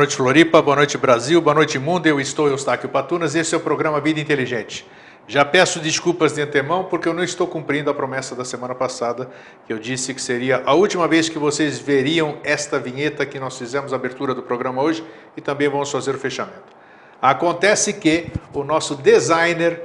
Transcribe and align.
Boa 0.00 0.06
noite, 0.06 0.16
Floripa. 0.16 0.62
Boa 0.62 0.76
noite, 0.76 0.96
Brasil. 0.96 1.42
Boa 1.42 1.52
noite, 1.52 1.78
mundo. 1.78 2.06
Eu 2.06 2.18
estou 2.18 2.48
Eustáquio 2.48 2.88
Patunas. 2.88 3.34
Esse 3.34 3.54
é 3.54 3.58
o 3.58 3.60
programa 3.60 4.00
Vida 4.00 4.18
Inteligente. 4.18 4.86
Já 5.28 5.44
peço 5.44 5.78
desculpas 5.78 6.32
de 6.32 6.40
antemão 6.40 6.84
porque 6.84 7.06
eu 7.06 7.12
não 7.12 7.22
estou 7.22 7.46
cumprindo 7.46 7.90
a 7.90 7.92
promessa 7.92 8.34
da 8.34 8.42
semana 8.42 8.74
passada, 8.74 9.28
que 9.66 9.70
eu 9.74 9.78
disse 9.78 10.14
que 10.14 10.22
seria 10.22 10.62
a 10.64 10.72
última 10.72 11.06
vez 11.06 11.28
que 11.28 11.38
vocês 11.38 11.78
veriam 11.78 12.38
esta 12.42 12.78
vinheta 12.78 13.26
que 13.26 13.38
nós 13.38 13.58
fizemos 13.58 13.92
a 13.92 13.96
abertura 13.96 14.34
do 14.34 14.42
programa 14.42 14.80
hoje 14.80 15.04
e 15.36 15.40
também 15.42 15.68
vamos 15.68 15.90
fazer 15.90 16.14
o 16.14 16.18
fechamento. 16.18 16.74
Acontece 17.20 17.92
que 17.92 18.28
o 18.54 18.64
nosso 18.64 18.94
designer, 18.94 19.82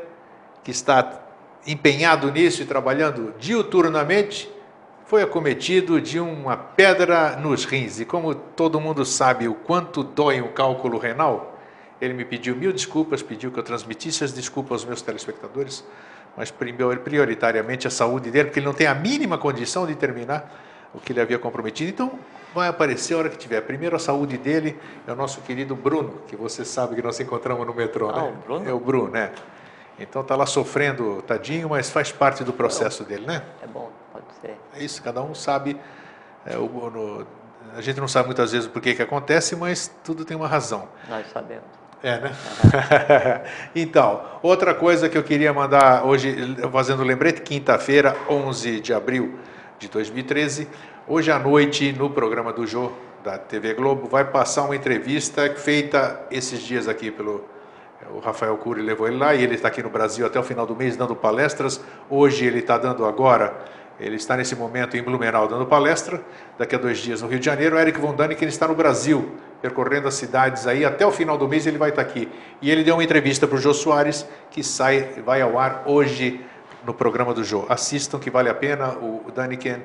que 0.64 0.72
está 0.72 1.26
empenhado 1.68 2.32
nisso 2.32 2.62
e 2.62 2.66
trabalhando 2.66 3.34
diuturnamente, 3.38 4.50
foi 5.06 5.22
acometido 5.22 6.02
de 6.02 6.20
uma 6.20 6.58
pedra 6.58 7.36
nos 7.38 7.64
rins. 7.64 8.00
E 8.00 8.06
como 8.06 8.34
todo 8.34 8.80
mundo 8.80 9.06
sabe 9.06 9.48
o 9.48 9.54
quanto 9.54 10.04
dói 10.04 10.42
um 10.42 10.48
cálculo 10.48 10.98
renal, 10.98 11.58
ele 12.02 12.14
me 12.14 12.26
pediu 12.26 12.56
mil 12.56 12.74
desculpas, 12.74 13.22
pediu 13.22 13.52
que 13.52 13.60
eu 13.60 13.64
transmitisse 13.64 14.24
as 14.24 14.32
desculpas 14.32 14.82
aos 14.82 14.86
meus 14.86 15.02
telespectadores, 15.02 15.84
mas 16.36 16.52
prioritariamente 16.52 17.88
a 17.88 17.92
saúde 17.92 18.30
dele, 18.30 18.46
porque 18.46 18.60
ele 18.60 18.66
não 18.66 18.74
tem 18.74 18.88
a 18.88 18.96
mínima 18.96 19.38
condição 19.38 19.86
de 19.88 19.96
terminar 19.96 20.64
o 20.94 21.00
que 21.00 21.14
ele 21.14 21.22
havia 21.22 21.38
comprometido. 21.40 21.90
Então, 21.90 22.20
vai 22.54 22.68
aparecer 22.68 23.14
a 23.14 23.18
hora 23.18 23.30
que 23.30 23.38
tiver. 23.38 23.62
Primeiro, 23.62 23.96
a 23.96 24.00
saúde 24.00 24.38
dele 24.38 24.78
é 25.08 25.12
o 25.12 25.16
nosso 25.16 25.42
querido 25.42 25.76
Bruno, 25.76 26.22
que 26.28 26.36
você 26.36 26.66
sabe 26.66 26.96
que 26.96 27.02
nós 27.02 27.20
encontramos 27.20 27.66
no 27.66 27.74
metrô, 27.74 28.10
ah, 28.10 28.24
né? 28.24 28.30
O 28.30 28.48
Bruno? 28.48 28.70
É 28.70 28.74
o 28.74 28.80
Bruno, 28.80 29.12
né? 29.12 29.32
Então 30.00 30.22
está 30.22 30.36
lá 30.36 30.46
sofrendo, 30.46 31.22
tadinho, 31.22 31.70
mas 31.70 31.90
faz 31.90 32.12
parte 32.12 32.44
do 32.44 32.52
processo 32.52 33.04
dele, 33.04 33.26
né? 33.26 33.44
É 33.62 33.68
bom, 33.68 33.90
ser. 34.42 34.58
É 34.74 34.84
isso, 34.84 35.02
cada 35.02 35.22
um 35.22 35.34
sabe. 35.34 35.80
É, 36.46 36.58
o, 36.58 36.90
no, 36.90 37.28
a 37.76 37.82
gente 37.82 38.00
não 38.00 38.08
sabe 38.08 38.28
muitas 38.28 38.52
vezes 38.52 38.68
por 38.68 38.82
que, 38.82 38.94
que 38.94 39.02
acontece, 39.02 39.56
mas 39.56 39.92
tudo 40.04 40.24
tem 40.24 40.36
uma 40.36 40.48
razão. 40.48 40.88
Nós 41.10 41.26
sabemos. 41.32 41.66
É, 42.04 42.20
né? 42.20 42.32
Então, 43.76 44.24
outra 44.44 44.74
coisa 44.74 45.10
que 45.10 45.18
eu 45.18 45.24
queria 45.24 45.52
mandar 45.52 46.06
hoje, 46.06 46.56
fazendo 46.72 47.04
lembrete, 47.04 47.42
quinta-feira, 47.42 48.16
11 48.30 48.80
de 48.80 48.94
abril 48.94 49.40
de 49.80 49.88
2013, 49.88 50.68
hoje 51.08 51.32
à 51.32 51.40
noite, 51.40 51.92
no 51.94 52.10
programa 52.10 52.54
do 52.54 52.66
Jô, 52.68 52.92
da 53.24 53.38
TV 53.40 53.74
Globo, 53.74 54.08
vai 54.08 54.24
passar 54.24 54.64
uma 54.64 54.76
entrevista 54.76 55.52
feita 55.56 56.28
esses 56.30 56.62
dias 56.62 56.88
aqui 56.88 57.10
pelo 57.10 57.44
o 58.14 58.20
Rafael 58.20 58.56
Cury 58.58 58.82
levou 58.82 59.08
ele 59.08 59.18
lá 59.18 59.34
e 59.34 59.44
ele 59.44 59.56
está 59.56 59.68
aqui 59.68 59.82
no 59.82 59.90
Brasil 59.90 60.26
até 60.26 60.40
o 60.40 60.44
final 60.44 60.66
do 60.66 60.76
mês 60.76 60.96
dando 60.96 61.16
palestras. 61.16 61.82
Hoje 62.10 62.46
ele 62.46 62.60
está 62.60 62.78
dando 62.78 63.06
agora, 63.06 63.56
ele 64.00 64.16
está 64.16 64.36
nesse 64.36 64.56
momento 64.56 64.98
em 64.98 65.02
Blumenau 65.02 65.48
dando 65.48 65.66
palestra. 65.66 66.22
Daqui 66.58 66.76
a 66.76 66.78
dois 66.78 66.98
dias 66.98 67.22
no 67.22 67.28
Rio 67.28 67.40
de 67.40 67.46
Janeiro, 67.46 67.76
o 67.76 67.80
Eric 67.80 68.00
Von 68.00 68.14
Dani, 68.16 68.36
que 68.36 68.44
ele 68.44 68.52
está 68.52 68.68
no 68.68 68.76
Brasil, 68.76 69.32
percorrendo 69.62 70.08
as 70.08 70.16
cidades 70.16 70.68
aí. 70.68 70.84
Até 70.84 71.06
o 71.06 71.12
final 71.12 71.38
do 71.38 71.48
mês 71.48 71.66
ele 71.66 71.78
vai 71.78 71.90
estar 71.90 72.02
aqui. 72.02 72.30
E 72.62 72.70
ele 72.70 72.84
deu 72.84 72.96
uma 72.96 73.04
entrevista 73.04 73.48
para 73.48 73.58
o 73.58 73.60
Jô 73.60 73.74
Soares, 73.74 74.28
que 74.52 74.64
sai, 74.64 75.22
vai 75.26 75.42
ao 75.42 75.58
ar 75.58 75.84
hoje 75.86 76.44
no 76.86 76.94
programa 76.94 77.34
do 77.34 77.44
Jô. 77.44 77.66
Assistam 77.70 78.20
que 78.20 78.30
vale 78.30 78.50
a 78.50 78.54
pena. 78.54 78.90
O 78.98 79.32
Daniken, 79.34 79.84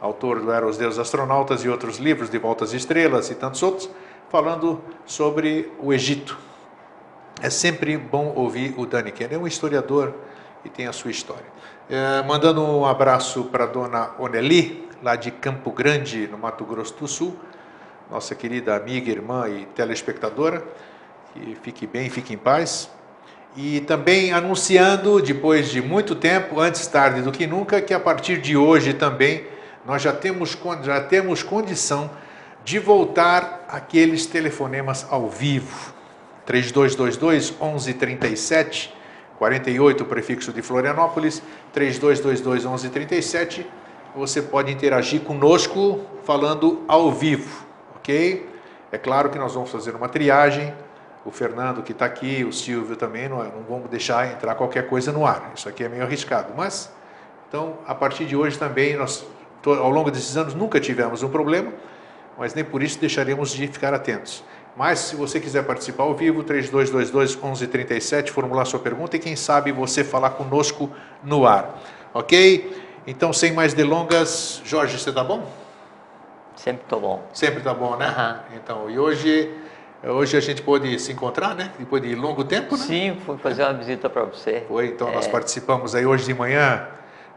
autor 0.00 0.40
do 0.40 0.50
Era 0.50 0.66
os 0.66 0.76
Deuses 0.76 0.98
Astronautas 0.98 1.64
e 1.64 1.68
outros 1.68 1.98
livros, 1.98 2.28
De 2.28 2.38
Voltas 2.38 2.70
às 2.70 2.74
Estrelas 2.74 3.30
e 3.30 3.34
tantos 3.34 3.62
outros, 3.62 3.88
falando 4.28 4.80
sobre 5.06 5.70
o 5.78 5.92
Egito 5.92 6.36
é 7.42 7.50
sempre 7.50 7.96
bom 7.96 8.32
ouvir 8.36 8.72
o 8.76 8.86
Daniken. 8.86 9.26
É 9.32 9.36
um 9.36 9.48
historiador 9.48 10.14
e 10.64 10.68
tem 10.68 10.86
a 10.86 10.92
sua 10.92 11.10
história. 11.10 11.46
É, 11.90 12.22
mandando 12.22 12.62
um 12.62 12.84
abraço 12.84 13.44
para 13.44 13.64
a 13.64 13.66
dona 13.66 14.10
Oneli, 14.18 14.88
lá 15.02 15.16
de 15.16 15.30
Campo 15.30 15.70
Grande, 15.70 16.28
no 16.28 16.38
Mato 16.38 16.64
Grosso 16.64 16.94
do 16.98 17.08
Sul, 17.08 17.36
nossa 18.10 18.34
querida 18.34 18.76
amiga, 18.76 19.10
irmã 19.10 19.48
e 19.48 19.66
telespectadora. 19.74 20.64
Que 21.32 21.56
fique 21.62 21.86
bem, 21.86 22.08
fique 22.10 22.34
em 22.34 22.38
paz. 22.38 22.90
E 23.56 23.80
também 23.80 24.32
anunciando, 24.32 25.20
depois 25.20 25.70
de 25.70 25.82
muito 25.82 26.14
tempo, 26.14 26.60
antes 26.60 26.86
tarde 26.86 27.22
do 27.22 27.32
que 27.32 27.46
nunca, 27.46 27.80
que 27.80 27.92
a 27.92 28.00
partir 28.00 28.40
de 28.40 28.56
hoje 28.56 28.94
também 28.94 29.46
nós 29.84 30.00
já 30.00 30.12
temos, 30.12 30.56
já 30.82 31.00
temos 31.00 31.42
condição 31.42 32.10
de 32.64 32.78
voltar 32.78 33.66
aqueles 33.68 34.26
telefonemas 34.26 35.06
ao 35.10 35.28
vivo 35.28 35.92
3222 36.46 37.50
1137, 37.50 38.94
48 39.42 40.04
o 40.04 40.06
prefixo 40.06 40.52
de 40.52 40.62
Florianópolis, 40.62 41.42
3222 41.72 42.64
1137. 42.64 43.66
Você 44.14 44.40
pode 44.40 44.70
interagir 44.70 45.20
conosco 45.22 46.00
falando 46.22 46.84
ao 46.86 47.10
vivo, 47.10 47.66
ok? 47.96 48.48
É 48.92 48.98
claro 48.98 49.30
que 49.30 49.38
nós 49.40 49.52
vamos 49.54 49.68
fazer 49.68 49.96
uma 49.96 50.08
triagem. 50.08 50.72
O 51.24 51.32
Fernando 51.32 51.82
que 51.82 51.90
está 51.90 52.04
aqui, 52.04 52.44
o 52.44 52.52
Silvio 52.52 52.94
também, 52.94 53.28
não, 53.28 53.38
não 53.38 53.64
vamos 53.68 53.90
deixar 53.90 54.30
entrar 54.30 54.54
qualquer 54.54 54.86
coisa 54.86 55.10
no 55.10 55.26
ar. 55.26 55.50
Isso 55.56 55.68
aqui 55.68 55.82
é 55.82 55.88
meio 55.88 56.04
arriscado. 56.04 56.52
Mas, 56.56 56.92
então, 57.48 57.78
a 57.84 57.96
partir 57.96 58.26
de 58.26 58.36
hoje 58.36 58.56
também, 58.56 58.96
nós, 58.96 59.26
ao 59.66 59.90
longo 59.90 60.12
desses 60.12 60.36
anos, 60.36 60.54
nunca 60.54 60.78
tivemos 60.78 61.24
um 61.24 61.28
problema, 61.28 61.72
mas 62.38 62.54
nem 62.54 62.64
por 62.64 62.80
isso 62.80 62.96
deixaremos 63.00 63.50
de 63.50 63.66
ficar 63.66 63.92
atentos. 63.92 64.44
Mas 64.76 65.00
se 65.00 65.16
você 65.16 65.38
quiser 65.38 65.64
participar 65.64 66.04
ao 66.04 66.14
vivo, 66.14 66.42
3222 66.42 67.34
1137, 67.34 68.32
formular 68.32 68.64
sua 68.64 68.80
pergunta 68.80 69.16
e 69.16 69.18
quem 69.18 69.36
sabe 69.36 69.70
você 69.70 70.02
falar 70.02 70.30
conosco 70.30 70.90
no 71.22 71.46
ar. 71.46 71.78
Ok? 72.14 72.82
Então, 73.06 73.32
sem 73.32 73.52
mais 73.52 73.74
delongas, 73.74 74.62
Jorge, 74.64 74.98
você 74.98 75.10
está 75.10 75.22
bom? 75.22 75.50
Sempre 76.56 76.84
estou 76.84 77.00
bom. 77.00 77.22
Sempre 77.32 77.58
está 77.58 77.74
bom, 77.74 77.96
né? 77.96 78.08
Uhum. 78.08 78.56
Então, 78.56 78.90
e 78.90 78.98
hoje, 78.98 79.52
hoje 80.02 80.36
a 80.36 80.40
gente 80.40 80.62
pôde 80.62 80.98
se 80.98 81.12
encontrar, 81.12 81.54
né? 81.54 81.70
Depois 81.78 82.02
de 82.02 82.14
longo 82.14 82.42
tempo, 82.44 82.76
né? 82.76 82.84
Sim, 82.84 83.16
fui 83.26 83.36
fazer 83.36 83.64
uma 83.64 83.74
visita 83.74 84.08
para 84.08 84.24
você. 84.24 84.64
Foi, 84.68 84.86
então 84.86 85.08
é... 85.08 85.14
nós 85.14 85.26
participamos 85.26 85.94
aí 85.94 86.06
hoje 86.06 86.24
de 86.24 86.32
manhã. 86.32 86.86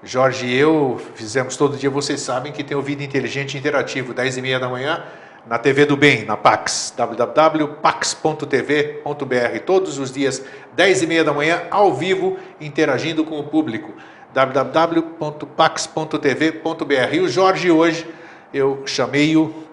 Jorge 0.03 0.45
e 0.45 0.55
eu 0.55 1.01
fizemos 1.15 1.57
todo 1.57 1.75
dia, 1.75 1.89
vocês 1.89 2.21
sabem 2.21 2.51
que 2.51 2.63
tem 2.63 2.77
o 2.77 2.81
Vida 2.81 3.03
Inteligente 3.03 3.57
Interativo, 3.57 4.13
10 4.13 4.37
e 4.37 4.41
meia 4.41 4.59
da 4.59 4.69
manhã 4.69 5.03
na 5.47 5.57
TV 5.59 5.85
do 5.85 5.95
Bem, 5.95 6.25
na 6.25 6.35
Pax, 6.35 6.91
www.pax.tv.br, 6.97 9.59
todos 9.65 9.99
os 9.99 10.11
dias, 10.11 10.43
10 10.75 11.03
e 11.03 11.07
meia 11.07 11.23
da 11.23 11.31
manhã, 11.31 11.61
ao 11.69 11.93
vivo, 11.93 12.37
interagindo 12.59 13.23
com 13.23 13.39
o 13.39 13.43
público, 13.43 13.93
www.pax.tv.br. 14.33 17.13
E 17.13 17.19
o 17.19 17.29
Jorge 17.29 17.69
hoje, 17.69 18.07
eu 18.51 18.81
chamei-o, 18.85 19.63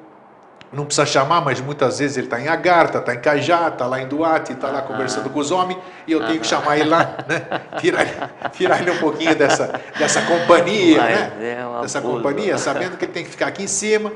não 0.70 0.84
precisa 0.84 1.06
chamar, 1.06 1.40
mas 1.40 1.60
muitas 1.60 1.98
vezes 1.98 2.16
ele 2.16 2.26
está 2.26 2.40
em 2.40 2.46
Agartha, 2.48 2.98
está 2.98 3.14
em 3.14 3.20
Cajá, 3.20 3.68
está 3.68 3.86
lá 3.86 4.00
em 4.00 4.06
Duarte, 4.06 4.52
está 4.52 4.68
lá 4.68 4.82
conversando 4.82 5.30
com 5.30 5.38
os 5.38 5.50
homens, 5.50 5.78
e 6.06 6.12
eu 6.12 6.26
tenho 6.26 6.40
que 6.40 6.46
chamar 6.46 6.78
ele 6.78 6.90
lá, 6.90 7.16
né? 7.26 7.42
tirar, 7.78 8.50
tirar 8.52 8.80
ele 8.80 8.90
um 8.90 8.98
pouquinho 8.98 9.34
dessa, 9.34 9.80
dessa 9.98 10.22
companhia, 10.22 11.02
né? 11.02 11.32
É 11.40 11.66
dessa 11.80 12.00
companhia, 12.00 12.56
sabendo 12.56 12.96
que 12.96 13.04
ele 13.04 13.12
tem 13.12 13.24
que 13.24 13.30
ficar 13.30 13.48
aqui 13.48 13.64
em 13.64 13.68
cima, 13.68 14.12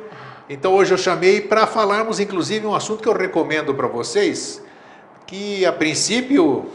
então 0.48 0.74
hoje 0.74 0.92
eu 0.92 0.98
chamei 0.98 1.40
para 1.40 1.66
falarmos 1.66 2.20
inclusive 2.20 2.66
um 2.66 2.74
assunto 2.74 3.02
que 3.02 3.08
eu 3.08 3.16
recomendo 3.16 3.74
para 3.74 3.86
vocês, 3.88 4.62
que 5.26 5.66
a 5.66 5.72
princípio 5.72 6.66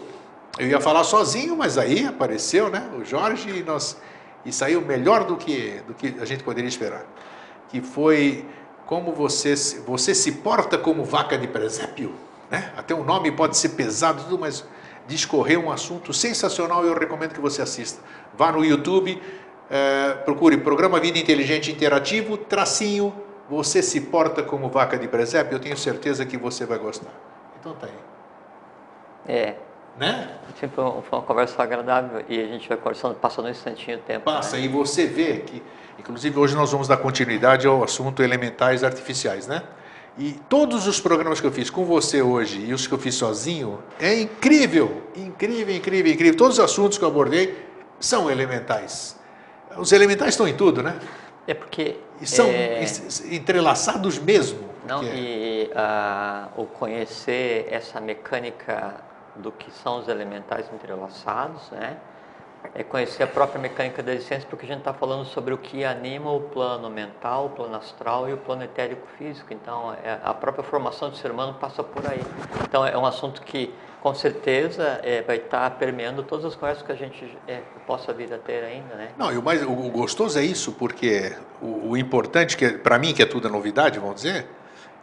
eu 0.60 0.68
ia 0.68 0.82
falar 0.82 1.04
sozinho, 1.04 1.56
mas 1.56 1.78
aí 1.78 2.06
apareceu, 2.06 2.70
né, 2.70 2.90
o 3.00 3.06
Jorge 3.06 3.50
e 3.50 3.64
nós 3.64 3.98
e 4.46 4.52
saiu 4.52 4.82
melhor 4.82 5.24
do 5.24 5.38
que 5.38 5.82
do 5.88 5.94
que 5.94 6.16
a 6.20 6.26
gente 6.26 6.44
poderia 6.44 6.68
esperar, 6.68 7.06
que 7.70 7.82
foi 7.82 8.46
como 8.86 9.14
você 9.14 9.56
você 9.86 10.14
se 10.14 10.34
porta 10.34 10.78
como 10.78 11.06
vaca 11.06 11.38
de 11.38 11.48
presépio, 11.48 12.14
né? 12.50 12.74
Até 12.76 12.94
o 12.94 13.04
nome 13.04 13.32
pode 13.32 13.56
ser 13.56 13.70
pesado, 13.70 14.24
tudo, 14.24 14.38
mas 14.40 14.66
discorreu 15.08 15.66
um 15.66 15.72
assunto 15.72 16.14
sensacional. 16.14 16.86
Eu 16.86 16.98
recomendo 16.98 17.34
que 17.34 17.40
você 17.40 17.62
assista. 17.62 18.02
Vá 18.38 18.52
no 18.52 18.66
YouTube, 18.66 19.22
é, 19.70 20.14
procure 20.26 20.58
Programa 20.58 21.00
Vida 21.00 21.18
Inteligente 21.18 21.72
Interativo, 21.72 22.36
tracinho 22.36 23.14
você 23.52 23.84
se 23.84 24.00
porta 24.00 24.42
como 24.42 24.70
vaca 24.70 24.98
de 24.98 25.10
presépio, 25.10 25.56
eu 25.56 25.60
tenho 25.60 25.76
certeza 25.76 26.26
que 26.26 26.38
você 26.38 26.66
vai 26.66 26.78
gostar. 26.78 27.12
Então 27.60 27.74
tá 27.74 27.86
aí. 27.86 27.94
É. 29.28 29.56
Né? 30.00 30.30
Tipo, 30.58 31.04
foi 31.10 31.20
uma 31.20 31.22
conversa 31.26 31.62
agradável 31.62 32.24
e 32.30 32.40
a 32.40 32.48
gente 32.48 32.70
vai 32.70 32.78
conversando, 32.78 33.14
passando 33.16 33.48
um 33.48 33.50
instantinho 33.50 33.98
o 33.98 34.02
tempo. 34.02 34.24
Passa, 34.24 34.56
né? 34.56 34.64
e 34.64 34.68
você 34.70 35.06
vê 35.06 35.40
que, 35.40 35.62
inclusive 36.00 36.40
hoje 36.40 36.56
nós 36.56 36.72
vamos 36.72 36.88
dar 36.88 36.96
continuidade 36.96 37.68
ao 37.68 37.84
assunto 37.84 38.24
elementais 38.24 38.86
artificiais, 38.86 39.48
né? 39.48 39.62
E 40.18 40.32
todos 40.48 40.88
os 40.88 41.02
programas 41.02 41.42
que 41.42 41.48
eu 41.48 41.52
fiz 41.52 41.70
com 41.70 41.84
você 41.84 42.22
hoje 42.22 42.66
e 42.66 42.74
os 42.74 42.88
que 42.88 42.94
eu 42.94 42.98
fiz 42.98 43.16
sozinho, 43.16 43.84
é 44.00 44.18
incrível, 44.18 45.04
incrível, 45.14 45.76
incrível, 45.76 46.14
incrível. 46.14 46.38
Todos 46.38 46.58
os 46.58 46.64
assuntos 46.64 46.98
que 46.98 47.04
eu 47.04 47.10
abordei 47.10 47.66
são 48.00 48.32
elementais. 48.32 49.20
Os 49.78 49.92
elementais 49.92 50.30
estão 50.30 50.48
em 50.48 50.54
tudo, 50.54 50.82
né? 50.82 50.98
É 51.52 51.54
porque. 51.54 51.98
E 52.22 52.26
são 52.26 52.48
é... 52.48 52.84
entrelaçados 53.30 54.18
mesmo. 54.18 54.70
Não, 54.88 55.04
e 55.04 55.70
uh, 55.74 56.62
o 56.62 56.66
conhecer 56.66 57.68
essa 57.70 58.00
mecânica 58.00 58.96
do 59.36 59.52
que 59.52 59.70
são 59.72 60.00
os 60.00 60.08
elementais 60.08 60.66
entrelaçados, 60.74 61.70
né? 61.72 61.98
é 62.74 62.84
conhecer 62.84 63.24
a 63.24 63.28
própria 63.28 63.60
mecânica 63.60 64.02
da 64.02 64.14
existência, 64.14 64.48
porque 64.50 64.66
a 64.66 64.68
gente 64.68 64.80
está 64.80 64.94
falando 64.94 65.26
sobre 65.26 65.54
o 65.54 65.58
que 65.58 65.84
anima 65.84 66.32
o 66.32 66.42
plano 66.42 66.90
mental, 66.90 67.48
o 67.48 67.50
plano 67.50 67.76
astral 67.76 68.30
e 68.30 68.34
o 68.34 68.38
plano 68.38 68.64
etérico 68.64 69.06
físico. 69.18 69.54
Então, 69.54 69.94
é, 70.04 70.20
a 70.24 70.34
própria 70.34 70.64
formação 70.64 71.10
do 71.10 71.18
ser 71.18 71.32
humano 71.32 71.56
passa 71.56 71.84
por 71.84 72.06
aí. 72.08 72.22
Então, 72.64 72.86
é 72.86 72.98
um 72.98 73.06
assunto 73.06 73.42
que, 73.42 73.74
com 74.02 74.16
certeza, 74.16 75.00
é, 75.04 75.22
vai 75.22 75.38
estar 75.38 75.70
permeando 75.78 76.24
todas 76.24 76.46
as 76.46 76.56
conversas 76.56 76.84
que 76.84 76.92
a 76.92 76.96
gente 76.96 77.38
é, 77.48 77.62
possa 77.86 78.12
vir 78.12 78.34
a 78.34 78.38
ter 78.38 78.64
ainda, 78.64 78.96
né? 78.96 79.10
Não, 79.16 79.32
e 79.32 79.38
o, 79.38 79.44
mais, 79.44 79.62
o 79.62 79.90
gostoso 79.92 80.40
é 80.40 80.44
isso, 80.44 80.72
porque 80.74 81.36
o, 81.62 81.92
o 81.92 81.98
importante, 81.98 82.58
que 82.58 82.70
para 82.70 82.98
mim, 82.98 83.14
que 83.14 83.22
é 83.22 83.28
tudo 83.28 83.48
novidade, 83.48 84.00
vamos 84.00 84.16
dizer, 84.16 84.48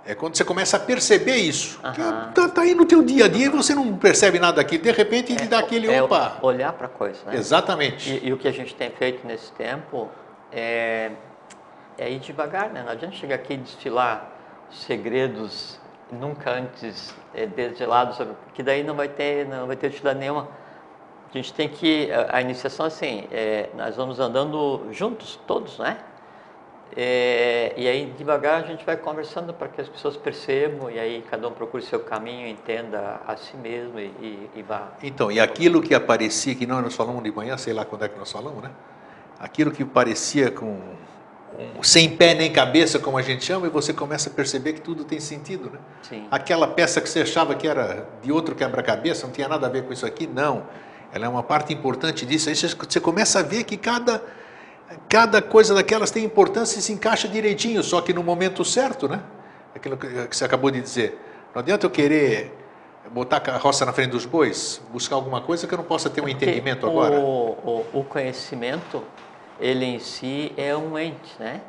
é 0.04 0.16
quando 0.16 0.36
você 0.36 0.44
começa 0.44 0.78
a 0.78 0.80
perceber 0.80 1.36
isso. 1.36 1.78
Uhum. 1.84 2.32
Tá, 2.32 2.48
tá, 2.48 2.62
aí 2.62 2.74
no 2.74 2.84
teu 2.84 3.02
dia 3.02 3.26
a 3.26 3.28
dia 3.28 3.46
e 3.46 3.48
você 3.48 3.72
não 3.72 3.96
percebe 3.96 4.40
nada 4.40 4.56
daquilo. 4.56 4.82
De 4.82 4.90
repente, 4.90 5.32
é, 5.32 5.46
dá 5.46 5.60
aquele 5.60 5.86
é 5.86 6.02
opa. 6.02 6.38
Olhar 6.42 6.72
para 6.72 6.86
a 6.86 6.90
coisa, 6.90 7.20
né? 7.26 7.36
Exatamente. 7.36 8.10
E, 8.10 8.28
e, 8.28 8.32
o 8.32 8.38
que 8.38 8.48
a 8.48 8.52
gente 8.52 8.74
tem 8.74 8.90
feito 8.90 9.24
nesse 9.24 9.52
tempo 9.52 10.08
é, 10.50 11.12
é 11.96 12.10
ir 12.10 12.18
devagar, 12.18 12.70
né? 12.70 12.82
Não 12.82 12.90
adianta 12.90 13.14
chegar 13.14 13.36
aqui 13.36 13.52
e 13.52 13.58
desfilar 13.58 14.32
segredos 14.70 15.78
nunca 16.12 16.50
antes 16.50 17.14
é, 17.34 17.46
desvelados, 17.46 18.18
que 18.54 18.62
daí 18.62 18.82
não 18.82 18.94
vai 18.94 19.08
ter, 19.08 19.46
não 19.46 19.66
vai 19.66 19.76
ter 19.76 19.88
utilidade 19.88 20.18
nenhuma. 20.18 20.48
A 21.30 21.36
gente 21.36 21.52
tem 21.52 21.68
que, 21.68 22.10
a, 22.10 22.36
a 22.36 22.40
iniciação 22.40 22.86
assim, 22.86 23.26
é, 23.30 23.68
nós 23.76 23.96
vamos 23.96 24.18
andando 24.18 24.86
juntos, 24.92 25.38
todos, 25.46 25.78
né? 25.78 25.98
É, 26.96 27.74
e 27.76 27.86
aí 27.86 28.12
devagar 28.16 28.62
a 28.62 28.66
gente 28.66 28.84
vai 28.84 28.96
conversando 28.96 29.52
para 29.52 29.68
que 29.68 29.80
as 29.80 29.88
pessoas 29.88 30.16
percebam 30.16 30.90
e 30.90 30.98
aí 30.98 31.22
cada 31.30 31.46
um 31.46 31.52
procure 31.52 31.82
seu 31.82 32.00
caminho, 32.00 32.48
entenda 32.48 33.20
a 33.26 33.36
si 33.36 33.56
mesmo 33.56 34.00
e, 34.00 34.04
e, 34.04 34.50
e 34.56 34.62
vá. 34.62 34.88
Então, 35.02 35.30
e 35.30 35.38
aquilo 35.38 35.82
que 35.82 35.94
aparecia, 35.94 36.54
que 36.54 36.66
não 36.66 36.80
nós 36.80 36.96
falamos 36.96 37.22
de 37.22 37.30
manhã, 37.30 37.58
sei 37.58 37.74
lá 37.74 37.84
quando 37.84 38.04
é 38.04 38.08
que 38.08 38.18
nós 38.18 38.32
falamos, 38.32 38.62
né? 38.62 38.70
Aquilo 39.38 39.70
que 39.70 39.84
parecia 39.84 40.50
com 40.50 40.80
sem 41.82 42.16
pé 42.16 42.34
nem 42.34 42.52
cabeça, 42.52 42.98
como 42.98 43.18
a 43.18 43.22
gente 43.22 43.44
chama, 43.44 43.66
e 43.66 43.70
você 43.70 43.92
começa 43.92 44.28
a 44.28 44.32
perceber 44.32 44.74
que 44.74 44.80
tudo 44.80 45.04
tem 45.04 45.18
sentido, 45.20 45.70
né? 45.70 45.78
Sim. 46.02 46.26
Aquela 46.30 46.68
peça 46.68 47.00
que 47.00 47.08
você 47.08 47.22
achava 47.22 47.54
que 47.54 47.66
era 47.66 48.08
de 48.22 48.30
outro 48.30 48.54
quebra-cabeça, 48.54 49.26
não 49.26 49.32
tinha 49.32 49.48
nada 49.48 49.66
a 49.66 49.70
ver 49.70 49.84
com 49.84 49.92
isso 49.92 50.06
aqui, 50.06 50.26
não. 50.26 50.64
Ela 51.12 51.26
é 51.26 51.28
uma 51.28 51.42
parte 51.42 51.72
importante 51.72 52.26
disso. 52.26 52.48
Aí 52.48 52.54
você 52.54 53.00
começa 53.00 53.40
a 53.40 53.42
ver 53.42 53.64
que 53.64 53.76
cada 53.76 54.22
cada 55.08 55.42
coisa 55.42 55.74
daquelas 55.74 56.10
tem 56.10 56.24
importância 56.24 56.78
e 56.78 56.82
se 56.82 56.92
encaixa 56.92 57.28
direitinho, 57.28 57.82
só 57.82 58.00
que 58.00 58.12
no 58.12 58.22
momento 58.22 58.64
certo, 58.64 59.08
né? 59.08 59.20
Aquilo 59.74 59.96
que 59.96 60.34
você 60.34 60.44
acabou 60.44 60.70
de 60.70 60.80
dizer. 60.80 61.18
Não 61.54 61.60
adianta 61.60 61.86
eu 61.86 61.90
querer 61.90 62.52
botar 63.10 63.42
a 63.50 63.56
roça 63.56 63.84
na 63.84 63.92
frente 63.92 64.10
dos 64.10 64.24
bois, 64.26 64.80
buscar 64.92 65.16
alguma 65.16 65.40
coisa 65.40 65.66
que 65.66 65.74
eu 65.74 65.78
não 65.78 65.84
possa 65.84 66.10
ter 66.10 66.20
um 66.20 66.28
entendimento 66.28 66.86
o, 66.86 66.90
agora. 66.90 67.20
O, 67.20 67.86
o, 67.92 68.04
conhecimento, 68.04 69.02
ele 69.60 69.84
em 69.84 69.98
si 69.98 70.52
é 70.56 70.76
um 70.76 70.98
ente, 70.98 71.34
né? 71.38 71.60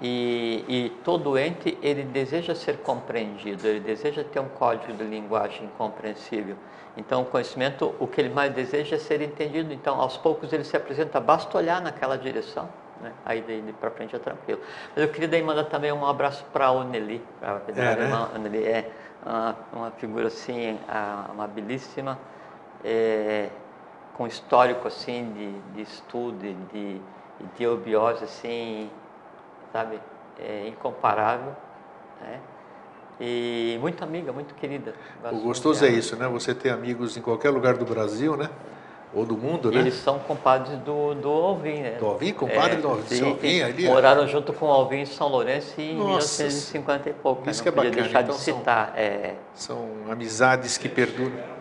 E, 0.00 0.64
e 0.68 0.90
todo 1.04 1.38
ente, 1.38 1.78
ele 1.80 2.02
deseja 2.02 2.54
ser 2.54 2.78
compreendido, 2.78 3.66
ele 3.66 3.80
deseja 3.80 4.24
ter 4.24 4.40
um 4.40 4.48
código 4.48 4.92
de 4.92 5.04
linguagem 5.04 5.70
compreensível. 5.78 6.56
Então, 6.96 7.22
o 7.22 7.24
conhecimento, 7.24 7.94
o 7.98 8.06
que 8.06 8.20
ele 8.20 8.28
mais 8.28 8.52
deseja 8.52 8.96
é 8.96 8.98
ser 8.98 9.20
entendido. 9.20 9.72
Então, 9.72 10.00
aos 10.00 10.16
poucos 10.16 10.52
ele 10.52 10.64
se 10.64 10.76
apresenta, 10.76 11.20
basta 11.20 11.56
olhar 11.56 11.80
naquela 11.80 12.16
direção. 12.16 12.68
Né? 13.00 13.12
Aí 13.24 13.42
daí 13.42 13.74
para 13.80 13.90
frente 13.90 14.14
é 14.14 14.18
tranquilo. 14.18 14.60
Mas 14.94 15.04
eu 15.04 15.10
queria 15.10 15.28
daí 15.28 15.42
mandar 15.42 15.64
também 15.64 15.92
um 15.92 16.06
abraço 16.06 16.44
para 16.52 16.66
a 16.66 16.72
Oneli, 16.72 17.22
para 17.40 17.56
a 17.56 17.60
é, 17.68 17.96
né? 17.96 18.28
Oneli. 18.34 18.64
É 18.64 18.90
uma, 19.24 19.56
uma, 19.72 19.90
figura 19.92 20.28
assim, 20.28 20.78
amabilíssima, 21.30 22.18
é, 22.84 23.48
com 24.14 24.26
histórico 24.26 24.88
assim 24.88 25.32
de, 25.32 25.74
de 25.74 25.82
estudo, 25.82 26.38
de, 26.72 27.00
de 27.56 27.62
eubiose 27.62 28.24
assim, 28.24 28.90
sabe, 29.72 30.00
é, 30.38 30.68
incomparável. 30.68 31.54
Né? 32.20 32.40
E 33.20 33.78
muito 33.80 34.02
amiga, 34.02 34.32
muito 34.32 34.54
querida. 34.54 34.94
O 35.30 35.38
gostoso 35.38 35.84
é 35.84 35.88
isso, 35.88 36.16
né? 36.16 36.26
Você 36.28 36.54
ter 36.54 36.70
amigos 36.70 37.16
em 37.16 37.20
qualquer 37.20 37.50
lugar 37.50 37.76
do 37.76 37.84
Brasil, 37.84 38.36
né? 38.36 38.50
Ou 39.14 39.24
do 39.24 39.36
mundo, 39.36 39.70
né? 39.70 39.78
Eles 39.78 39.94
são 39.94 40.18
compadres 40.18 40.76
do, 40.78 41.14
do 41.14 41.28
Alvim, 41.28 41.80
né? 41.80 41.92
Do 41.92 42.06
Alvim? 42.06 42.32
Compadre 42.32 42.78
é, 42.78 42.80
do 42.80 42.88
Alvim, 42.88 43.16
sim, 43.16 43.24
Alvim 43.24 43.62
ali? 43.62 43.86
Moraram 43.86 44.26
junto 44.26 44.52
com 44.52 44.66
o 44.66 44.68
Alvim 44.68 45.02
em 45.02 45.06
São 45.06 45.28
Lourenço 45.28 45.80
em 45.80 45.94
Nossa, 45.94 46.42
1950 46.42 47.10
e 47.10 47.12
pouco. 47.12 47.48
Isso 47.48 47.60
né? 47.60 47.62
que 47.62 47.68
é 47.68 47.70
bacana. 47.70 48.02
deixar 48.02 48.22
então, 48.22 48.34
de 48.34 48.40
citar. 48.40 48.86
São, 48.88 48.96
é... 48.96 49.34
são 49.54 49.88
amizades 50.10 50.76
que 50.76 50.88
perduram. 50.88 51.53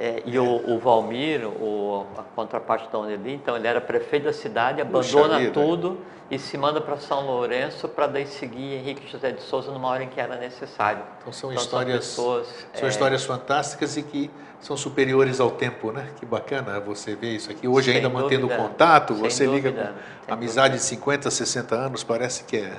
É, 0.00 0.22
e 0.24 0.38
o, 0.38 0.44
o, 0.44 0.78
Valmir, 0.78 1.44
o, 1.44 2.06
a 2.16 2.22
contraparte 2.22 2.88
da 2.90 3.00
Uneli, 3.00 3.34
então 3.34 3.56
ele 3.56 3.66
era 3.66 3.80
prefeito 3.80 4.24
da 4.24 4.32
cidade, 4.32 4.80
abandona 4.80 5.50
tudo 5.50 5.98
e 6.30 6.38
se 6.38 6.56
manda 6.56 6.80
para 6.80 6.96
São 6.98 7.26
Lourenço 7.26 7.88
para 7.88 8.06
daí 8.06 8.24
seguir 8.26 8.74
Henrique 8.74 9.10
José 9.10 9.32
de 9.32 9.42
Souza 9.42 9.72
numa 9.72 9.88
hora 9.88 10.04
em 10.04 10.08
que 10.08 10.20
era 10.20 10.36
necessário. 10.36 11.02
Então 11.20 11.32
são 11.32 11.50
então, 11.50 11.62
histórias, 11.62 12.04
são, 12.04 12.24
pessoas, 12.24 12.66
são 12.74 12.86
é... 12.86 12.90
histórias 12.90 13.24
fantásticas 13.24 13.96
e 13.96 14.02
que 14.04 14.30
são 14.60 14.76
superiores 14.76 15.40
ao 15.40 15.50
tempo, 15.50 15.90
né? 15.90 16.10
Que 16.16 16.26
bacana 16.26 16.78
você 16.78 17.16
ver 17.16 17.34
isso 17.34 17.50
aqui. 17.50 17.66
Hoje 17.66 17.90
ainda 17.90 18.08
dúvida, 18.08 18.22
mantendo 18.22 18.48
contato, 18.48 19.14
você 19.14 19.46
liga 19.46 19.94
com 20.26 20.32
amizade 20.32 20.74
de 20.74 20.82
50, 20.82 21.28
60 21.28 21.74
anos, 21.74 22.04
parece 22.04 22.44
que 22.44 22.56
é, 22.56 22.72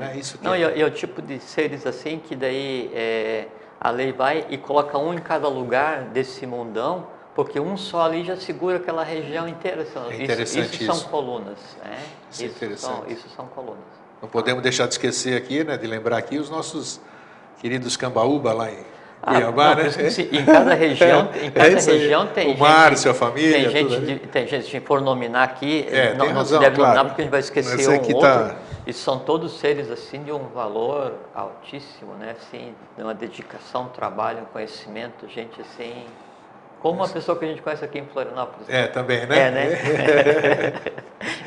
é 0.00 0.16
isso 0.16 0.38
que 0.38 0.44
Não, 0.44 0.54
é. 0.54 0.76
E, 0.76 0.80
é 0.80 0.84
o 0.84 0.90
tipo 0.90 1.20
de 1.20 1.38
seres 1.38 1.86
assim 1.86 2.18
que 2.18 2.34
daí 2.34 2.90
é, 2.94 3.46
a 3.82 3.90
lei 3.90 4.12
vai 4.12 4.46
e 4.48 4.56
coloca 4.56 4.96
um 4.96 5.12
em 5.12 5.18
cada 5.18 5.48
lugar 5.48 6.02
desse 6.04 6.46
mundão 6.46 7.08
porque 7.34 7.58
um 7.58 7.76
só 7.76 8.02
ali 8.02 8.24
já 8.24 8.36
segura 8.36 8.76
aquela 8.76 9.02
região 9.02 9.48
inteira. 9.48 9.84
É 10.10 10.22
interessante 10.22 10.74
isso, 10.74 10.84
isso, 10.84 10.94
são 10.94 11.10
colunas. 11.10 11.58
Né? 11.82 11.98
Isso, 12.30 12.42
é 12.42 12.46
interessante. 12.46 12.94
São, 12.94 13.04
isso 13.08 13.28
são 13.34 13.46
colunas. 13.46 13.82
Não 14.20 14.28
podemos 14.28 14.62
deixar 14.62 14.86
de 14.86 14.94
esquecer 14.94 15.36
aqui, 15.36 15.64
né, 15.64 15.76
de 15.76 15.86
lembrar 15.86 16.18
aqui 16.18 16.38
os 16.38 16.48
nossos 16.48 17.00
queridos 17.60 17.96
Cambaúba 17.96 18.52
lá 18.52 18.70
em 18.70 18.78
ah, 19.20 19.34
Cuiabá, 19.34 19.74
não, 19.74 19.84
né? 19.84 19.90
em 20.32 20.44
cada 20.44 20.74
região, 20.74 21.28
em 21.42 21.50
cada 21.50 21.68
é 21.68 21.80
região 21.80 22.26
tem 22.26 22.46
o 22.46 22.50
gente, 22.50 22.60
Márcio, 22.60 23.10
a 23.10 23.14
família, 23.14 23.52
tem 23.52 23.70
gente, 23.70 24.00
de, 24.00 24.18
tem 24.26 24.46
gente, 24.46 24.68
se 24.68 24.80
for 24.80 25.00
nominar 25.00 25.44
aqui, 25.44 25.86
é, 25.90 26.14
não, 26.14 26.32
não 26.32 26.44
se 26.44 26.58
deve 26.58 26.76
claro. 26.76 26.94
nominar 26.94 27.04
porque 27.04 27.22
a 27.22 27.24
gente 27.24 27.30
vai 27.30 27.40
esquecer 27.40 27.88
um 27.88 27.94
outro. 27.94 28.20
Tá... 28.20 28.56
E 28.86 28.92
são 28.92 29.18
todos 29.18 29.58
seres 29.58 29.90
assim 29.90 30.24
de 30.24 30.32
um 30.32 30.48
valor 30.48 31.14
altíssimo, 31.34 32.14
né? 32.14 32.34
Assim, 32.36 32.74
de 32.96 33.02
uma 33.02 33.14
dedicação, 33.14 33.88
trabalho, 33.88 34.42
um 34.42 34.46
conhecimento, 34.46 35.28
gente 35.28 35.60
assim 35.60 36.04
como 36.82 36.96
uma 36.96 37.08
pessoa 37.08 37.38
que 37.38 37.44
a 37.44 37.48
gente 37.48 37.62
conhece 37.62 37.84
aqui 37.84 38.00
em 38.00 38.06
Florianópolis. 38.06 38.68
É, 38.68 38.88
também, 38.88 39.24
né? 39.24 39.38
É, 39.38 39.50
né? 39.52 40.72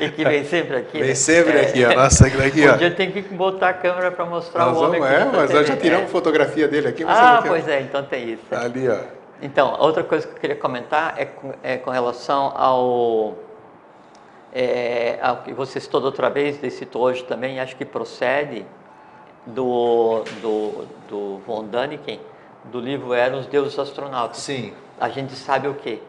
e 0.00 0.08
que 0.08 0.24
vem 0.24 0.44
sempre 0.46 0.76
aqui. 0.78 0.98
Vem 0.98 1.08
né? 1.08 1.14
sempre 1.14 1.58
é. 1.58 1.60
aqui, 1.60 1.84
a 1.84 1.94
nossa 1.94 2.26
aqui, 2.26 2.66
ó. 2.66 2.72
Um 2.72 2.78
dia 2.78 2.90
tem 2.90 3.12
que 3.12 3.20
botar 3.20 3.68
a 3.68 3.74
câmera 3.74 4.10
para 4.10 4.24
mostrar 4.24 4.64
nós 4.64 4.78
o 4.78 4.84
homem 4.84 4.98
vamos, 4.98 5.14
É, 5.14 5.24
mas 5.36 5.50
nós 5.50 5.68
já 5.68 5.76
tiramos 5.76 6.06
é. 6.06 6.08
fotografia 6.08 6.66
dele 6.66 6.88
aqui. 6.88 7.04
ah, 7.06 7.44
pois 7.46 7.68
é, 7.68 7.82
então 7.82 8.02
tem 8.02 8.32
isso. 8.32 8.46
Ali, 8.50 8.88
ó. 8.88 8.96
Então, 9.42 9.76
outra 9.78 10.02
coisa 10.02 10.26
que 10.26 10.32
eu 10.32 10.40
queria 10.40 10.56
comentar 10.56 11.14
é 11.18 11.26
com, 11.26 11.52
é 11.62 11.76
com 11.76 11.90
relação 11.90 12.54
ao, 12.56 13.34
é, 14.58 15.18
ao 15.22 15.42
que 15.42 15.52
você 15.52 15.78
citou 15.78 16.00
da 16.00 16.06
outra 16.06 16.30
vez, 16.30 16.62
e 16.62 16.70
citou 16.70 17.02
hoje 17.02 17.22
também, 17.24 17.60
acho 17.60 17.76
que 17.76 17.84
procede 17.84 18.64
do, 19.46 20.24
do, 20.40 20.86
do 21.08 21.38
von 21.46 21.64
Daniken, 21.64 22.20
do 22.64 22.80
livro 22.80 23.12
Eram 23.12 23.40
os 23.40 23.46
Deuses 23.46 23.78
Astronautas. 23.78 24.38
Sim 24.38 24.72
a 24.98 25.08
gente 25.08 25.34
sabe 25.34 25.68
o 25.68 25.74
quê? 25.74 26.00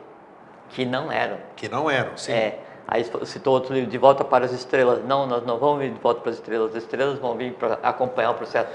Que 0.70 0.86
não 0.86 1.12
eram. 1.12 1.38
Que 1.56 1.70
não 1.70 1.89
eram, 1.89 2.18
sim. 2.18 2.32
É. 2.32 2.60
Aí 2.88 3.06
citou 3.25 3.54
outro 3.54 3.74
livro, 3.74 3.89
De 3.89 3.98
Volta 3.98 4.24
para 4.24 4.46
as 4.46 4.54
Estrelas. 4.54 5.04
Não, 5.04 5.27
nós 5.27 5.46
não 5.46 5.58
vamos 5.58 5.80
vir 5.80 5.92
de 5.92 6.00
volta 6.00 6.22
para 6.22 6.32
as 6.32 6.38
estrelas, 6.38 6.72
as 6.75 6.84
estrelas 6.84 7.20
vão 7.20 7.36
vir 7.36 7.54
para 7.54 7.77
acompanhar 7.84 8.32
o 8.32 8.36
processo. 8.36 8.70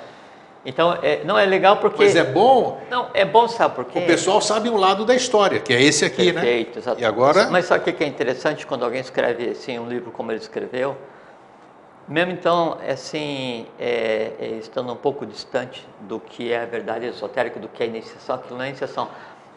Então, 0.65 0.97
é, 1.03 1.25
não 1.25 1.39
é 1.39 1.45
legal 1.45 1.79
porque... 1.79 2.05
Mas 2.05 2.15
é 2.15 2.23
bom... 2.23 2.81
Não, 2.89 3.09
é 3.13 3.25
bom, 3.25 3.49
sabe 3.49 3.75
por 3.75 3.85
quê? 3.85 3.99
O 3.99 4.07
pessoal 4.07 4.41
sabe 4.41 4.71
um 4.71 4.77
lado 4.77 5.05
da 5.05 5.15
história, 5.15 5.59
que 5.59 5.73
é 5.73 5.83
esse 5.83 6.05
aqui, 6.05 6.33
Perfeito, 6.33 6.35
né? 6.37 6.43
Perfeito, 6.43 6.79
exatamente. 6.79 7.03
E 7.03 7.05
agora... 7.05 7.51
Mas 7.51 7.65
sabe 7.67 7.91
o 7.91 7.95
que 7.95 8.05
é 8.05 8.07
interessante 8.07 8.67
quando 8.67 8.85
alguém 8.85 9.01
escreve 9.01 9.51
assim, 9.51 9.79
um 9.79 9.89
livro 9.89 10.13
como 10.13 10.31
ele 10.31 10.39
escreveu? 10.39 10.97
Mesmo 12.07 12.33
então, 12.33 12.79
assim, 12.89 13.67
é, 13.79 14.33
é, 14.39 14.47
estando 14.61 14.93
um 14.93 14.97
pouco 14.97 15.27
distante 15.27 15.87
do 16.01 16.21
que 16.21 16.53
é 16.53 16.63
a 16.63 16.67
verdade 16.67 17.07
esotérica, 17.07 17.59
do 17.59 17.69
que 17.69 17.83
é 17.83 17.87
iniciação, 17.87 18.37
aquilo 18.37 18.57
não 18.57 18.65
é 18.65 18.69
iniciação 18.69 19.09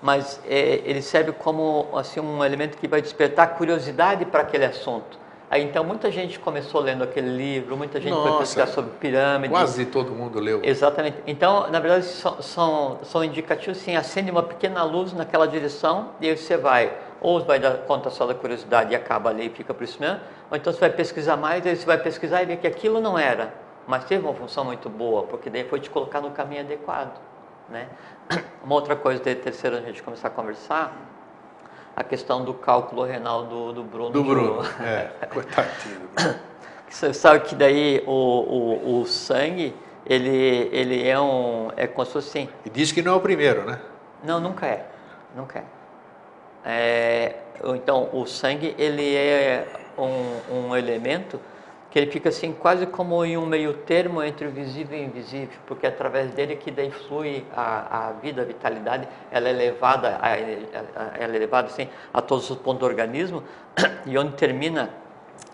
mas 0.01 0.39
é, 0.47 0.81
ele 0.85 1.01
serve 1.01 1.31
como 1.31 1.87
assim 1.95 2.19
um 2.19 2.43
elemento 2.43 2.77
que 2.77 2.87
vai 2.87 3.01
despertar 3.01 3.55
curiosidade 3.55 4.23
para 4.25 4.41
aquele 4.41 4.65
assunto. 4.65 5.17
Aí 5.49 5.63
então 5.63 5.83
muita 5.83 6.09
gente 6.09 6.39
começou 6.39 6.81
lendo 6.81 7.03
aquele 7.03 7.29
livro, 7.29 7.77
muita 7.77 8.01
gente 8.01 8.13
Nossa, 8.13 8.29
foi 8.29 8.39
pesquisar 8.39 8.67
sobre 8.67 8.91
pirâmide. 8.99 9.53
Quase 9.53 9.85
todo 9.85 10.11
mundo 10.11 10.39
leu. 10.39 10.59
Exatamente. 10.63 11.17
Então, 11.27 11.69
na 11.69 11.79
verdade, 11.79 12.05
são, 12.05 12.41
são, 12.41 12.99
são 13.03 13.23
indicativos, 13.23 13.77
sim, 13.77 13.95
acende 13.95 14.31
uma 14.31 14.41
pequena 14.41 14.83
luz 14.83 15.13
naquela 15.13 15.47
direção 15.47 16.09
e 16.19 16.27
aí 16.27 16.35
você 16.35 16.57
vai, 16.57 16.91
ou 17.21 17.43
vai 17.43 17.59
dar 17.59 17.77
conta 17.79 18.09
só 18.09 18.25
da 18.25 18.33
curiosidade 18.33 18.91
e 18.91 18.95
acaba 18.95 19.29
ali 19.29 19.45
e 19.45 19.49
fica 19.49 19.73
por 19.73 19.83
isso 19.83 20.01
mesmo, 20.01 20.19
ou 20.49 20.57
então 20.57 20.73
você 20.73 20.79
vai 20.79 20.89
pesquisar 20.89 21.37
mais, 21.37 21.65
aí 21.65 21.75
você 21.75 21.85
vai 21.85 21.99
pesquisar 21.99 22.41
e 22.41 22.45
ver 22.47 22.57
que 22.57 22.65
aquilo 22.65 22.99
não 22.99 23.17
era, 23.17 23.53
mas 23.85 24.03
teve 24.05 24.25
uma 24.25 24.33
função 24.33 24.65
muito 24.65 24.89
boa, 24.89 25.23
porque 25.23 25.49
daí 25.49 25.63
foi 25.63 25.79
te 25.79 25.91
colocar 25.91 26.21
no 26.21 26.31
caminho 26.31 26.61
adequado. 26.61 27.19
Né? 27.69 27.87
Uma 28.63 28.75
outra 28.75 28.95
coisa 28.95 29.21
terceiro 29.23 29.77
a 29.77 29.81
gente 29.81 30.01
começar 30.03 30.27
a 30.27 30.31
conversar, 30.31 30.95
a 31.95 32.03
questão 32.03 32.43
do 32.43 32.53
cálculo 32.53 33.03
renal 33.03 33.45
do, 33.45 33.71
do 33.71 33.83
Bruno. 33.83 34.09
Do 34.09 34.23
Bruno, 34.23 34.61
é, 34.81 35.25
coitadinho 35.27 35.99
do 35.99 36.07
Bruno. 36.09 36.39
Você 36.89 37.13
sabe 37.13 37.41
que 37.41 37.55
daí 37.55 38.03
o, 38.05 38.11
o, 38.11 39.01
o 39.01 39.05
sangue, 39.05 39.75
ele, 40.05 40.69
ele 40.71 41.07
é 41.07 41.19
um, 41.19 41.69
é 41.75 41.87
como 41.87 42.05
se 42.05 42.13
fosse 42.13 42.29
assim, 42.29 42.49
E 42.65 42.69
diz 42.69 42.91
que 42.91 43.01
não 43.01 43.13
é 43.13 43.15
o 43.15 43.19
primeiro, 43.19 43.65
né? 43.65 43.79
Não, 44.23 44.39
nunca 44.39 44.65
é. 44.65 44.85
Nunca 45.35 45.59
é. 45.59 45.63
É, 46.65 47.35
então, 47.65 48.09
o 48.13 48.25
sangue, 48.25 48.75
ele 48.77 49.15
é 49.15 49.67
um, 49.97 50.67
um 50.69 50.75
elemento 50.75 51.39
que 51.95 51.99
ele 51.99 52.11
fica 52.11 52.27
assim 52.27 52.51
quase 52.51 52.85
como 52.85 53.23
em 53.23 53.37
um 53.37 53.45
meio 53.45 53.73
termo 53.73 54.21
entre 54.21 54.45
o 54.45 54.51
visível 54.51 54.99
e 54.99 55.03
o 55.03 55.05
invisível, 55.05 55.57
porque 55.65 55.85
é 55.85 55.89
através 55.89 56.29
dele 56.31 56.57
que 56.57 56.69
daí 56.69 56.91
flui 56.91 57.45
a, 57.55 58.09
a 58.09 58.11
vida, 58.11 58.41
a 58.41 58.43
vitalidade, 58.43 59.07
ela 59.31 59.47
é 59.47 59.53
levada, 59.53 60.19
a, 60.21 60.37
ela 60.37 61.33
é 61.33 61.39
levada 61.39 61.69
assim 61.69 61.87
a 62.13 62.21
todos 62.21 62.49
os 62.49 62.57
pontos 62.57 62.81
do 62.81 62.85
organismo 62.85 63.43
e 64.05 64.17
onde 64.17 64.33
termina 64.33 64.89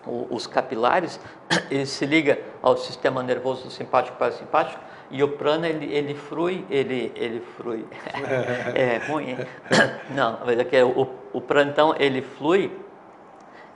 o- 0.04 0.26
os 0.34 0.48
capilares, 0.48 1.20
ele 1.70 1.86
se 1.86 2.04
liga 2.06 2.40
ao 2.60 2.76
sistema 2.76 3.22
nervoso 3.22 3.70
simpático 3.70 4.16
parasimpático 4.16 4.80
e 5.12 5.22
o 5.22 5.28
prana 5.28 5.68
ele, 5.68 5.94
ele 5.94 6.16
flui, 6.16 6.66
ele, 6.68 7.12
ele 7.14 7.40
flui, 7.56 7.86
é 8.74 8.96
ruim, 9.06 9.38
não, 10.10 10.40
mas 10.44 10.58
é 10.58 10.64
que 10.64 10.82
o, 10.82 11.08
o 11.32 11.40
prana 11.40 11.70
então 11.70 11.94
ele 11.96 12.20
flui 12.20 12.76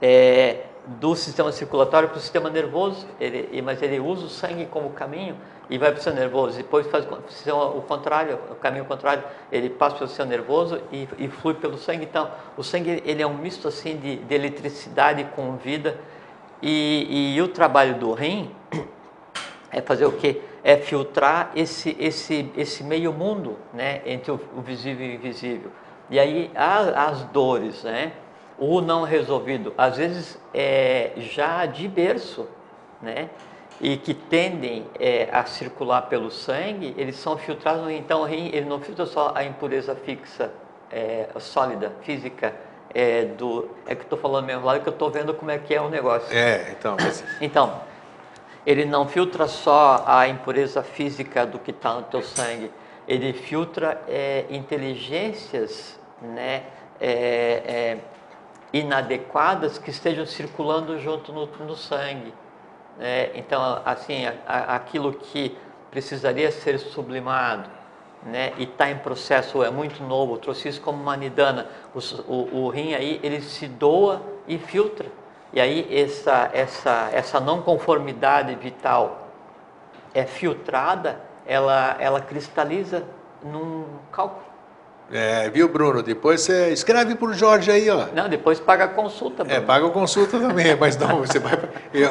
é, 0.01 0.66
do 0.87 1.15
sistema 1.15 1.51
circulatório 1.51 2.07
para 2.07 2.17
o 2.17 2.21
sistema 2.21 2.49
nervoso, 2.49 3.05
ele, 3.19 3.61
mas 3.61 3.81
ele 3.81 3.99
usa 3.99 4.25
o 4.25 4.29
sangue 4.29 4.65
como 4.65 4.89
caminho 4.91 5.35
e 5.69 5.77
vai 5.77 5.89
para 5.89 5.99
o 5.99 6.01
sistema 6.01 6.19
nervoso, 6.21 6.55
depois 6.55 6.87
faz 6.87 7.05
o 7.05 7.81
contrário, 7.81 8.39
o 8.49 8.55
caminho 8.55 8.85
contrário, 8.85 9.21
ele 9.51 9.69
passa 9.69 9.97
pelo 9.97 10.07
sistema 10.07 10.29
nervoso 10.29 10.79
e, 10.91 11.07
e 11.17 11.27
flui 11.27 11.55
pelo 11.55 11.77
sangue, 11.77 12.05
então 12.05 12.31
o 12.55 12.63
sangue 12.63 13.03
ele 13.05 13.21
é 13.21 13.27
um 13.27 13.33
misto 13.33 13.67
assim 13.67 13.97
de, 13.97 14.15
de 14.15 14.33
eletricidade 14.33 15.25
com 15.35 15.57
vida 15.57 15.99
e, 16.61 17.35
e 17.35 17.41
o 17.41 17.49
trabalho 17.49 17.95
do 17.99 18.13
rim 18.13 18.55
é 19.69 19.81
fazer 19.81 20.05
o 20.05 20.13
quê? 20.13 20.41
É 20.63 20.77
filtrar 20.77 21.51
esse, 21.53 21.97
esse, 21.99 22.49
esse 22.55 22.83
meio 22.83 23.11
mundo, 23.11 23.57
né, 23.73 24.01
entre 24.05 24.31
o, 24.31 24.39
o 24.55 24.61
visível 24.61 25.05
e 25.05 25.09
o 25.11 25.13
invisível. 25.15 25.71
E 26.09 26.17
aí 26.17 26.49
há 26.55 27.09
as 27.09 27.23
dores, 27.25 27.83
né, 27.83 28.13
o 28.57 28.81
não 28.81 29.03
resolvido, 29.03 29.73
às 29.77 29.97
vezes 29.97 30.39
é 30.53 31.11
já 31.17 31.65
de 31.65 31.87
berço, 31.87 32.47
né, 33.01 33.29
e 33.79 33.95
que 33.97 34.13
tendem 34.13 34.85
é, 34.99 35.29
a 35.31 35.45
circular 35.45 36.03
pelo 36.03 36.31
sangue, 36.31 36.95
eles 36.97 37.15
são 37.17 37.37
filtrados, 37.37 37.87
então 37.91 38.21
o 38.21 38.25
rim 38.25 38.49
ele 38.51 38.65
não 38.65 38.79
filtra 38.79 39.05
só 39.05 39.31
a 39.35 39.43
impureza 39.43 39.95
fixa, 39.95 40.51
é, 40.91 41.27
sólida, 41.39 41.91
física, 42.01 42.55
é, 42.93 43.25
do, 43.25 43.69
é 43.85 43.93
que 43.93 44.01
estou 44.03 44.17
falando 44.17 44.45
mesmo 44.45 44.65
lá, 44.65 44.79
que 44.79 44.87
eu 44.87 44.93
estou 44.93 45.11
vendo 45.11 45.33
como 45.33 45.51
é 45.51 45.59
que 45.59 45.75
é 45.75 45.81
o 45.81 45.89
negócio. 45.89 46.35
É, 46.35 46.71
então, 46.71 46.95
mas- 46.99 47.23
Então, 47.39 47.81
ele 48.65 48.85
não 48.85 49.07
filtra 49.07 49.47
só 49.47 50.03
a 50.07 50.27
impureza 50.27 50.81
física 50.81 51.45
do 51.45 51.59
que 51.59 51.69
está 51.71 51.93
no 51.93 52.03
teu 52.03 52.23
sangue, 52.23 52.71
ele 53.07 53.31
filtra 53.31 54.01
é, 54.07 54.45
inteligências 54.49 55.99
né, 56.21 56.63
é, 56.99 57.11
é, 57.11 57.97
inadequadas 58.79 59.77
que 59.77 59.89
estejam 59.89 60.25
circulando 60.25 60.99
junto 60.99 61.31
no, 61.33 61.45
no 61.45 61.75
sangue. 61.75 62.33
né? 62.97 63.31
Então, 63.35 63.81
assim, 63.85 64.25
a- 64.25 64.35
a- 64.47 64.75
aquilo 64.75 65.13
que 65.13 65.57
precisaria 65.91 66.51
ser 66.51 66.79
sublimado 66.79 67.69
né, 68.23 68.51
e 68.57 68.63
está 68.63 68.89
em 68.89 68.97
processo, 68.97 69.63
é 69.63 69.69
muito 69.69 70.03
novo, 70.03 70.33
eu 70.35 70.37
trouxe 70.39 70.67
isso 70.69 70.81
como 70.81 71.01
uma 71.01 71.15
nidana, 71.15 71.67
o, 71.95 71.99
o, 72.33 72.65
o 72.65 72.69
rim 72.69 72.93
aí, 72.93 73.19
ele 73.23 73.41
se 73.41 73.67
doa 73.67 74.21
e 74.47 74.57
filtra. 74.57 75.07
E 75.53 75.61
aí 75.61 75.87
essa, 75.95 76.49
essa, 76.53 77.09
essa 77.13 77.39
não 77.39 77.61
conformidade 77.61 78.53
vital 78.55 79.27
é 80.13 80.25
filtrada, 80.25 81.21
ela, 81.45 81.95
ela 81.99 82.19
cristaliza 82.21 83.03
num 83.43 83.85
cálculo. 84.11 84.46
É, 85.11 85.49
viu, 85.49 85.69
Bruno? 85.69 86.03
Depois 86.03 86.41
você 86.41 86.69
escreve 86.69 87.15
pro 87.15 87.33
Jorge 87.33 87.71
aí, 87.71 87.89
ó. 87.89 88.07
Não, 88.13 88.27
depois 88.27 88.59
paga 88.59 88.85
a 88.85 88.87
consulta. 88.89 89.43
É, 89.43 89.45
Bruno. 89.45 89.65
paga 89.65 89.87
a 89.87 89.89
consulta 89.89 90.37
também, 90.37 90.75
mas 90.75 90.97
não, 90.97 91.19
você 91.19 91.39
vai. 91.39 91.53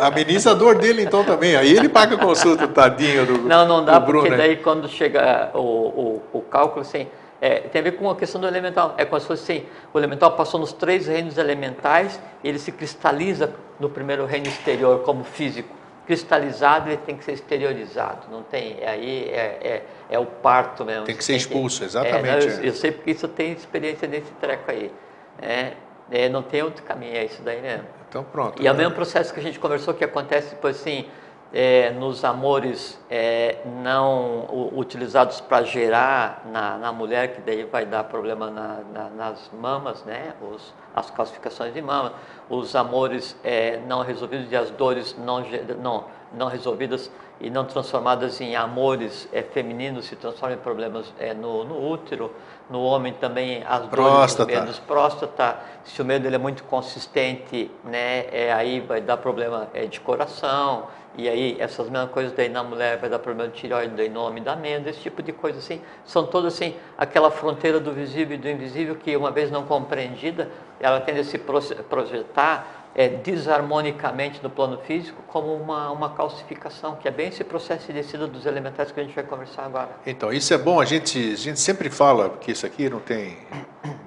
Ameniza 0.01 0.53
a 0.53 0.55
dor 0.55 0.77
dele 0.77 1.03
então 1.03 1.23
também. 1.23 1.57
Aí 1.57 1.77
ele 1.77 1.91
paga 1.91 2.15
a 2.17 2.19
consulta, 2.19 2.67
tadinho 2.67 3.27
do. 3.27 3.39
Não, 3.43 3.69
não 3.69 3.85
dá, 3.85 4.01
Bruno, 4.01 4.21
porque 4.21 4.37
né? 4.37 4.47
daí 4.47 4.57
quando 4.57 4.89
chega 4.89 5.51
o, 5.53 5.59
o, 5.59 6.23
o 6.33 6.41
cálculo, 6.41 6.81
assim, 6.81 7.07
é, 7.39 7.61
tem 7.61 7.81
a 7.81 7.85
ver 7.85 7.93
com 7.93 8.09
a 8.09 8.17
questão 8.17 8.41
do 8.41 8.47
elemental. 8.47 8.95
É 8.97 9.05
como 9.05 9.21
se 9.21 9.27
fosse 9.27 9.53
assim, 9.53 9.67
o 9.93 9.99
elemental 9.99 10.33
passou 10.33 10.59
nos 10.59 10.73
três 10.73 11.07
reinos 11.07 11.37
elementais, 11.37 12.19
ele 12.43 12.59
se 12.59 12.73
cristaliza 12.73 13.53
no 13.79 13.91
primeiro 13.91 14.25
reino 14.25 14.47
exterior 14.47 15.01
como 15.01 15.23
físico. 15.23 15.75
Cristalizado, 16.07 16.89
ele 16.89 16.99
tem 16.99 17.17
que 17.17 17.25
ser 17.25 17.33
exteriorizado, 17.33 18.29
não 18.31 18.43
tem, 18.43 18.79
aí 18.85 19.25
é, 19.25 19.59
é, 19.61 19.83
é 20.11 20.19
o 20.19 20.27
parto 20.27 20.85
mesmo. 20.85 21.05
Tem 21.05 21.17
que 21.17 21.25
ser 21.25 21.37
expulso, 21.37 21.85
exatamente, 21.85 22.47
É, 22.47 22.51
eu, 22.59 22.65
é. 22.65 22.69
eu 22.69 22.73
sei 22.73 22.93
porque 22.93 23.11
isso 23.11 23.27
eu 23.27 23.31
tenho 23.31 23.53
experiência 23.55 24.07
nesse 24.09 24.31
treco 24.33 24.71
aí. 24.71 24.93
É, 25.41 25.73
é, 26.11 26.29
não 26.29 26.43
tem 26.43 26.63
outro 26.63 26.83
caminho, 26.85 27.17
é 27.17 27.25
isso 27.25 27.43
daí 27.43 27.61
mesmo. 27.61 27.85
Então 28.09 28.25
pronto. 28.25 28.63
E 28.63 28.67
é 28.67 28.73
o 28.73 28.75
mesmo 28.75 28.95
processo 28.95 29.35
que 29.35 29.41
a 29.41 29.43
gente 29.43 29.59
conversou 29.59 29.93
que 29.95 30.05
acontece, 30.05 30.51
tipo 30.51 30.67
assim, 30.69 31.07
é, 31.53 31.91
nos 31.91 32.25
amores 32.25 32.99
é, 33.11 33.59
não 33.83 34.47
utilizados 34.77 35.41
para 35.41 35.63
gerar 35.65 36.43
na, 36.53 36.77
na 36.79 36.93
mulher, 36.93 37.35
que 37.35 37.41
daí 37.41 37.65
vai 37.65 37.85
dar 37.87 38.05
problema 38.05 38.51
na- 38.51 38.81
na- 38.93 39.11
nas 39.11 39.51
mamas, 39.53 40.05
né? 40.05 40.33
Os, 40.41 40.75
as 40.95 41.11
calcificações 41.11 41.73
de 41.75 41.83
mama, 41.83 42.15
os 42.49 42.75
amores 42.75 43.37
é, 43.45 43.79
não 43.87 44.03
resolvidos 44.03 44.51
e 44.51 44.57
as 44.57 44.71
dores 44.71 45.17
não, 45.19 45.45
não, 45.81 46.05
não 46.33 46.47
resolvidas 46.49 47.11
e 47.41 47.51
não 47.51 47.65
transformadas 47.65 48.41
em 48.41 48.57
amores 48.57 49.29
é, 49.33 49.43
femininos 49.43 50.07
se 50.07 50.17
transformam 50.17 50.57
em 50.57 50.61
problemas 50.61 51.13
é, 51.19 51.35
no, 51.35 51.65
no 51.65 51.91
útero, 51.91 52.33
no 52.71 52.83
homem 52.83 53.13
também 53.13 53.63
as 53.65 53.81
dores, 53.81 53.95
Próstata. 53.95 54.53
medos, 54.53 54.79
próstata, 54.81 55.57
se 55.85 56.01
o 56.03 56.05
medo 56.05 56.27
ele 56.27 56.35
é 56.35 56.39
muito 56.39 56.65
consistente, 56.65 57.71
né, 57.85 58.27
é, 58.33 58.53
aí 58.53 58.81
vai 58.81 59.01
dar 59.01 59.19
problema 59.19 59.69
é, 59.73 59.87
de 59.87 60.01
coração, 60.01 60.87
e 61.17 61.29
aí 61.29 61.57
essas 61.59 61.89
mesmas 61.89 62.11
coisas 62.11 62.33
daí 62.33 62.49
na 62.49 62.63
mulher 62.63 62.99
vai 62.99 63.09
dar 63.09 63.19
problema 63.19 63.51
de 63.51 63.57
tireoide, 63.57 63.95
daí 63.95 64.09
no 64.09 64.21
homem 64.21 64.43
dá 64.43 64.57
medo, 64.57 64.89
esse 64.89 65.01
tipo 65.01 65.23
de 65.23 65.33
coisa 65.33 65.59
assim, 65.59 65.81
são 66.05 66.27
todas 66.27 66.55
assim, 66.55 66.75
aquela 66.99 67.31
fronteira 67.31 67.79
do 67.79 67.93
visível 67.93 68.35
e 68.35 68.39
do 68.39 68.49
invisível 68.49 68.97
que 68.97 69.17
uma 69.17 69.31
vez 69.31 69.51
não 69.51 69.65
compreendida, 69.65 70.51
ela 70.81 71.01
tende 71.01 71.21
a 71.21 71.25
se 71.25 71.39
projetar 71.39 72.86
é, 72.97 73.09
desarmonicamente 73.09 74.43
no 74.43 74.49
plano 74.49 74.79
físico 74.79 75.23
como 75.29 75.55
uma, 75.55 75.91
uma 75.91 76.11
calcificação, 76.15 76.97
que 76.97 77.07
é 77.07 77.11
bem 77.11 77.29
esse 77.29 77.45
processo 77.45 77.89
de 77.89 77.93
descida 77.93 78.27
dos 78.27 78.47
elementais 78.47 78.91
que 78.91 78.99
a 78.99 79.03
gente 79.03 79.15
vai 79.15 79.23
conversar 79.23 79.67
agora. 79.67 79.91
Então, 80.07 80.33
isso 80.33 80.55
é 80.55 80.57
bom, 80.57 80.81
a 80.81 80.85
gente, 80.87 81.19
a 81.19 81.37
gente 81.37 81.61
sempre 81.61 81.91
fala 81.91 82.31
que 82.41 82.53
isso 82.53 82.65
aqui 82.65 82.89
não 82.89 82.99
tem. 82.99 83.37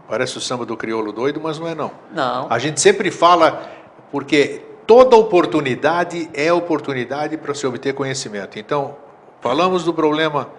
Parece 0.07 0.39
o 0.39 0.41
samba 0.41 0.65
do 0.65 0.75
crioulo 0.75 1.11
doido, 1.11 1.39
mas 1.39 1.59
não 1.59 1.67
é 1.67 1.75
não. 1.75 1.91
Não, 2.11 2.47
A 2.49 2.57
gente 2.57 2.81
sempre 2.81 3.11
fala 3.11 3.69
porque 4.11 4.63
toda 4.87 5.15
oportunidade 5.15 6.27
é 6.33 6.51
oportunidade 6.51 7.37
para 7.37 7.53
se 7.53 7.67
obter 7.67 7.93
conhecimento. 7.93 8.57
Então, 8.57 8.97
falamos 9.39 9.83
do 9.83 9.93
problema 9.93 10.49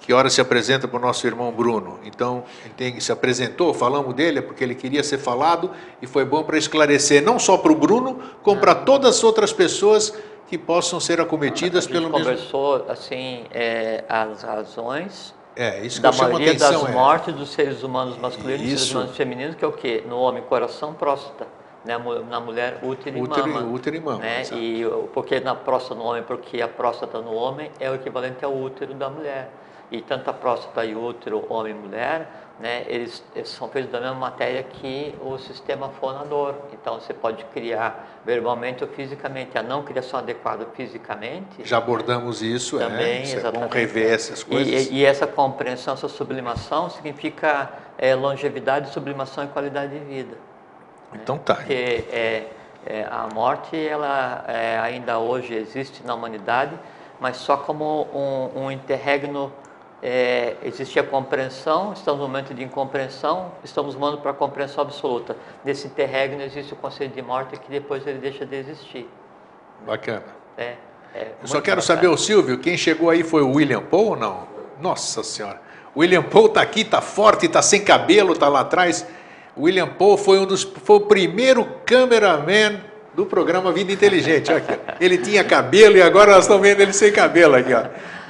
que 0.00 0.12
ora 0.12 0.30
se 0.30 0.40
apresenta 0.40 0.86
para 0.86 0.98
o 0.98 1.00
nosso 1.00 1.26
irmão 1.26 1.50
Bruno. 1.52 1.98
Então, 2.04 2.44
ele 2.78 3.00
se 3.00 3.10
apresentou, 3.10 3.74
falamos 3.74 4.14
dele, 4.14 4.38
é 4.38 4.42
porque 4.42 4.62
ele 4.62 4.74
queria 4.74 5.02
ser 5.02 5.18
falado 5.18 5.70
e 6.00 6.06
foi 6.06 6.24
bom 6.24 6.44
para 6.44 6.56
esclarecer 6.58 7.22
não 7.22 7.38
só 7.38 7.56
para 7.58 7.72
o 7.72 7.74
Bruno, 7.74 8.20
como 8.42 8.60
para 8.60 8.74
todas 8.74 9.16
as 9.16 9.24
outras 9.24 9.52
pessoas 9.52 10.12
que 10.46 10.56
possam 10.56 11.00
ser 11.00 11.18
a 11.18 11.24
acometidas 11.24 11.84
gente 11.84 11.92
pelo 11.92 12.08
mesmo. 12.08 12.18
conversou 12.24 12.86
assim 12.88 13.46
é, 13.52 14.04
as 14.08 14.42
razões 14.42 15.34
É, 15.56 15.84
isso 15.84 15.96
que 15.96 16.02
da 16.02 16.10
a 16.10 16.12
maioria 16.12 16.50
atenção. 16.50 16.82
das 16.82 16.90
é. 16.90 16.92
mortes 16.92 17.34
dos 17.34 17.48
seres 17.48 17.82
humanos 17.82 18.16
masculinos 18.18 18.60
e 18.62 18.68
seres 18.68 18.90
humanos 18.92 19.16
femininos, 19.16 19.54
que 19.56 19.64
é 19.64 19.68
o 19.68 19.72
quê? 19.72 20.04
No 20.08 20.18
homem, 20.18 20.42
coração, 20.44 20.94
próstata. 20.94 21.48
Né? 21.84 21.96
Na 22.28 22.38
mulher, 22.40 22.78
útero 22.82 23.16
e 23.16 23.22
Útero 23.22 23.48
mama. 23.48 23.72
útero 23.72 23.96
e 23.96 24.00
mama, 24.00 24.18
Né? 24.18 24.42
E 24.52 24.84
porque 25.12 25.40
na 25.40 25.54
próstata 25.54 25.94
no 25.94 26.04
homem, 26.04 26.22
porque 26.22 26.60
a 26.60 26.68
próstata 26.68 27.20
no 27.20 27.32
homem 27.32 27.70
é 27.80 27.90
o 27.90 27.94
equivalente 27.94 28.44
ao 28.44 28.54
útero 28.56 28.92
da 28.94 29.08
mulher. 29.08 29.50
E 29.90 30.00
tanto 30.00 30.28
a 30.28 30.32
próstata 30.32 30.84
e 30.84 30.94
útero, 30.96 31.46
homem 31.48 31.72
e 31.72 31.76
mulher, 31.76 32.28
né, 32.58 32.84
eles, 32.88 33.22
eles 33.34 33.50
são 33.50 33.68
feitos 33.68 33.92
da 33.92 34.00
mesma 34.00 34.16
matéria 34.16 34.62
que 34.62 35.14
o 35.20 35.38
sistema 35.38 35.90
fonador. 35.90 36.54
Então 36.72 36.98
você 36.98 37.12
pode 37.12 37.44
criar 37.46 38.20
verbalmente 38.24 38.82
ou 38.82 38.90
fisicamente. 38.90 39.56
A 39.58 39.62
não 39.62 39.82
criação 39.82 40.18
adequada 40.18 40.66
fisicamente 40.74 41.64
Já 41.64 41.76
abordamos 41.76 42.42
isso, 42.42 42.78
também, 42.78 43.18
é. 43.18 43.22
Isso 43.22 43.36
é 43.36 43.40
bom 43.42 43.48
exatamente. 43.48 43.74
rever 43.74 44.12
essas 44.12 44.42
coisas. 44.42 44.86
E, 44.88 44.94
e 44.94 45.04
essa 45.04 45.26
compreensão, 45.26 45.94
essa 45.94 46.08
sublimação 46.08 46.88
significa 46.90 47.70
é, 47.98 48.14
longevidade, 48.14 48.92
sublimação 48.92 49.44
e 49.44 49.48
qualidade 49.48 49.98
de 49.98 50.04
vida. 50.04 50.36
Então 51.14 51.38
tá. 51.38 51.56
Porque 51.56 52.04
é, 52.10 52.46
é, 52.86 53.06
a 53.10 53.28
morte, 53.32 53.76
ela 53.76 54.44
é, 54.48 54.78
ainda 54.78 55.18
hoje 55.18 55.54
existe 55.54 56.04
na 56.04 56.14
humanidade, 56.14 56.72
mas 57.20 57.36
só 57.36 57.56
como 57.56 58.06
um, 58.14 58.64
um 58.64 58.70
interregno 58.70 59.52
é, 60.02 60.56
existia 60.62 61.02
compreensão, 61.02 61.92
estamos 61.92 62.20
no 62.20 62.28
momento 62.28 62.52
de 62.52 62.62
incompreensão, 62.62 63.52
estamos 63.64 63.94
mudando 63.94 64.20
para 64.20 64.30
a 64.30 64.34
compreensão 64.34 64.82
absoluta. 64.82 65.36
Nesse 65.64 65.86
interregno 65.86 66.42
existe 66.42 66.72
o 66.72 66.76
conceito 66.76 67.14
de 67.14 67.22
morte 67.22 67.58
que 67.58 67.70
depois 67.70 68.06
ele 68.06 68.18
deixa 68.18 68.44
de 68.44 68.56
existir. 68.56 69.08
Bacana. 69.86 70.24
É, 70.56 70.74
é 71.14 71.32
Eu 71.42 71.48
só 71.48 71.60
quero 71.60 71.80
saber, 71.80 72.08
o 72.08 72.16
Silvio, 72.16 72.58
quem 72.58 72.76
chegou 72.76 73.10
aí 73.10 73.22
foi 73.22 73.42
o 73.42 73.52
William 73.52 73.82
Paul 73.82 74.10
ou 74.10 74.16
não? 74.16 74.48
Nossa 74.80 75.22
Senhora. 75.22 75.60
William 75.96 76.22
Paul 76.22 76.46
está 76.46 76.60
aqui, 76.60 76.82
está 76.82 77.00
forte, 77.00 77.46
está 77.46 77.62
sem 77.62 77.82
cabelo, 77.82 78.34
está 78.34 78.48
lá 78.48 78.60
atrás. 78.60 79.06
William 79.56 79.88
Paul 79.88 80.18
foi 80.18 80.38
um 80.38 80.44
dos 80.44 80.62
foi 80.62 80.96
o 80.96 81.00
primeiro 81.00 81.64
cameraman 81.86 82.80
do 83.14 83.24
programa 83.24 83.72
Vida 83.72 83.90
Inteligente. 83.90 84.52
Olha 84.52 84.58
aqui. 84.58 84.78
Ele 85.00 85.16
tinha 85.16 85.42
cabelo 85.42 85.96
e 85.96 86.02
agora 86.02 86.32
nós 86.32 86.44
estamos 86.44 86.62
vendo 86.62 86.82
ele 86.82 86.92
sem 86.92 87.10
cabelo 87.10 87.56
aqui. 87.56 87.72
Ó. 87.72 87.82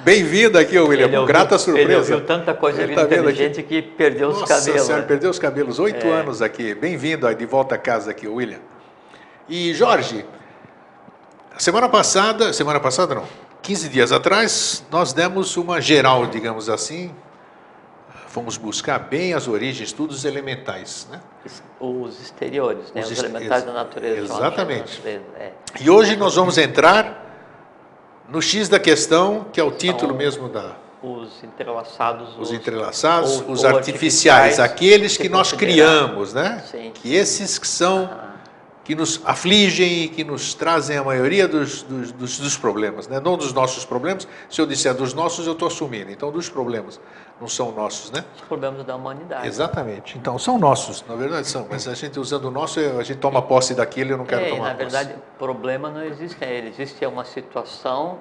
Bem-vindo 0.07 0.57
aqui, 0.57 0.79
William. 0.79 1.07
Ouviu, 1.07 1.27
Grata 1.27 1.59
surpresa. 1.59 1.89
Ele 1.89 1.97
ouviu 1.97 2.21
tanta 2.25 2.55
coisa 2.55 2.81
Ele 2.81 2.95
Vida 2.95 3.09
tá 3.09 3.13
Inteligente 3.13 3.61
que 3.61 3.83
perdeu 3.83 4.29
os 4.29 4.39
Nossa 4.39 4.55
cabelos. 4.55 4.83
Senhora, 4.87 5.03
né? 5.03 5.09
perdeu 5.09 5.29
os 5.31 5.39
cabelos. 5.41 5.81
Oito 5.81 6.07
É. 6.07 6.13
anos 6.13 6.41
aqui. 6.41 6.77
Bem-vindo 6.77 7.35
de 7.35 7.45
volta 7.45 7.75
a 7.75 7.79
casa 7.79 8.13
aqui, 8.13 8.29
William. 8.29 8.61
E 9.49 9.75
Jorge, 9.75 10.25
semana 11.59 11.89
passada, 11.89 12.53
semana 12.53 12.79
passada 12.79 13.17
não, 13.17 13.25
15 13.63 13.89
dias 13.89 14.13
atrás, 14.13 14.85
nós 14.93 15.13
demos 15.13 15.57
uma 15.57 15.81
geral, 15.81 16.25
digamos 16.27 16.69
assim, 16.71 17.13
fomos 18.29 18.57
buscar 18.57 19.01
bem 19.01 19.35
as 19.35 19.49
origens, 19.49 19.89
estudos 19.89 20.25
elementais, 20.25 21.09
né? 21.11 21.21
Os 21.81 22.21
exteriores, 22.23 22.93
né? 22.95 23.01
Os 23.01 23.11
os, 23.11 23.25
ex- 23.25 23.65
da 23.65 23.73
natureza. 23.73 24.21
exatamente. 24.23 24.99
Natureza, 24.99 25.25
é. 25.37 25.51
E 25.81 25.91
hoje 25.91 26.15
nós 26.15 26.37
vamos 26.37 26.57
entrar 26.59 27.26
no 28.29 28.41
X 28.43 28.69
da 28.69 28.79
questão, 28.79 29.47
que 29.53 29.61
é 29.61 29.65
o 29.65 29.71
título 29.71 30.09
São 30.09 30.17
mesmo 30.17 30.49
da 30.49 30.73
Os 31.03 31.43
entrelaçados. 31.45 32.29
os 32.39 32.53
entrelaçados, 32.53 33.41
ou- 33.43 33.53
os 33.53 33.63
ou 33.65 33.69
artificiais, 33.71 34.59
aqueles 34.59 35.17
que 35.17 35.29
nós 35.29 35.53
criamos, 35.53 36.33
né? 36.35 36.63
Sim. 36.71 36.91
Que 36.95 37.15
esses 37.15 37.59
que 37.59 37.69
são 37.69 38.09
Ah, 38.13 38.27
que 38.85 38.95
nos 38.95 39.21
afligem 39.25 40.05
e 40.05 40.09
que 40.09 40.23
nos 40.23 40.55
trazem 40.55 40.97
a 40.97 41.03
maioria 41.03 41.49
dos, 41.49 41.83
dos, 41.83 42.13
dos- 42.13 42.39
dos 42.39 42.57
problemas, 42.57 43.09
né? 43.09 43.21
não 43.21 43.37
dos 43.37 43.53
nossos 43.53 43.85
problemas. 43.85 44.29
Se 44.49 44.61
eu 44.61 44.67
disser 44.67 44.95
dos 44.95 45.13
nossos, 45.13 45.45
eu 45.47 45.55
estou 45.55 45.67
assumindo. 45.67 46.11
Então, 46.13 46.31
dos 46.31 46.49
problemas 46.49 47.01
não 47.41 47.47
são 47.49 47.71
nossos, 47.73 48.11
né? 48.11 48.25
os 48.35 48.43
problemas 48.43 48.85
da 48.85 48.97
humanidade. 48.97 49.47
Exatamente. 49.47 50.17
Então, 50.17 50.39
são 50.39 50.59
nossos, 50.59 51.05
na 51.07 51.15
verdade 51.15 51.47
são. 51.47 51.67
Mas 51.71 51.87
a 51.87 51.95
gente 51.95 52.19
usando 52.19 52.47
o 52.47 52.51
nosso, 52.51 52.81
a 52.81 53.03
gente 53.03 53.19
toma 53.19 53.43
posse 53.43 53.75
daquele, 53.75 54.13
eu 54.13 54.17
não 54.17 54.25
quero 54.25 54.43
É, 54.45 54.49
tomar 54.51 54.69
na 54.71 54.75
posse. 54.75 54.79
verdade, 54.97 55.15
problema 55.39 55.91
não 55.91 56.03
existe. 56.03 56.41
né? 56.41 56.51
Ele 56.53 56.69
existe 56.69 57.05
uma 57.05 57.25
situação 57.25 58.19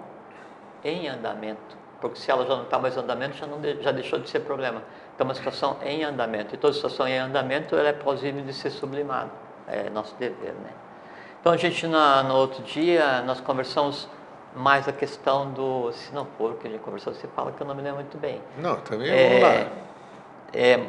em 0.84 1.07
andamento. 1.07 1.77
Porque 2.01 2.19
se 2.19 2.29
ela 2.29 2.45
já 2.45 2.55
não 2.55 2.63
está 2.63 2.77
mais 2.77 2.95
em 2.95 3.00
andamento, 3.00 3.38
já, 3.38 3.48
não 3.48 3.60
já 3.81 3.91
deixou 3.91 4.19
de 4.19 4.29
ser 4.29 4.41
problema. 4.41 4.84
Então, 5.15 5.25
uma 5.25 5.34
situação 5.34 5.77
em 5.81 6.03
andamento. 6.03 6.53
E 6.53 6.57
toda 6.57 6.74
situação 6.74 7.07
em 7.07 7.18
andamento 7.18 7.75
ela 7.75 7.87
é 7.89 7.94
plausível 7.94 8.44
de 8.44 8.53
ser 8.53 8.70
sublimada. 8.70 9.31
É 9.68 9.89
nosso 9.89 10.13
dever, 10.20 10.53
né? 10.61 10.70
Então, 11.39 11.53
a 11.53 11.57
gente, 11.57 11.87
na, 11.87 12.22
no 12.22 12.35
outro 12.35 12.61
dia, 12.63 13.22
nós 13.22 13.39
conversamos 13.39 14.09
mais 14.55 14.87
a 14.87 14.91
questão 14.94 15.51
do... 15.51 15.91
Se 15.91 16.13
não 16.13 16.25
for 16.37 16.51
o 16.51 16.53
que 16.55 16.68
a 16.68 16.72
gente 16.72 16.81
conversou, 16.81 17.13
você 17.13 17.27
fala 17.35 17.51
que 17.51 17.61
eu 17.61 17.68
não 17.68 17.75
me 17.75 17.81
lembro 17.81 18.00
muito 18.00 18.18
bem. 18.18 18.41
Não, 18.57 18.77
também 18.77 19.09
vamos 19.09 19.41
lá. 19.44 19.53
É, 19.53 19.68
é 20.53 20.79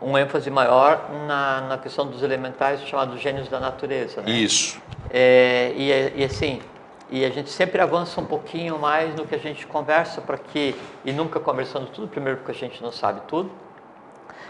um- 0.00 0.16
ênfase 0.16 0.50
maior 0.50 1.10
na, 1.26 1.60
na 1.62 1.78
questão 1.78 2.06
dos 2.06 2.22
elementais 2.22 2.80
chamados 2.82 3.20
gênios 3.20 3.48
da 3.48 3.58
natureza. 3.58 4.22
Né? 4.22 4.30
Isso. 4.30 4.80
É, 5.10 5.72
e, 5.76 5.90
é- 5.90 6.12
e 6.14 6.24
assim, 6.24 6.60
e 7.10 7.24
a 7.24 7.30
gente 7.30 7.50
sempre 7.50 7.80
avança 7.80 8.20
um 8.20 8.26
pouquinho 8.26 8.78
mais 8.78 9.14
no 9.14 9.26
que 9.26 9.34
a 9.34 9.38
gente 9.38 9.66
conversa 9.66 10.20
para 10.20 10.38
que, 10.38 10.74
e 11.04 11.12
nunca 11.12 11.40
conversando 11.40 11.86
tudo, 11.88 12.08
primeiro 12.08 12.38
porque 12.38 12.52
a 12.52 12.54
gente 12.54 12.82
não 12.82 12.92
sabe 12.92 13.20
tudo, 13.28 13.50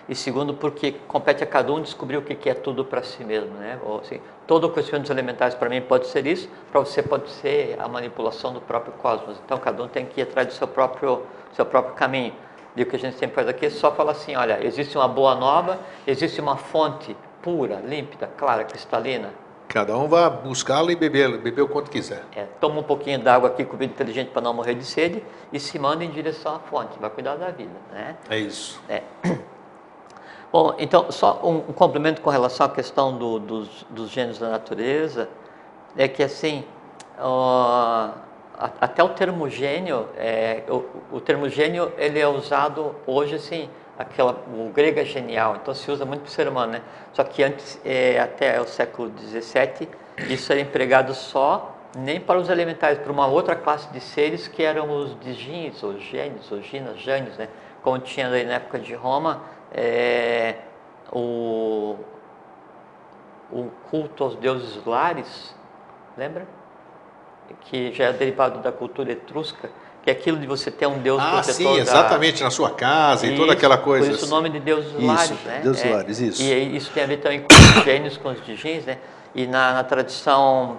e 0.08 0.14
segundo 0.14 0.54
porque 0.54 0.92
compete 1.08 1.42
a 1.42 1.46
cada 1.46 1.72
um 1.72 1.80
descobrir 1.80 2.16
o 2.16 2.22
que 2.22 2.48
é 2.48 2.54
tudo 2.54 2.84
para 2.84 3.02
si 3.02 3.24
mesmo, 3.24 3.54
né? 3.54 3.78
Ou, 3.84 3.98
assim, 4.00 4.20
todo 4.46 4.64
o 4.64 4.70
conhecimento 4.70 5.02
dos 5.02 5.10
elementais 5.10 5.54
para 5.54 5.68
mim 5.68 5.80
pode 5.80 6.06
ser 6.06 6.26
isso, 6.26 6.48
para 6.70 6.80
você 6.80 7.02
pode 7.02 7.28
ser 7.30 7.76
a 7.80 7.88
manipulação 7.88 8.52
do 8.52 8.60
próprio 8.60 8.92
cosmos. 8.94 9.40
Então 9.44 9.58
cada 9.58 9.82
um 9.82 9.88
tem 9.88 10.06
que 10.06 10.20
ir 10.20 10.24
atrás 10.24 10.46
do 10.46 10.52
seu 10.52 10.68
próprio, 10.68 11.22
seu 11.52 11.66
próprio 11.66 11.94
caminho. 11.94 12.32
E 12.76 12.82
o 12.82 12.86
que 12.86 12.94
a 12.94 12.98
gente 12.98 13.16
sempre 13.16 13.34
faz 13.34 13.48
aqui 13.48 13.66
é 13.66 13.70
só 13.70 13.90
falar 13.92 14.12
assim, 14.12 14.36
olha, 14.36 14.64
existe 14.64 14.96
uma 14.96 15.08
boa 15.08 15.34
nova, 15.34 15.80
existe 16.06 16.40
uma 16.40 16.56
fonte 16.56 17.16
pura, 17.42 17.80
límpida, 17.84 18.28
clara, 18.36 18.64
cristalina, 18.64 19.30
Cada 19.68 19.98
um 19.98 20.06
vai 20.06 20.30
buscá-lo 20.30 20.92
e 20.92 20.96
beber, 20.96 21.38
beber 21.38 21.62
o 21.62 21.68
quanto 21.68 21.90
quiser. 21.90 22.22
é, 22.36 22.44
toma 22.60 22.80
um 22.80 22.82
pouquinho 22.84 23.18
d'água 23.18 23.48
aqui 23.48 23.64
com 23.64 23.76
vida 23.76 23.92
inteligente 23.92 24.30
para 24.30 24.40
não 24.40 24.54
morrer 24.54 24.74
de 24.74 24.84
sede 24.84 25.22
e 25.52 25.58
se 25.58 25.76
manda 25.78 26.04
em 26.04 26.10
direção 26.10 26.54
à 26.54 26.58
fonte, 26.60 26.96
vai 27.00 27.10
cuidar 27.10 27.34
da 27.34 27.50
vida, 27.50 27.74
né? 27.92 28.16
É 28.30 28.38
isso. 28.38 28.80
Bom, 30.52 30.74
então, 30.78 31.10
só 31.10 31.40
um, 31.42 31.56
um 31.56 31.72
complemento 31.72 32.20
com 32.22 32.30
relação 32.30 32.66
à 32.66 32.68
questão 32.68 33.16
do- 33.16 33.38
dos, 33.38 33.84
dos 33.90 34.10
gênios 34.10 34.38
da 34.38 34.48
natureza, 34.48 35.28
é 35.96 36.06
que 36.08 36.22
assim, 36.22 36.64
ó, 37.18 38.10
até 38.80 39.02
o 39.02 39.08
termo 39.10 39.48
gênio, 39.50 40.08
é, 40.16 40.62
o, 40.68 40.84
o 41.16 41.20
termo 41.20 41.48
gênio, 41.48 41.92
ele 41.98 42.18
é 42.18 42.26
usado 42.28 42.94
hoje 43.06 43.34
assim, 43.34 43.68
aquela, 43.98 44.32
o 44.54 44.70
grego 44.72 45.00
é 45.00 45.04
genial, 45.04 45.56
então 45.60 45.74
se 45.74 45.90
usa 45.90 46.04
muito 46.04 46.20
para 46.22 46.28
o 46.28 46.32
ser 46.32 46.48
humano, 46.48 46.72
né? 46.72 46.82
Só 47.12 47.24
que 47.24 47.42
antes, 47.42 47.78
é, 47.84 48.18
até 48.20 48.60
o 48.60 48.66
século 48.66 49.12
XVII, 49.18 49.88
isso 50.30 50.52
era 50.52 50.60
empregado 50.60 51.12
só, 51.12 51.74
nem 51.96 52.20
para 52.20 52.38
os 52.38 52.48
elementais, 52.48 52.98
para 52.98 53.12
uma 53.12 53.26
outra 53.26 53.56
classe 53.56 53.88
de 53.90 54.00
seres 54.00 54.48
que 54.48 54.62
eram 54.62 54.90
os 54.90 55.18
digins, 55.20 55.82
os 55.82 56.02
gênios, 56.02 56.50
os 56.50 56.64
ginas, 56.64 56.98
jânios, 57.00 57.36
né? 57.36 57.48
Como 57.82 57.98
tinha 57.98 58.28
na 58.28 58.54
época 58.54 58.78
de 58.78 58.94
Roma, 58.94 59.42
é, 59.76 60.54
o, 61.12 61.96
o 63.52 63.70
culto 63.90 64.24
aos 64.24 64.34
deuses 64.36 64.84
lares, 64.86 65.54
lembra? 66.16 66.46
Que 67.60 67.92
já 67.92 68.06
é 68.06 68.12
derivado 68.12 68.60
da 68.60 68.72
cultura 68.72 69.12
etrusca, 69.12 69.70
que 70.02 70.10
é 70.10 70.12
aquilo 70.12 70.38
de 70.38 70.46
você 70.46 70.70
ter 70.70 70.86
um 70.86 70.98
deus 70.98 71.22
Ah, 71.22 71.30
protetor 71.30 71.54
sim, 71.54 71.64
da- 71.76 71.80
exatamente, 71.82 72.42
na 72.42 72.50
sua 72.50 72.70
casa 72.70 73.26
e 73.26 73.36
toda 73.36 73.52
aquela 73.52 73.76
coisa. 73.76 74.08
Por 74.08 74.14
isso 74.14 74.26
o 74.26 74.28
nome 74.28 74.48
de 74.48 74.58
deuses 74.60 74.92
Isso, 74.92 75.04
lares, 75.06 75.40
né? 75.44 75.60
deuses 75.62 75.84
É, 75.84 75.90
lares, 75.92 76.20
isso. 76.20 76.42
E 76.42 76.76
isso 76.76 76.90
tem 76.92 77.04
a 77.04 77.06
ver 77.06 77.18
também 77.18 77.42
com 77.42 77.52
os 77.52 77.84
gênios, 77.84 78.16
com 78.16 78.30
os 78.30 78.44
digins, 78.44 78.84
né? 78.84 78.98
E 79.34 79.46
na, 79.46 79.74
na 79.74 79.84
tradição 79.84 80.78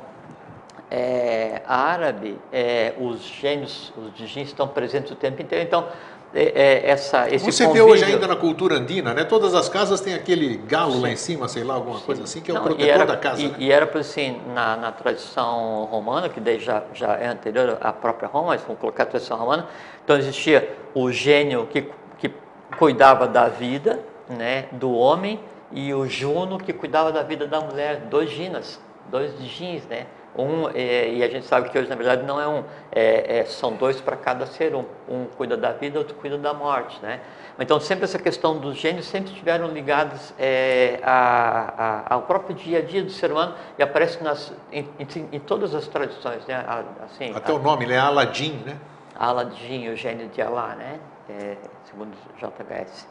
é, 0.90 1.62
árabe, 1.68 2.38
é, 2.52 2.94
os 3.00 3.22
gênios, 3.22 3.94
os 3.96 4.14
digins 4.16 4.48
estão 4.48 4.68
presentes 4.68 5.12
o 5.12 5.16
tempo 5.16 5.42
inteiro. 5.42 5.64
Então, 5.64 5.88
é, 6.34 6.44
é, 6.44 6.90
essa, 6.90 7.30
esse 7.34 7.46
Você 7.46 7.64
vê 7.68 7.82
hoje 7.82 8.02
convívio- 8.02 8.06
ainda 8.16 8.28
na 8.28 8.36
cultura 8.36 8.76
andina, 8.76 9.14
né? 9.14 9.24
Todas 9.24 9.56
as 9.56 9.70
casas 9.70 10.02
têm 10.02 10.14
aquele 10.14 10.58
galo 10.58 11.00
lá 11.00 11.10
em 11.10 11.16
cima, 11.16 11.48
sei 11.48 11.64
lá, 11.64 11.76
alguma 11.76 12.00
coisa 12.00 12.24
assim, 12.24 12.42
que 12.42 12.52
é 12.52 12.54
o 12.54 12.58
Não, 12.58 12.64
e 12.64 12.66
protetor 12.66 12.90
era, 12.94 13.06
da 13.06 13.18
casa. 13.18 13.42
E, 13.42 13.48
né? 13.48 13.56
e 13.60 13.72
era 13.72 13.88
por 13.88 14.02
assim, 14.02 14.42
na, 14.54 14.76
na 14.76 14.92
tradição 14.92 15.86
romana, 15.90 16.28
que 16.30 16.40
daí 16.40 16.60
já, 16.60 16.84
já 16.94 17.14
é 17.16 17.28
anterior 17.28 17.78
à 17.82 17.94
própria 17.94 18.28
Roma, 18.28 18.48
mas 18.48 18.62
vamos 18.62 18.80
colocar 18.80 19.04
a 19.04 19.06
tradição 19.06 19.38
romana, 19.38 19.68
então 20.04 20.18
existia 20.18 20.70
o 20.94 21.12
gênio 21.12 21.68
que, 21.72 21.90
que 22.18 22.32
cuidava 22.78 23.28
da 23.28 23.48
vida 23.48 24.00
né, 24.30 24.66
do 24.74 24.92
homem 24.92 25.40
e 25.72 25.94
o 25.94 26.06
Juno 26.08 26.58
que 26.58 26.74
cuidava 26.74 27.12
da 27.12 27.24
vida 27.24 27.48
da 27.48 27.62
mulher, 27.62 28.02
dois 28.10 28.30
ginas, 28.30 28.80
dois 29.10 29.32
gins, 29.40 29.86
né? 29.86 30.06
Um, 30.38 30.70
é, 30.70 31.10
e 31.10 31.24
a 31.24 31.28
gente 31.30 31.46
sabe 31.48 31.70
que 31.70 31.78
hoje, 31.80 31.90
na 31.90 31.96
verdade, 31.96 32.24
não 32.24 32.40
é 32.40 32.48
um, 32.48 32.64
é, 32.92 33.40
é, 33.40 33.46
são 33.46 33.74
dois 33.74 34.00
para 34.00 34.16
cada 34.16 34.46
ser, 34.46 34.76
um, 34.76 34.86
um 35.10 35.26
cuida 35.36 35.58
da 35.58 35.72
vida, 35.72 35.98
outro 35.98 36.14
cuida 36.16 36.38
da 36.38 36.54
morte, 36.54 37.00
né? 37.02 37.20
Então, 37.60 37.80
sempre 37.80 38.04
essa 38.04 38.20
questão 38.20 38.60
dos 38.60 38.78
gênios 38.78 39.08
sempre 39.08 39.32
estiveram 39.32 39.68
ligados 39.70 40.32
é, 40.38 41.00
a, 41.04 42.04
a, 42.08 42.14
ao 42.14 42.22
próprio 42.22 42.56
dia 42.56 42.78
a 42.78 42.82
dia 42.84 43.02
do 43.04 43.10
ser 43.10 43.32
humano 43.32 43.56
e 43.80 43.82
aparece 43.82 44.24
nas, 44.24 44.54
em, 44.72 44.88
em, 45.00 45.30
em 45.32 45.40
todas 45.40 45.74
as 45.74 45.88
tradições, 45.88 46.46
né? 46.46 46.54
A- 46.68 46.84
Assim, 47.06 47.34
Até 47.36 47.52
o 47.52 47.58
nome, 47.58 47.88
né? 47.88 47.98
Aladim, 47.98 48.62
né? 48.64 48.78
Aladim, 49.18 49.90
o 49.90 49.96
gênio 49.96 50.28
de 50.28 50.40
Alá, 50.40 50.76
né? 50.76 51.00
É, 51.28 51.56
segundo 51.86 52.12
JHS. 52.40 53.08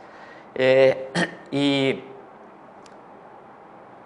É, 0.55 0.97
e 1.53 2.03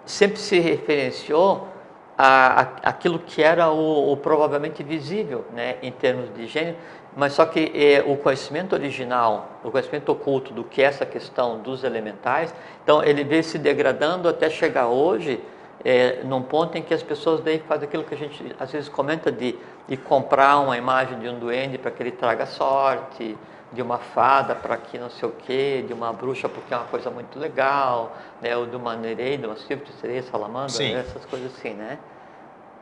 sempre 0.05 0.37
se 0.37 0.59
referenciou 0.59 1.67
a, 2.23 2.61
a, 2.61 2.89
aquilo 2.89 3.17
que 3.17 3.41
era 3.41 3.71
o, 3.71 4.13
o 4.13 4.17
provavelmente 4.17 4.83
visível, 4.83 5.43
né, 5.51 5.77
em 5.81 5.91
termos 5.91 6.31
de 6.35 6.45
gênio, 6.45 6.75
mas 7.17 7.33
só 7.33 7.45
que 7.45 7.71
é, 7.73 8.03
o 8.05 8.15
conhecimento 8.15 8.73
original, 8.73 9.49
o 9.63 9.71
conhecimento 9.71 10.11
oculto 10.11 10.53
do 10.53 10.63
que 10.63 10.83
é 10.83 10.85
essa 10.85 11.03
questão 11.03 11.59
dos 11.59 11.83
elementais, 11.83 12.53
então 12.83 13.03
ele 13.03 13.23
veio 13.23 13.43
se 13.43 13.57
degradando 13.57 14.29
até 14.29 14.51
chegar 14.51 14.87
hoje 14.87 15.43
é, 15.83 16.21
num 16.23 16.43
ponto 16.43 16.77
em 16.77 16.83
que 16.83 16.93
as 16.93 17.01
pessoas 17.01 17.41
daí 17.41 17.57
fazem 17.67 17.87
aquilo 17.87 18.03
que 18.03 18.13
a 18.13 18.17
gente 18.17 18.55
às 18.59 18.71
vezes 18.71 18.87
comenta 18.87 19.31
de, 19.31 19.55
de 19.87 19.97
comprar 19.97 20.59
uma 20.59 20.77
imagem 20.77 21.17
de 21.17 21.27
um 21.27 21.39
duende 21.39 21.79
para 21.79 21.89
que 21.89 22.03
ele 22.03 22.11
traga 22.11 22.45
sorte, 22.45 23.35
de 23.73 23.81
uma 23.81 23.97
fada 23.97 24.53
para 24.53 24.77
que 24.77 24.99
não 24.99 25.09
sei 25.09 25.27
o 25.27 25.31
quê, 25.31 25.83
de 25.87 25.93
uma 25.93 26.13
bruxa 26.13 26.47
porque 26.47 26.71
é 26.71 26.77
uma 26.77 26.85
coisa 26.85 27.09
muito 27.09 27.39
legal, 27.39 28.15
né, 28.41 28.55
ou 28.55 28.67
de 28.67 28.75
uma 28.75 28.95
nereida, 28.95 29.47
uma 29.47 29.57
silva, 29.57 29.83
sereia, 29.99 30.21
salamandra, 30.21 30.77
né, 30.93 30.99
essas 30.99 31.25
coisas 31.25 31.51
assim, 31.55 31.73
né? 31.73 31.97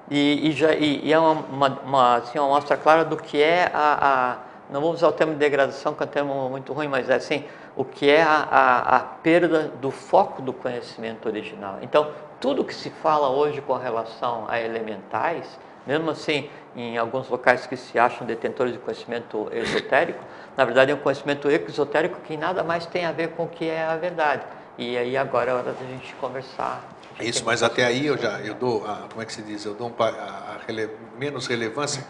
E, 0.09 0.49
e 0.49 0.51
já, 0.51 0.73
e, 0.73 1.05
e 1.05 1.13
é 1.13 1.19
uma, 1.19 1.33
uma, 1.33 1.79
uma, 1.85 2.15
assim, 2.17 2.39
uma 2.39 2.47
mostra 2.47 2.75
clara 2.75 3.05
do 3.05 3.15
que 3.15 3.41
é 3.41 3.69
a, 3.73 4.37
não 4.69 4.81
vou 4.81 4.91
usar 4.91 5.07
o 5.07 5.11
termo 5.11 5.33
degradação, 5.35 5.93
que 5.93 6.03
é 6.03 6.05
um 6.05 6.09
termo 6.09 6.49
muito 6.49 6.73
ruim, 6.73 6.87
mas 6.87 7.09
é 7.09 7.15
assim, 7.15 7.43
o 7.75 7.83
que 7.83 8.09
é 8.09 8.21
a, 8.21 8.47
a, 8.51 8.95
a 8.97 8.99
perda 8.99 9.71
do 9.81 9.89
foco 9.89 10.41
do 10.41 10.53
conhecimento 10.53 11.27
original. 11.27 11.79
Então, 11.81 12.11
tudo 12.39 12.63
que 12.63 12.73
se 12.73 12.89
fala 12.89 13.29
hoje 13.29 13.61
com 13.61 13.73
relação 13.73 14.45
a 14.47 14.61
elementais, 14.61 15.59
mesmo 15.87 16.11
assim, 16.11 16.49
em 16.75 16.97
alguns 16.97 17.27
locais 17.29 17.65
que 17.65 17.75
se 17.75 17.97
acham 17.97 18.27
detentores 18.27 18.73
de 18.73 18.79
conhecimento 18.79 19.49
esotérico, 19.51 20.23
na 20.55 20.65
verdade 20.65 20.91
é 20.91 20.95
um 20.95 20.99
conhecimento 20.99 21.49
exotérico 21.49 22.19
que 22.21 22.37
nada 22.37 22.63
mais 22.63 22.85
tem 22.85 23.05
a 23.05 23.11
ver 23.11 23.29
com 23.29 23.45
o 23.45 23.47
que 23.47 23.67
é 23.67 23.83
a 23.83 23.95
verdade. 23.95 24.43
E 24.77 24.97
aí 24.97 25.17
agora 25.17 25.51
é 25.51 25.53
hora 25.53 25.73
da 25.73 25.85
gente 25.85 26.13
conversar. 26.15 26.81
Isso, 27.19 27.43
mas 27.45 27.61
até 27.63 27.85
aí 27.85 28.05
eu 28.05 28.17
já 28.17 28.39
eu 28.39 28.53
dou, 28.53 28.85
a, 28.85 29.07
como 29.09 29.21
é 29.21 29.25
que 29.25 29.33
se 29.33 29.41
diz, 29.41 29.65
eu 29.65 29.73
dou 29.73 29.89
um, 29.89 30.03
a, 30.03 30.07
a 30.07 30.57
rele, 30.65 30.89
menos 31.17 31.47
relevância, 31.47 32.05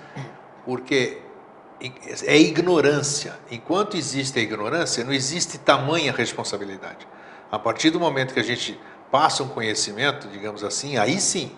porque 0.65 1.19
é 2.25 2.37
ignorância. 2.37 3.33
Enquanto 3.49 3.95
existe 3.95 4.37
a 4.37 4.41
ignorância, 4.41 5.03
não 5.03 5.13
existe 5.13 5.57
tamanha 5.57 6.11
responsabilidade. 6.11 7.07
A 7.51 7.57
partir 7.57 7.89
do 7.89 7.99
momento 7.99 8.33
que 8.33 8.39
a 8.39 8.43
gente 8.43 8.79
passa 9.09 9.43
um 9.43 9.47
conhecimento, 9.47 10.27
digamos 10.27 10.63
assim, 10.63 10.97
aí 10.97 11.19
sim. 11.19 11.51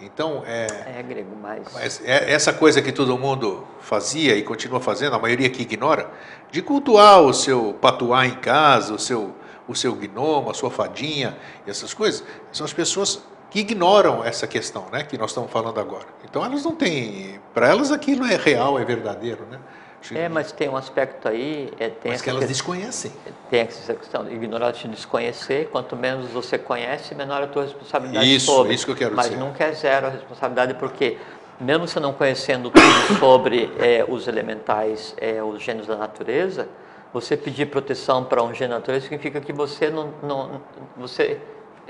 Então, 0.00 0.42
é, 0.46 0.98
é 0.98 1.02
grego, 1.02 1.30
mas... 1.40 2.02
é 2.04 2.30
essa 2.30 2.52
coisa 2.52 2.82
que 2.82 2.92
todo 2.92 3.16
mundo 3.16 3.66
fazia 3.80 4.36
e 4.36 4.42
continua 4.42 4.78
fazendo, 4.78 5.16
a 5.16 5.18
maioria 5.18 5.48
que 5.48 5.62
ignora, 5.62 6.10
de 6.50 6.60
cultuar 6.60 7.22
o 7.22 7.32
seu 7.32 7.74
patuá 7.80 8.26
em 8.26 8.34
casa, 8.34 8.92
o 8.92 8.98
seu, 8.98 9.34
o 9.68 9.74
seu 9.74 9.94
gnomo, 9.94 10.50
a 10.50 10.54
sua 10.54 10.70
fadinha, 10.70 11.36
essas 11.66 11.92
coisas, 11.92 12.24
são 12.52 12.64
as 12.64 12.72
pessoas 12.72 13.22
que 13.50 13.60
ignoram 13.60 14.24
essa 14.24 14.46
questão, 14.46 14.86
né, 14.92 15.04
que 15.04 15.16
nós 15.16 15.30
estamos 15.30 15.50
falando 15.50 15.80
agora. 15.80 16.06
Então, 16.24 16.44
elas 16.44 16.64
não 16.64 16.74
têm, 16.74 17.40
para 17.54 17.68
elas 17.68 17.90
aquilo 17.90 18.24
é 18.26 18.36
real, 18.36 18.78
é 18.78 18.84
verdadeiro, 18.84 19.46
né? 19.50 19.58
É, 20.14 20.28
mas 20.28 20.52
tem 20.52 20.68
um 20.68 20.76
aspecto 20.76 21.26
aí. 21.26 21.72
É, 21.78 21.88
tem 21.88 22.12
mas 22.12 22.22
que 22.22 22.30
elas 22.30 22.46
desconhecem. 22.46 23.10
Tem 23.50 23.60
essa 23.60 23.94
questão 23.94 24.24
de 24.24 24.34
ignorar 24.34 24.70
de 24.70 24.86
desconhecer. 24.86 25.68
Quanto 25.70 25.96
menos 25.96 26.30
você 26.30 26.58
conhece, 26.58 27.14
menor 27.14 27.42
a 27.42 27.46
tua 27.46 27.64
responsabilidade 27.64 28.34
isso, 28.34 28.46
sobre. 28.46 28.74
Isso 28.74 28.84
que 28.84 28.92
eu 28.92 28.96
quero 28.96 29.16
mas 29.16 29.26
dizer. 29.26 29.36
Mas 29.36 29.46
nunca 29.46 29.64
é 29.64 29.72
zero 29.72 30.06
a 30.06 30.10
responsabilidade, 30.10 30.74
porque 30.74 31.18
mesmo 31.58 31.88
você 31.88 31.98
não 31.98 32.12
conhecendo 32.12 32.70
tudo 32.70 33.18
sobre 33.18 33.72
é, 33.78 34.04
os 34.06 34.28
elementais, 34.28 35.14
é, 35.18 35.42
os 35.42 35.62
gênios 35.62 35.86
da 35.86 35.96
natureza, 35.96 36.68
você 37.20 37.34
pedir 37.34 37.66
proteção 37.66 38.22
para 38.24 38.42
um 38.42 38.52
natureza 38.68 39.06
significa 39.06 39.40
que 39.40 39.52
você 39.52 39.88
não, 39.88 40.12
não 40.22 40.60
você 40.98 41.40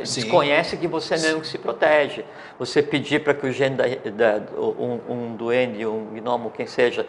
Sim. 0.04 0.20
desconhece 0.20 0.76
que 0.76 0.86
você 0.86 1.16
mesmo 1.16 1.40
que 1.40 1.48
se 1.48 1.58
protege. 1.58 2.24
Você 2.60 2.80
pedir 2.80 3.24
para 3.24 3.34
que 3.34 3.44
o 3.44 3.52
da, 3.70 3.84
da 4.12 4.60
um, 4.60 5.00
um 5.08 5.36
duende, 5.36 5.84
um 5.84 6.14
gnomo, 6.14 6.52
quem 6.52 6.66
seja, 6.66 7.04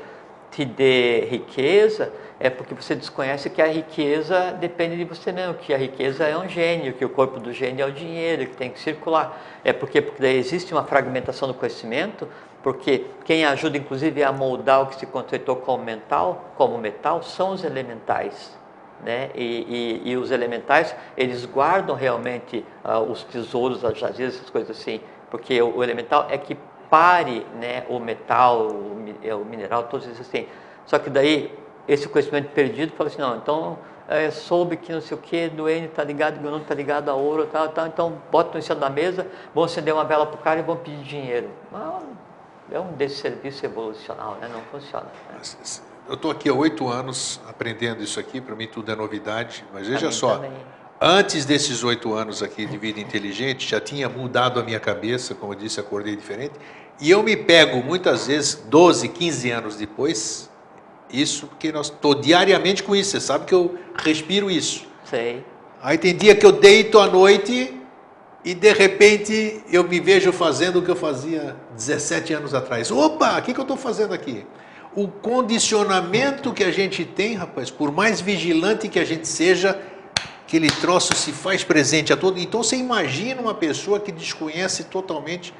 te 0.50 0.66
dê 0.66 1.26
riqueza, 1.26 2.12
é 2.40 2.50
porque 2.50 2.74
você 2.74 2.96
desconhece 2.96 3.52
que 3.52 3.62
a 3.62 3.68
riqueza 3.68 4.52
depende 4.60 4.98
de 4.98 5.04
você 5.04 5.32
mesmo, 5.32 5.54
que 5.54 5.72
a 5.72 5.78
riqueza 5.78 6.24
é 6.24 6.36
um 6.36 6.50
gênio, 6.50 6.94
que 6.94 7.06
o 7.06 7.10
corpo 7.10 7.40
do 7.40 7.54
gênio 7.54 7.84
é 7.84 7.88
o 7.88 7.92
dinheiro, 7.92 8.48
que 8.48 8.56
tem 8.56 8.72
que 8.72 8.80
circular. 8.80 9.40
É 9.64 9.72
porque, 9.72 10.02
porque 10.02 10.24
daí 10.24 10.38
existe 10.38 10.74
uma 10.74 10.84
fragmentação 10.84 11.48
do 11.48 11.54
conhecimento, 11.54 12.28
porque 12.64 13.06
quem 13.26 13.46
ajuda 13.46 13.78
inclusive 13.78 14.24
a 14.24 14.32
moldar 14.32 14.82
o 14.82 14.88
que 14.88 14.96
se 14.96 15.06
conceitou 15.06 15.56
como 15.58 15.84
mental, 15.84 16.52
como 16.56 16.78
metal, 16.78 17.22
são 17.24 17.52
os 17.52 17.64
elementais. 17.64 18.58
Né? 19.04 19.30
E, 19.36 20.02
e, 20.06 20.12
e 20.12 20.18
os 20.18 20.32
elementais, 20.32 20.96
eles 21.16 21.46
guardam 21.46 21.96
realmente 21.96 22.66
uh, 22.84 23.00
os 23.00 23.24
tesouros, 23.24 23.86
as 23.86 23.98
jazidas, 23.98 24.36
essas 24.36 24.50
coisas 24.50 24.76
assim, 24.76 25.00
porque 25.30 25.62
o, 25.62 25.78
o 25.78 25.84
elemental 25.84 26.28
é 26.30 26.38
que 26.38 26.58
pare 26.90 27.46
né, 27.60 27.86
o 27.90 28.00
metal, 28.00 28.68
o, 28.68 29.06
o 29.42 29.46
mineral, 29.46 29.84
todos 29.84 30.08
esses 30.08 30.22
assim. 30.22 30.48
Só 30.86 30.98
que 30.98 31.10
daí, 31.10 31.54
esse 31.88 32.08
conhecimento 32.08 32.50
perdido, 32.50 32.94
fala 32.94 33.10
assim, 33.10 33.22
não, 33.22 33.36
então 33.38 33.78
é, 34.08 34.32
soube 34.32 34.78
que 34.78 34.92
não 34.92 35.02
sei 35.02 35.18
o 35.18 35.22
que, 35.22 35.50
do 35.50 35.70
N 35.70 35.86
está 35.86 36.04
ligado, 36.04 36.44
o 36.44 36.58
está 36.58 36.74
ligado 36.74 37.10
a 37.10 37.14
ouro, 37.14 37.46
tal, 37.52 37.70
tal, 37.70 37.88
então 37.88 38.14
bota 38.32 38.58
no 38.58 38.64
cima 38.64 38.80
da 38.80 38.90
mesa, 38.90 39.28
vão 39.54 39.66
acender 39.66 39.94
uma 39.94 40.06
vela 40.06 40.26
para 40.26 40.36
o 40.36 40.42
cara 40.42 40.60
e 40.60 40.64
vão 40.64 40.78
pedir 40.78 41.04
dinheiro. 41.04 41.50
É 42.72 42.80
um 42.80 42.94
desserviço 42.94 43.66
evolucional, 43.66 44.38
né? 44.42 44.50
não 44.52 44.62
funciona. 44.64 45.08
Né? 45.30 45.40
Eu 46.08 46.16
estou 46.16 46.32
aqui 46.32 46.50
há 46.50 46.54
oito 46.54 46.88
anos 46.88 47.40
aprendendo 47.48 48.02
isso 48.02 48.20
aqui, 48.20 48.40
para 48.40 48.56
mim 48.56 48.68
tudo 48.68 48.92
é 48.92 48.96
novidade, 48.96 49.66
mas 49.74 49.88
veja 49.88 50.12
só, 50.12 50.36
também. 50.36 50.52
Antes 51.00 51.46
desses 51.46 51.84
oito 51.84 52.14
anos 52.14 52.42
aqui 52.42 52.66
de 52.66 52.76
vida 52.76 53.00
inteligente, 53.00 53.70
já 53.70 53.80
tinha 53.80 54.10
mudado 54.10 54.60
a 54.60 54.64
minha 54.64 54.80
cabeça, 54.80 55.36
como 55.36 55.54
eu 55.54 55.58
disse, 55.58 55.80
acordei 55.80 56.16
diferente. 56.16 56.54
E 57.00 57.12
eu 57.12 57.22
me 57.22 57.38
pego 57.38 57.84
muitas 57.84 58.26
vezes, 58.26 58.56
12, 58.56 59.10
15 59.10 59.52
anos 59.52 59.76
depois, 59.76 60.50
isso 61.12 61.46
porque 61.46 61.72
nós 61.72 61.88
estou 61.88 62.16
diariamente 62.16 62.82
com 62.82 62.96
isso. 62.96 63.12
Você 63.12 63.22
sabe 63.22 63.46
que 63.46 63.54
eu 63.54 63.78
respiro 63.96 64.50
isso. 64.50 64.88
Sei. 65.06 65.46
Aí 65.84 66.00
tem 66.00 66.16
dia 66.16 66.36
que 66.36 66.46
eu 66.46 66.52
deito 66.52 66.98
à 66.98 67.06
noite 67.06 67.77
e 68.48 68.54
de 68.54 68.72
repente 68.72 69.62
eu 69.70 69.84
me 69.84 70.00
vejo 70.00 70.32
fazendo 70.32 70.80
o 70.80 70.82
que 70.82 70.90
eu 70.90 70.96
fazia 70.96 71.54
17 71.76 72.34
anos 72.34 72.54
atrás. 72.54 72.90
Opa, 72.90 73.38
o 73.38 73.42
que, 73.42 73.54
que 73.54 73.60
eu 73.60 73.64
estou 73.64 73.76
fazendo 73.76 74.14
aqui? 74.14 74.48
O 74.96 75.10
condicionamento 75.10 76.54
que 76.54 76.64
a 76.64 76.72
gente 76.72 77.04
tem, 77.04 77.36
rapaz, 77.36 77.70
por 77.70 77.92
mais 77.92 78.22
vigilante 78.22 78.88
que 78.88 79.00
a 79.00 79.04
gente 79.04 79.28
seja, 79.28 79.78
aquele 80.46 80.72
troço 80.72 81.14
se 81.14 81.34
faz 81.34 81.66
presente 81.66 82.14
a 82.14 82.16
todo. 82.16 82.40
Então 82.40 82.64
você 82.64 82.78
imagina 82.78 83.42
uma 83.42 83.54
pessoa 83.54 84.00
que 84.00 84.14
desconhece 84.14 84.86
totalmente 84.86 85.54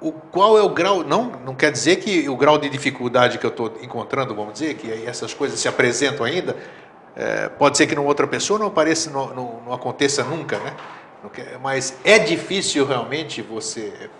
o 0.00 0.10
qual 0.10 0.58
é 0.58 0.62
o 0.62 0.70
grau. 0.70 1.04
Não, 1.04 1.30
não 1.46 1.54
quer 1.54 1.70
dizer 1.70 2.00
que 2.00 2.28
o 2.28 2.36
grau 2.36 2.58
de 2.58 2.68
dificuldade 2.68 3.38
que 3.38 3.46
eu 3.46 3.50
estou 3.50 3.72
encontrando, 3.80 4.34
vamos 4.34 4.54
dizer, 4.54 4.74
que 4.74 5.04
essas 5.06 5.32
coisas 5.32 5.60
se 5.60 5.68
apresentam 5.68 6.26
ainda. 6.26 6.56
É, 7.14 7.48
pode 7.48 7.76
ser 7.76 7.86
que 7.86 7.94
numa 7.94 8.08
outra 8.08 8.26
pessoa 8.26 8.58
não 8.58 8.66
apareça, 8.66 9.10
não, 9.10 9.28
não, 9.32 9.60
não 9.64 9.72
aconteça 9.72 10.24
nunca, 10.24 10.58
né? 10.58 10.74
Mas 11.60 11.96
é 12.04 12.18
difícil 12.18 12.86
realmente 12.86 13.42
você. 13.42 14.10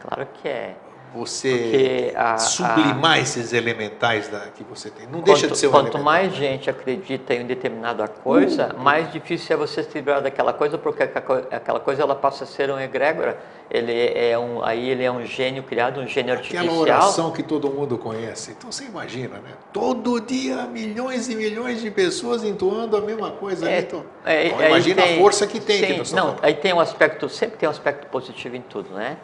Claro 0.00 0.26
que 0.34 0.48
é 0.48 0.76
você 1.14 2.12
a, 2.16 2.38
sublimar 2.38 3.12
a, 3.12 3.18
esses 3.20 3.52
elementais 3.52 4.28
da, 4.28 4.40
que 4.48 4.64
você 4.64 4.90
tem. 4.90 5.06
Não 5.06 5.20
quanto, 5.20 5.24
deixa 5.24 5.48
de 5.48 5.58
ser 5.58 5.68
um 5.68 5.70
Quanto 5.70 5.88
elemental. 5.88 6.02
mais 6.02 6.34
gente 6.34 6.70
acredita 6.70 7.34
em 7.34 7.46
determinada 7.46 8.08
coisa, 8.08 8.74
uh, 8.74 8.80
mais 8.80 9.12
difícil 9.12 9.54
é 9.54 9.56
você 9.56 9.82
se 9.82 9.94
livrar 9.94 10.22
daquela 10.22 10.52
coisa, 10.52 10.78
porque 10.78 11.02
aquela 11.02 11.80
coisa 11.80 12.02
ela 12.02 12.14
passa 12.14 12.44
a 12.44 12.46
ser 12.46 12.70
um 12.70 12.78
egrégora. 12.78 13.38
Ele 13.70 13.92
é 14.14 14.38
um, 14.38 14.62
aí 14.62 14.90
ele 14.90 15.02
é 15.02 15.10
um 15.10 15.24
gênio 15.24 15.62
criado, 15.62 16.00
um 16.00 16.06
gênio 16.06 16.34
artificial. 16.34 16.64
Aquela 16.64 16.78
oração 16.78 17.30
que 17.30 17.42
todo 17.42 17.70
mundo 17.70 17.96
conhece. 17.96 18.52
Então 18.52 18.70
você 18.70 18.84
imagina, 18.84 19.36
né? 19.36 19.50
Todo 19.72 20.20
dia 20.20 20.66
milhões 20.66 21.28
e 21.28 21.34
milhões 21.34 21.80
de 21.80 21.90
pessoas 21.90 22.44
entoando 22.44 22.96
a 22.96 23.00
mesma 23.00 23.30
coisa. 23.30 23.66
É, 23.66 23.70
né? 23.70 23.78
então, 23.78 24.04
é, 24.24 24.46
então, 24.48 24.66
imagina 24.66 25.02
tem, 25.02 25.16
a 25.16 25.18
força 25.18 25.46
que 25.46 25.58
tem. 25.58 25.78
Sim, 25.78 26.02
que 26.02 26.14
não, 26.14 26.36
aí 26.42 26.54
tem 26.54 26.72
um 26.72 26.80
aspecto, 26.80 27.28
sempre 27.28 27.56
tem 27.56 27.66
um 27.66 27.72
aspecto 27.72 28.06
positivo 28.08 28.56
em 28.56 28.60
tudo, 28.60 28.94
né? 28.94 29.16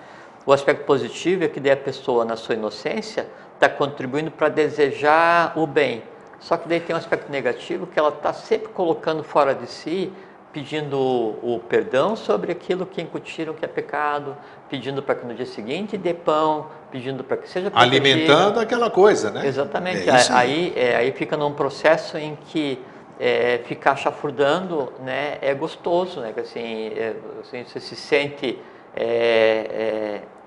O 0.49 0.53
aspecto 0.55 0.87
positivo 0.87 1.45
é 1.45 1.49
que 1.49 1.61
daí 1.61 1.73
a 1.73 1.77
pessoa, 1.77 2.25
na 2.25 2.35
sua 2.35 2.55
inocência, 2.55 3.27
está 3.53 3.69
contribuindo 3.69 4.31
para 4.31 4.49
desejar 4.49 5.53
o 5.55 5.67
bem. 5.67 6.03
Só 6.41 6.57
que 6.57 6.67
daí 6.67 6.81
tem 6.81 6.97
um 6.97 6.99
aspecto 6.99 7.31
negativo 7.31 7.87
que 7.87 7.99
ela 7.99 8.09
está 8.09 8.33
sempre 8.33 8.69
colocando 8.69 9.23
fora 9.23 9.55
de 9.55 9.67
si, 9.67 10.11
pedindo 10.51 10.97
o 10.99 11.61
perdão 11.69 12.17
sobre 12.17 12.51
aquilo 12.51 12.87
que 12.87 13.03
incutiram 13.03 13.53
que 13.53 13.63
é 13.63 13.69
pecado, 13.69 14.35
pedindo 14.71 15.03
para 15.03 15.17
que 15.17 15.27
no 15.27 15.35
dia 15.35 15.45
seguinte 15.45 15.99
dê 15.99 16.15
pão, 16.15 16.69
pedindo 16.91 17.23
para 17.23 17.37
que 17.37 17.47
seja 17.47 17.71
protegido. 17.71 18.07
Alimentando 18.07 18.59
aquela 18.59 18.89
coisa, 18.89 19.31
né? 19.31 19.47
Exatamente. 19.47 20.09
É 20.09 20.15
aí, 20.15 20.25
aí, 20.31 20.73
é, 20.75 20.97
aí 20.97 21.13
fica 21.13 21.37
num 21.37 21.53
processo 21.53 22.17
em 22.17 22.39
que 22.47 22.83
é, 23.21 23.61
ficar 23.67 23.97
chafurdando 23.97 24.95
né, 25.05 25.37
é 25.43 25.53
gostoso, 25.53 26.23
né? 26.23 26.33
Assim, 26.39 26.87
é, 26.97 27.17
assim, 27.43 27.65
você 27.65 27.81
se 27.81 27.95
sente 27.95 28.59
é, 28.97 30.23
é 30.25 30.38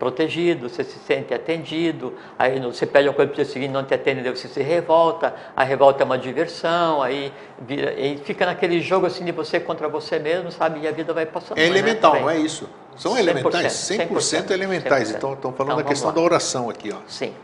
protegido, 0.00 0.66
você 0.66 0.82
se 0.82 0.98
sente 0.98 1.34
atendido, 1.34 2.14
aí 2.38 2.58
você 2.58 2.86
pede 2.86 3.06
uma 3.06 3.14
coisa 3.14 3.30
para 3.30 3.40
o 3.40 3.44
dia 3.44 3.52
seguinte, 3.52 3.70
não 3.70 3.84
te 3.84 3.92
atende, 3.92 4.28
você 4.30 4.48
se 4.48 4.62
revolta, 4.62 5.34
a 5.54 5.62
revolta 5.62 6.02
é 6.02 6.06
uma 6.06 6.16
diversão, 6.16 7.02
aí, 7.02 7.30
vira, 7.60 7.94
fica 8.24 8.46
naquele 8.46 8.80
jogo 8.80 9.04
assim 9.06 9.26
de 9.26 9.30
você 9.30 9.60
contra 9.60 9.88
você 9.88 10.18
mesmo, 10.18 10.50
sabe? 10.50 10.80
E 10.80 10.88
a 10.88 10.90
vida 10.90 11.12
vai 11.12 11.26
passando. 11.26 11.58
É 11.58 11.66
elemental, 11.66 12.14
né? 12.14 12.20
não 12.20 12.30
é 12.30 12.38
isso? 12.38 12.66
São 12.96 13.12
100%, 13.14 13.18
elementais, 13.18 13.72
100%, 13.72 14.08
100% 14.08 14.50
elementais. 14.50 15.08
100%. 15.10 15.16
Então, 15.16 15.32
estão 15.34 15.52
falando 15.52 15.72
então, 15.72 15.84
da 15.84 15.88
questão 15.88 16.08
lá. 16.08 16.14
da 16.14 16.20
oração 16.22 16.70
aqui. 16.70 16.90
Ó. 16.92 16.98
Sim. 17.06 17.34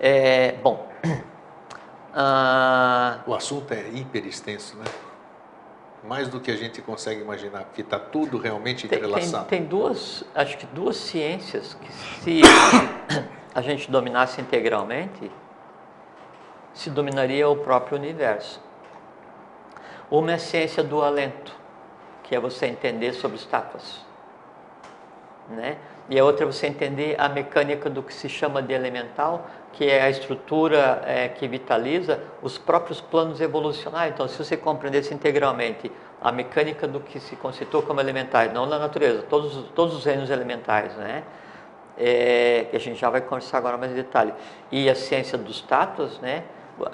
É, 0.00 0.54
bom. 0.62 0.88
Ah, 2.18 3.18
o 3.26 3.34
assunto 3.34 3.74
é 3.74 3.90
hiper 3.92 4.26
extenso, 4.26 4.74
né? 4.78 4.84
Mais 6.06 6.28
do 6.28 6.40
que 6.40 6.50
a 6.50 6.56
gente 6.56 6.80
consegue 6.80 7.20
imaginar, 7.20 7.64
porque 7.64 7.82
está 7.82 7.98
tudo 7.98 8.38
realmente 8.38 8.86
entrelaçado. 8.86 9.46
Tem, 9.46 9.60
tem, 9.60 9.68
duas, 9.68 10.24
acho 10.34 10.56
que 10.56 10.66
duas 10.66 10.96
ciências 10.96 11.74
que 11.74 11.92
se 11.92 12.40
a 13.54 13.60
gente 13.60 13.90
dominasse 13.90 14.40
integralmente, 14.40 15.30
se 16.72 16.90
dominaria 16.90 17.48
o 17.48 17.56
próprio 17.56 17.98
universo. 17.98 18.60
Uma 20.10 20.32
é 20.32 20.34
a 20.34 20.38
ciência 20.38 20.84
do 20.84 21.02
alento, 21.02 21.52
que 22.22 22.34
é 22.36 22.40
você 22.40 22.66
entender 22.66 23.12
sobre 23.14 23.36
estátuas, 23.38 24.04
né? 25.48 25.78
E 26.08 26.18
a 26.18 26.24
outra 26.24 26.44
é 26.44 26.46
você 26.46 26.68
entender 26.68 27.16
a 27.18 27.28
mecânica 27.28 27.90
do 27.90 28.02
que 28.02 28.14
se 28.14 28.28
chama 28.28 28.62
de 28.62 28.72
elemental, 28.72 29.46
que 29.76 29.84
é 29.84 30.00
a 30.00 30.08
estrutura 30.08 31.02
é, 31.04 31.28
que 31.28 31.46
vitaliza 31.46 32.18
os 32.42 32.56
próprios 32.56 32.98
planos 32.98 33.42
evolucionários. 33.42 34.14
Então, 34.14 34.26
se 34.26 34.42
você 34.42 34.56
compreendesse 34.56 35.12
integralmente 35.12 35.92
a 36.18 36.32
mecânica 36.32 36.88
do 36.88 36.98
que 36.98 37.20
se 37.20 37.36
conceitou 37.36 37.82
como 37.82 38.00
elementais, 38.00 38.50
não 38.54 38.64
na 38.64 38.78
natureza, 38.78 39.22
todos, 39.28 39.68
todos 39.74 39.94
os 39.94 40.02
reinos 40.02 40.30
elementais, 40.30 40.94
né? 40.96 41.22
É, 41.98 42.66
que 42.70 42.76
a 42.76 42.80
gente 42.80 42.98
já 42.98 43.10
vai 43.10 43.20
conversar 43.20 43.58
agora 43.58 43.76
mais 43.76 43.92
em 43.92 43.96
detalhe, 43.96 44.32
e 44.72 44.88
a 44.88 44.94
ciência 44.94 45.36
dos 45.36 45.60
tatos, 45.60 46.18
né? 46.20 46.44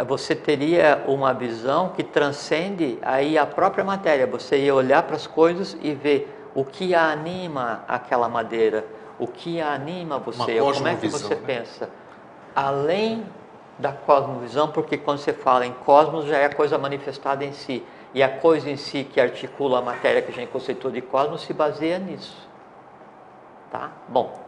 Você 0.07 0.35
teria 0.35 1.05
uma 1.07 1.33
visão 1.33 1.90
que 1.90 2.03
transcende 2.03 2.99
aí 3.03 3.38
a 3.38 3.47
própria 3.47 3.85
matéria. 3.85 4.27
Você 4.27 4.59
ia 4.59 4.75
olhar 4.75 5.05
para 5.05 5.16
as 5.16 5.27
coisas 5.27 5.77
e 5.83 5.92
ver 5.92 6.33
o 6.55 6.64
que 6.64 6.95
anima 6.95 7.85
aquela 7.87 8.29
madeira, 8.29 8.85
o 9.18 9.27
que 9.27 9.61
anima 9.61 10.18
você, 10.18 10.59
como 10.59 10.88
é 10.88 10.95
que 10.97 11.09
você 11.09 11.35
né? 11.35 11.42
pensa. 11.45 12.01
Além 12.54 13.26
da 13.78 13.92
cosmovisão, 13.92 14.68
porque 14.68 14.96
quando 14.96 15.18
você 15.18 15.32
fala 15.32 15.66
em 15.66 15.72
cosmos 15.72 16.26
já 16.26 16.38
é 16.38 16.46
a 16.46 16.54
coisa 16.54 16.78
manifestada 16.78 17.44
em 17.44 17.52
si. 17.52 17.84
E 18.14 18.22
a 18.22 18.28
coisa 18.28 18.70
em 18.70 18.76
si 18.76 19.04
que 19.04 19.20
articula 19.20 19.78
a 19.78 19.82
matéria 19.82 20.20
que 20.20 20.30
a 20.30 20.34
gente 20.34 20.50
conceitua 20.50 20.90
de 20.90 21.00
cosmos 21.00 21.42
se 21.42 21.52
baseia 21.52 21.98
nisso. 21.98 22.36
Tá? 23.70 23.90
Bom, 24.06 24.38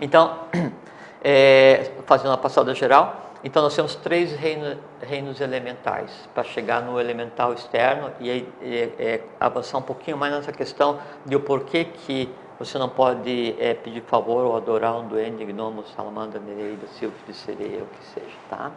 então, 0.00 0.38
é, 1.22 1.90
fazendo 2.06 2.28
uma 2.28 2.38
passada 2.38 2.72
geral, 2.74 3.30
então 3.42 3.62
nós 3.62 3.74
temos 3.74 3.96
três 3.96 4.32
reinos, 4.32 4.78
reinos 5.02 5.40
elementais 5.40 6.28
para 6.32 6.44
chegar 6.44 6.80
no 6.82 7.00
elemental 7.00 7.52
externo 7.52 8.12
e, 8.20 8.30
e, 8.30 8.54
e, 8.62 8.94
é, 8.98 9.20
avançar 9.40 9.78
um 9.78 9.82
pouquinho 9.82 10.16
mais 10.16 10.32
nessa 10.32 10.52
questão 10.52 11.00
de 11.26 11.34
o 11.34 11.40
porquê 11.40 11.84
que 11.84 12.32
você 12.60 12.76
não 12.76 12.90
pode 12.90 13.56
é, 13.58 13.72
pedir 13.72 14.02
favor 14.02 14.44
ou 14.44 14.54
adorar 14.54 14.94
um 14.94 15.08
duende, 15.08 15.46
gnomo, 15.46 15.82
salamandra, 15.96 16.38
nereida, 16.38 16.86
silfo 16.88 17.16
de 17.26 17.32
sereia, 17.32 17.82
o 17.82 17.86
que 17.86 18.04
seja, 18.04 18.36
tá? 18.50 18.70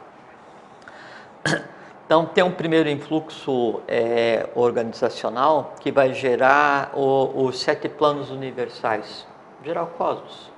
Então 2.05 2.25
tem 2.25 2.43
um 2.43 2.51
primeiro 2.51 2.89
influxo 2.89 3.81
é, 3.87 4.49
organizacional 4.55 5.73
que 5.79 5.89
vai 5.89 6.13
gerar 6.13 6.91
os 6.93 7.57
sete 7.59 7.87
planos 7.87 8.29
universais, 8.29 9.25
gerar 9.63 9.83
o 9.83 9.87
cosmos. 9.87 10.51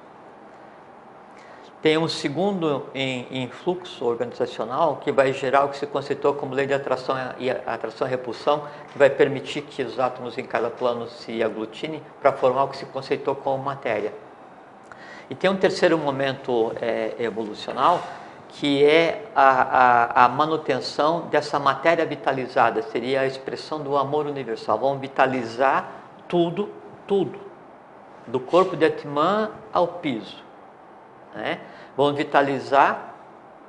Tem 1.86 2.00
um 2.00 2.08
segundo 2.08 2.88
em, 2.96 3.28
em, 3.30 3.48
fluxo 3.48 4.06
organizacional 4.06 4.96
que 4.96 5.12
vai 5.12 5.32
gerar 5.32 5.66
o 5.66 5.70
que 5.70 5.78
se 5.78 5.86
conceitou 5.86 6.34
como 6.34 6.56
lei 6.56 6.66
de 6.66 6.74
atração 6.74 7.16
e 7.38 7.48
atração 7.52 8.08
e 8.08 8.10
repulsão, 8.10 8.64
que 8.92 8.98
vai 8.98 9.08
permitir 9.08 9.62
que 9.62 9.84
os 9.84 10.00
átomos 10.00 10.36
em 10.40 10.44
cada 10.46 10.72
plano 10.72 11.08
se 11.08 11.44
aglutinem 11.44 12.02
para 12.20 12.32
formar 12.32 12.64
o 12.64 12.70
que 12.70 12.78
se 12.78 12.88
conceitou 12.88 13.36
como 13.36 13.64
matéria. 13.64 14.12
E 15.30 15.36
tem 15.36 15.48
um 15.48 15.58
terceiro 15.58 15.96
momento 15.96 16.74
é, 16.82 17.14
evolucional 17.20 18.02
que 18.48 18.84
é 18.84 19.28
a, 19.36 20.24
a, 20.24 20.26
a, 20.26 20.30
manutenção 20.30 21.28
dessa 21.28 21.60
matéria 21.60 22.04
vitalizada, 22.04 22.82
seria 22.82 23.22
a 23.22 23.28
expressão 23.28 23.80
do 23.80 23.96
amor 23.96 24.26
universal. 24.26 24.80
Vamos 24.80 25.02
vitalizar 25.02 25.88
tudo, 26.28 26.68
tudo, 27.06 27.40
do 28.26 28.40
corpo 28.40 28.76
de 28.76 28.86
Atman 28.86 29.52
ao 29.72 29.88
piso. 29.88 30.44
Né? 31.36 31.60
Vamos 31.96 32.16
vitalizar 32.16 33.16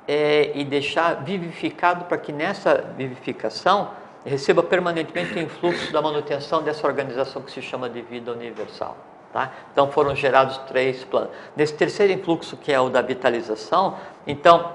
é, 0.07 0.51
e 0.55 0.63
deixar 0.63 1.23
vivificado 1.23 2.05
para 2.05 2.17
que 2.17 2.31
nessa 2.31 2.93
vivificação 2.97 3.91
receba 4.25 4.61
permanentemente 4.61 5.33
o 5.33 5.39
influxo 5.39 5.91
da 5.91 6.01
manutenção 6.01 6.61
dessa 6.61 6.85
organização 6.85 7.41
que 7.41 7.51
se 7.51 7.61
chama 7.61 7.89
de 7.89 8.01
vida 8.01 8.31
universal. 8.31 8.97
Tá? 9.31 9.51
Então 9.71 9.91
foram 9.91 10.15
gerados 10.15 10.57
três 10.59 11.03
planos. 11.03 11.29
Nesse 11.55 11.73
terceiro 11.73 12.13
influxo, 12.13 12.57
que 12.57 12.71
é 12.71 12.79
o 12.79 12.89
da 12.89 13.01
vitalização, 13.01 13.97
então 14.25 14.71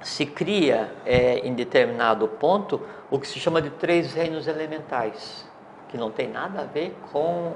se 0.00 0.26
cria 0.26 0.92
é, 1.04 1.38
em 1.38 1.54
determinado 1.54 2.26
ponto 2.28 2.80
o 3.10 3.18
que 3.18 3.26
se 3.26 3.38
chama 3.38 3.60
de 3.60 3.70
três 3.70 4.14
reinos 4.14 4.46
elementais, 4.46 5.48
que 5.88 5.98
não 5.98 6.10
tem 6.10 6.28
nada 6.28 6.62
a 6.62 6.64
ver 6.64 6.96
com 7.12 7.52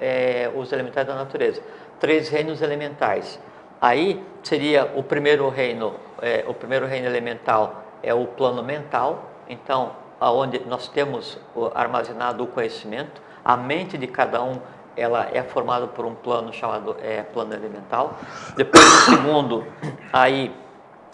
é, 0.00 0.50
os 0.54 0.72
elementais 0.72 1.06
da 1.06 1.14
natureza. 1.14 1.62
Três 2.00 2.28
reinos 2.28 2.60
elementais. 2.60 3.38
Aí 3.80 4.24
seria 4.42 4.92
o 4.94 5.02
primeiro 5.02 5.48
reino, 5.48 5.94
é, 6.22 6.44
o 6.46 6.54
primeiro 6.54 6.86
reino 6.86 7.06
elemental 7.06 7.82
é 8.02 8.14
o 8.14 8.26
plano 8.26 8.62
mental, 8.62 9.24
então 9.48 9.92
aonde 10.20 10.60
nós 10.66 10.88
temos 10.88 11.38
armazenado 11.74 12.44
o 12.44 12.46
conhecimento, 12.46 13.20
a 13.44 13.56
mente 13.56 13.98
de 13.98 14.06
cada 14.06 14.42
um 14.42 14.58
ela 14.96 15.28
é 15.32 15.42
formada 15.42 15.86
por 15.86 16.06
um 16.06 16.14
plano 16.14 16.52
chamado 16.52 16.96
é, 17.02 17.22
plano 17.22 17.52
elemental. 17.52 18.14
Depois 18.56 18.82
o 18.82 19.10
segundo, 19.10 19.66
aí 20.10 20.50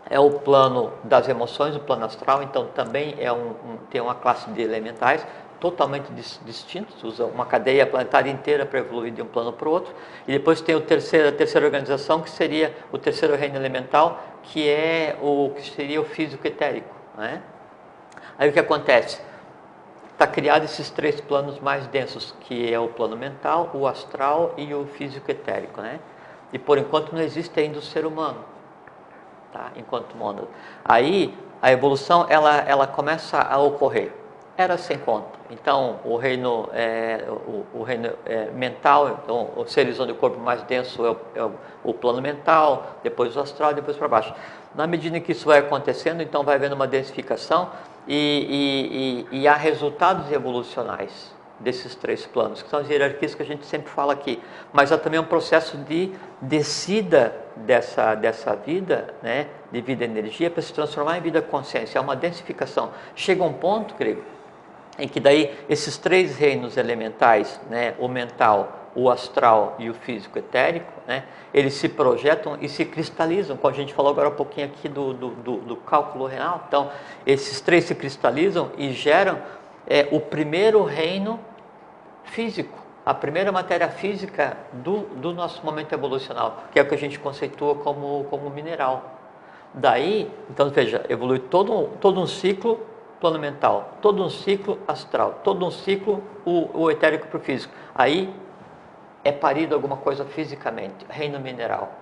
é 0.09 0.21
o 0.21 0.31
plano 0.31 0.93
das 1.03 1.29
emoções, 1.29 1.75
o 1.75 1.81
plano 1.81 2.05
astral, 2.05 2.43
então 2.43 2.67
também 2.67 3.17
é 3.19 3.33
um, 3.33 3.51
um 3.51 3.77
tem 3.91 4.01
uma 4.01 4.15
classe 4.15 4.49
de 4.51 4.63
elementais 4.63 5.27
totalmente 5.63 6.11
distintos, 6.45 7.05
usa 7.05 7.25
uma 7.25 7.47
cadeia 7.47 7.87
planetária 7.87 8.29
inteira 8.29 8.67
para 8.67 8.81
evoluir 8.81 9.13
de 9.13 9.23
um 9.23 9.27
plano 9.27 9.53
para 9.53 9.69
o 9.69 9.71
outro. 9.71 9.95
E 10.27 10.33
depois 10.33 10.61
tem 10.61 10.75
o 10.75 10.81
terceiro, 10.81 11.29
a 11.29 11.33
terceira 11.33 11.65
organização, 11.65 12.21
que 12.21 12.31
seria 12.31 12.77
o 12.91 12.99
terceiro 12.99 13.37
reino 13.37 13.55
elemental, 13.55 14.21
que 14.43 14.69
é 14.69 15.17
o 15.23 15.53
que 15.55 15.71
seria 15.71 16.01
o 16.01 16.05
físico 16.05 16.45
etérico. 16.45 16.93
Né? 17.17 17.41
Aí 18.37 18.51
o 18.51 18.53
que 18.53 18.59
acontece? 18.59 19.21
Está 20.13 20.27
criado 20.27 20.65
esses 20.65 20.91
três 20.91 21.21
planos 21.21 21.61
mais 21.61 21.87
densos, 21.87 22.35
que 22.41 22.73
é 22.73 22.81
o 22.81 22.89
plano 22.89 23.17
mental, 23.17 23.71
o 23.73 23.87
astral 23.87 24.55
e 24.57 24.75
o 24.75 24.85
físico 24.87 25.31
etérico. 25.31 25.81
Né? 25.81 26.01
E 26.53 26.59
por 26.59 26.77
enquanto 26.77 27.13
não 27.13 27.23
existe 27.23 27.61
ainda 27.61 27.79
o 27.79 27.83
ser 27.83 28.05
humano, 28.05 28.45
tá? 29.53 29.71
enquanto 29.77 30.17
mundo. 30.17 30.49
Aí 30.85 31.33
a 31.63 31.71
evolução 31.71 32.27
ela, 32.29 32.57
ela 32.67 32.89
começa 32.89 33.41
a 33.41 33.59
ocorrer 33.59 34.22
era 34.57 34.77
sem 34.77 34.99
conta. 34.99 35.39
Então, 35.51 36.01
o 36.05 36.17
reino, 36.17 36.69
é, 36.73 37.25
o, 37.29 37.81
o, 37.81 37.83
reino 37.83 38.13
é, 38.25 38.51
mental, 38.51 39.21
então, 39.23 39.51
os 39.57 39.73
seres 39.73 39.99
onde 39.99 40.13
o 40.13 40.15
corpo 40.15 40.39
mais 40.39 40.63
denso 40.63 41.05
é 41.07 41.11
o, 41.11 41.17
é 41.35 41.51
o 41.83 41.95
plano 41.95 42.21
mental, 42.21 42.99
depois 43.03 43.37
o 43.37 43.41
astral, 43.41 43.73
depois 43.75 43.97
para 43.97 44.09
baixo. 44.09 44.35
Na 44.75 44.87
medida 44.87 45.17
em 45.17 45.21
que 45.21 45.33
isso 45.33 45.47
vai 45.47 45.59
acontecendo, 45.59 46.23
então 46.23 46.43
vai 46.43 46.57
havendo 46.57 46.75
uma 46.75 46.87
densificação 46.87 47.71
e, 48.07 49.27
e, 49.31 49.37
e, 49.37 49.41
e 49.43 49.49
há 49.49 49.55
resultados 49.55 50.31
evolucionais 50.31 51.33
desses 51.61 51.95
três 51.95 52.27
planos, 52.27 52.61
que 52.61 52.69
são 52.69 52.81
as 52.81 52.89
hierarquias 52.89 53.35
que 53.35 53.43
a 53.43 53.47
gente 53.47 53.65
sempre 53.65 53.91
fala 53.91 54.13
aqui. 54.13 54.43
Mas 54.73 54.91
há 54.91 54.99
também 54.99 55.21
um 55.21 55.25
processo 55.25 55.77
de 55.77 56.13
descida 56.41 57.35
dessa, 57.57 58.15
dessa 58.15 58.55
vida, 58.57 59.15
né, 59.23 59.47
de 59.71 59.81
vida 59.81 60.05
e 60.05 60.09
energia, 60.09 60.51
para 60.51 60.61
se 60.61 60.73
transformar 60.73 61.19
em 61.19 61.21
vida 61.21 61.41
consciência. 61.41 62.01
Há 62.01 62.03
uma 62.03 62.17
densificação. 62.17 62.91
Chega 63.15 63.45
um 63.45 63.53
ponto, 63.53 63.95
creio, 63.95 64.25
em 64.99 65.09
que 65.09 65.21
daí 65.21 65.55
esses 65.69 65.97
três 65.97 66.37
reinos 66.37 66.77
elementais, 66.77 67.61
né, 67.71 67.95
o 67.99 68.09
mental, 68.09 68.91
o 68.95 69.09
astral 69.09 69.77
e 69.79 69.89
o 69.89 69.95
físico 69.95 70.39
etérico, 70.39 70.93
né, 71.07 71.25
eles 71.53 71.75
se 71.75 71.89
projetam 71.89 72.59
e 72.61 72.69
se 72.69 72.85
cristalizam, 72.85 73.57
como 73.57 73.73
a 73.73 73.77
gente 73.77 73.95
falou 73.95 74.13
agora 74.13 74.29
um 74.29 74.35
pouquinho 74.35 74.67
aqui 74.67 74.89
do, 74.89 75.15
do, 75.15 75.29
do, 75.31 75.57
do 75.59 75.77
cálculo 75.77 76.27
real. 76.27 76.65
Então, 76.69 76.91
esses 77.27 77.61
três 77.61 77.85
se 77.85 77.95
cristalizam 77.95 78.71
e 78.77 78.93
geram 78.93 79.39
é, 79.87 80.09
o 80.11 80.21
primeiro 80.21 80.85
reino 80.85 81.41
físico, 82.25 82.79
a 83.05 83.15
primeira 83.15 83.51
matéria 83.51 83.89
física 83.89 84.57
do, 84.73 85.01
do 85.17 85.33
nosso 85.33 85.65
momento 85.65 85.93
evolucional, 85.93 86.65
que 86.71 86.79
é 86.79 86.83
o 86.83 86.87
que 86.87 86.95
a 86.95 86.99
gente 86.99 87.19
conceitua 87.19 87.75
como, 87.77 88.25
como 88.25 88.49
mineral. 88.51 89.19
Daí, 89.75 90.31
então 90.51 90.69
veja, 90.69 91.05
evolui 91.09 91.39
todo, 91.39 91.89
todo 91.99 92.21
um 92.21 92.27
ciclo 92.27 92.92
plano 93.23 93.39
mental, 93.39 93.93
todo 94.03 94.21
um 94.21 94.29
ciclo 94.29 94.81
astral, 94.87 95.39
todo 95.45 95.65
um 95.65 95.71
ciclo 95.71 96.21
o, 96.45 96.69
o 96.75 96.91
etérico 96.91 97.29
para 97.29 97.39
o 97.39 97.41
físico. 97.41 97.73
Aí 97.95 98.35
é 99.23 99.31
parido 99.31 99.77
alguma 99.77 99.97
coisa 99.97 100.25
fisicamente, 100.25 101.07
reino 101.09 101.39
mineral. 101.39 101.93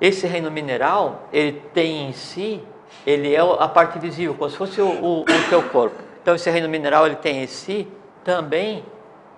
Esse 0.00 0.26
reino 0.26 0.50
mineral, 0.50 1.28
ele 1.30 1.60
tem 1.74 2.08
em 2.08 2.12
si, 2.12 2.64
ele 3.06 3.34
é 3.34 3.40
a 3.40 3.68
parte 3.68 3.98
visível, 3.98 4.34
como 4.34 4.48
se 4.48 4.56
fosse 4.56 4.80
o, 4.80 4.88
o, 4.88 5.20
o 5.20 5.48
teu 5.50 5.62
corpo. 5.68 5.96
Então 6.22 6.34
esse 6.34 6.50
reino 6.50 6.68
mineral, 6.68 7.04
ele 7.06 7.16
tem 7.16 7.42
em 7.42 7.46
si 7.46 7.86
também 8.24 8.82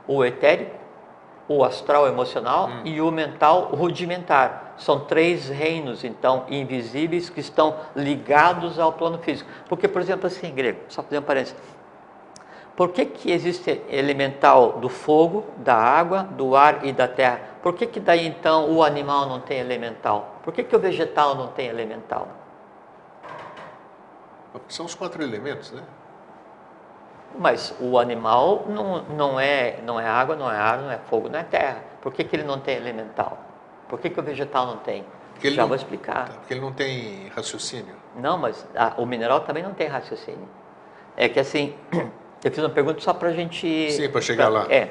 o 0.07 0.25
etérico, 0.25 0.77
o 1.49 1.65
astral 1.65 2.07
emocional 2.07 2.69
hum. 2.69 2.83
e 2.85 3.01
o 3.01 3.11
mental 3.11 3.71
rudimentar. 3.75 4.64
São 4.77 5.01
três 5.01 5.49
reinos, 5.49 6.05
então, 6.05 6.45
invisíveis 6.49 7.31
que 7.31 7.41
estão 7.41 7.77
ligados 7.95 8.79
ao 8.79 8.93
plano 8.93 9.19
físico. 9.19 9.49
Porque, 9.69 9.87
por 9.87 10.03
exemplo, 10.03 10.27
assim, 10.27 10.53
grego, 10.53 10.81
só 10.89 11.03
fazer 11.03 11.19
um 11.19 11.23
parênteses. 11.23 11.57
Por 12.77 12.91
que, 12.91 13.07
que 13.07 13.31
existe 13.31 13.83
elemental 13.89 14.81
do 14.81 14.89
fogo, 14.89 15.47
da 15.59 15.77
água, 15.77 16.25
do 16.25 16.57
ar 16.57 16.85
e 16.85 16.93
da 16.93 17.07
terra? 17.07 17.41
Por 17.63 17.75
que, 17.75 17.87
que 17.87 18.01
daí 18.01 18.27
então 18.27 18.71
o 18.73 18.83
animal 18.83 19.27
não 19.27 19.41
tem 19.41 19.59
elemental? 19.59 20.41
Por 20.43 20.53
que, 20.53 20.65
que 20.65 20.75
o 20.75 20.79
vegetal 20.79 21.37
não 21.37 21.49
tem 21.49 21.69
elemental? 21.69 22.29
São 24.69 24.87
os 24.87 24.95
quatro 24.95 25.23
elementos, 25.23 25.71
né? 25.73 25.83
Mas 27.37 27.75
o 27.81 27.99
animal 27.99 28.65
não, 28.69 29.03
não, 29.05 29.41
é, 29.41 29.81
não 29.83 29.99
é 29.99 30.07
água, 30.07 30.37
não 30.37 30.51
é 30.51 30.57
ar, 30.57 30.79
não 30.79 30.91
é 30.91 30.99
fogo, 30.99 31.29
não 31.29 31.39
é 31.39 31.43
terra. 31.45 31.79
Por 32.01 32.13
que, 32.13 32.23
que 32.25 32.37
ele 32.37 32.45
não 32.45 32.61
tem 32.61 32.77
elemental? 32.77 33.39
Por 33.95 34.01
que, 34.01 34.11
que 34.11 34.19
o 34.19 34.23
vegetal 34.25 34.67
não 34.67 34.79
tem? 34.79 35.05
Porque 35.35 35.53
Já 35.53 35.63
não, 35.63 35.69
vou 35.69 35.77
explicar. 35.77 36.27
tá, 36.27 36.33
porque 36.35 36.53
ele 36.53 36.61
não 36.61 36.73
tem 36.73 37.29
raciocínio. 37.29 37.95
Não, 38.17 38.37
mas 38.37 38.67
ah, 38.75 38.95
o 38.97 39.07
mineral 39.07 39.43
também 39.43 39.63
não 39.63 39.73
tem 39.73 39.87
raciocínio. 39.87 40.49
É 41.17 41.29
que 41.29 41.39
assim, 41.39 41.77
eu 42.43 42.51
fiz 42.51 42.59
uma 42.59 42.71
pergunta 42.71 43.01
só 43.01 43.15
para 43.15 43.29
a 43.29 43.33
gente. 43.33 43.93
Sim, 43.93 44.09
pra 44.09 44.21
chegar 44.21 44.49
lá. 44.49 44.67
É. 44.69 44.91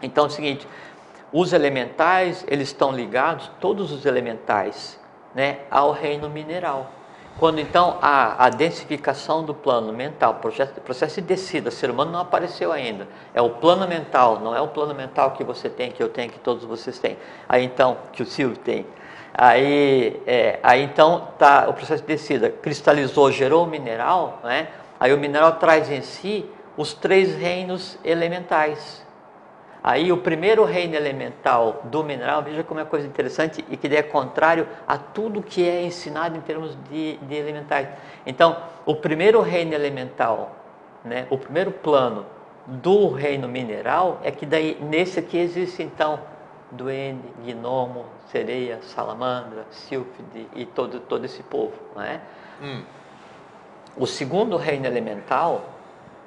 Então 0.00 0.24
é 0.24 0.26
o 0.28 0.30
seguinte: 0.30 0.66
os 1.30 1.52
elementais, 1.52 2.42
eles 2.48 2.68
estão 2.68 2.92
ligados, 2.92 3.50
todos 3.60 3.92
os 3.92 4.06
elementais, 4.06 4.98
né, 5.34 5.58
ao 5.70 5.92
reino 5.92 6.30
mineral. 6.30 6.90
Quando 7.40 7.58
então 7.58 7.96
a, 8.02 8.44
a 8.44 8.50
densificação 8.50 9.42
do 9.42 9.54
plano 9.54 9.94
mental, 9.94 10.34
processo, 10.34 10.74
processo 10.82 11.22
de 11.22 11.26
descida, 11.26 11.70
ser 11.70 11.90
humano 11.90 12.12
não 12.12 12.20
apareceu 12.20 12.70
ainda. 12.70 13.08
É 13.32 13.40
o 13.40 13.48
plano 13.48 13.88
mental, 13.88 14.38
não 14.40 14.54
é 14.54 14.60
o 14.60 14.68
plano 14.68 14.94
mental 14.94 15.30
que 15.30 15.42
você 15.42 15.70
tem, 15.70 15.90
que 15.90 16.02
eu 16.02 16.10
tenho, 16.10 16.30
que 16.30 16.38
todos 16.38 16.66
vocês 16.66 16.98
têm. 16.98 17.16
Aí 17.48 17.64
então, 17.64 17.96
que 18.12 18.22
o 18.22 18.26
Silvio 18.26 18.58
tem. 18.58 18.84
Aí, 19.32 20.20
é, 20.26 20.58
aí 20.62 20.82
então 20.82 21.28
tá 21.38 21.66
o 21.66 21.72
processo 21.72 22.02
de 22.02 22.08
descida, 22.08 22.50
cristalizou, 22.50 23.32
gerou 23.32 23.64
o 23.64 23.66
mineral, 23.66 24.40
né? 24.44 24.68
Aí 24.98 25.14
o 25.14 25.16
mineral 25.16 25.52
traz 25.52 25.90
em 25.90 26.02
si 26.02 26.44
os 26.76 26.92
três 26.92 27.34
reinos 27.36 27.96
elementais. 28.04 29.02
Aí 29.82 30.12
o 30.12 30.18
primeiro 30.18 30.64
reino 30.64 30.94
elemental 30.94 31.82
do 31.84 32.04
mineral, 32.04 32.42
veja 32.42 32.62
como 32.62 32.80
é 32.80 32.84
coisa 32.84 33.06
interessante 33.06 33.64
e 33.68 33.76
que 33.76 33.86
é 33.88 34.02
contrário 34.02 34.68
a 34.86 34.98
tudo 34.98 35.42
que 35.42 35.66
é 35.66 35.82
ensinado 35.82 36.36
em 36.36 36.40
termos 36.40 36.76
de, 36.90 37.16
de 37.16 37.34
elementais. 37.34 37.88
Então, 38.26 38.56
o 38.84 38.94
primeiro 38.94 39.40
reino 39.40 39.72
elemental, 39.72 40.54
né, 41.04 41.26
o 41.30 41.38
primeiro 41.38 41.70
plano 41.70 42.26
do 42.66 43.08
reino 43.08 43.48
mineral 43.48 44.20
é 44.22 44.30
que 44.30 44.44
daí 44.44 44.78
nesse 44.80 45.18
aqui 45.18 45.38
existe 45.38 45.82
então 45.82 46.20
duende, 46.70 47.26
gnomo, 47.44 48.06
sereia, 48.26 48.80
salamandra, 48.82 49.66
sílfide 49.70 50.46
e 50.54 50.64
todo, 50.64 51.00
todo 51.00 51.24
esse 51.24 51.42
povo. 51.42 51.72
Não 51.94 52.02
é? 52.02 52.20
Hum. 52.62 52.82
O 53.96 54.06
segundo 54.06 54.56
reino 54.56 54.86
elemental, 54.86 55.64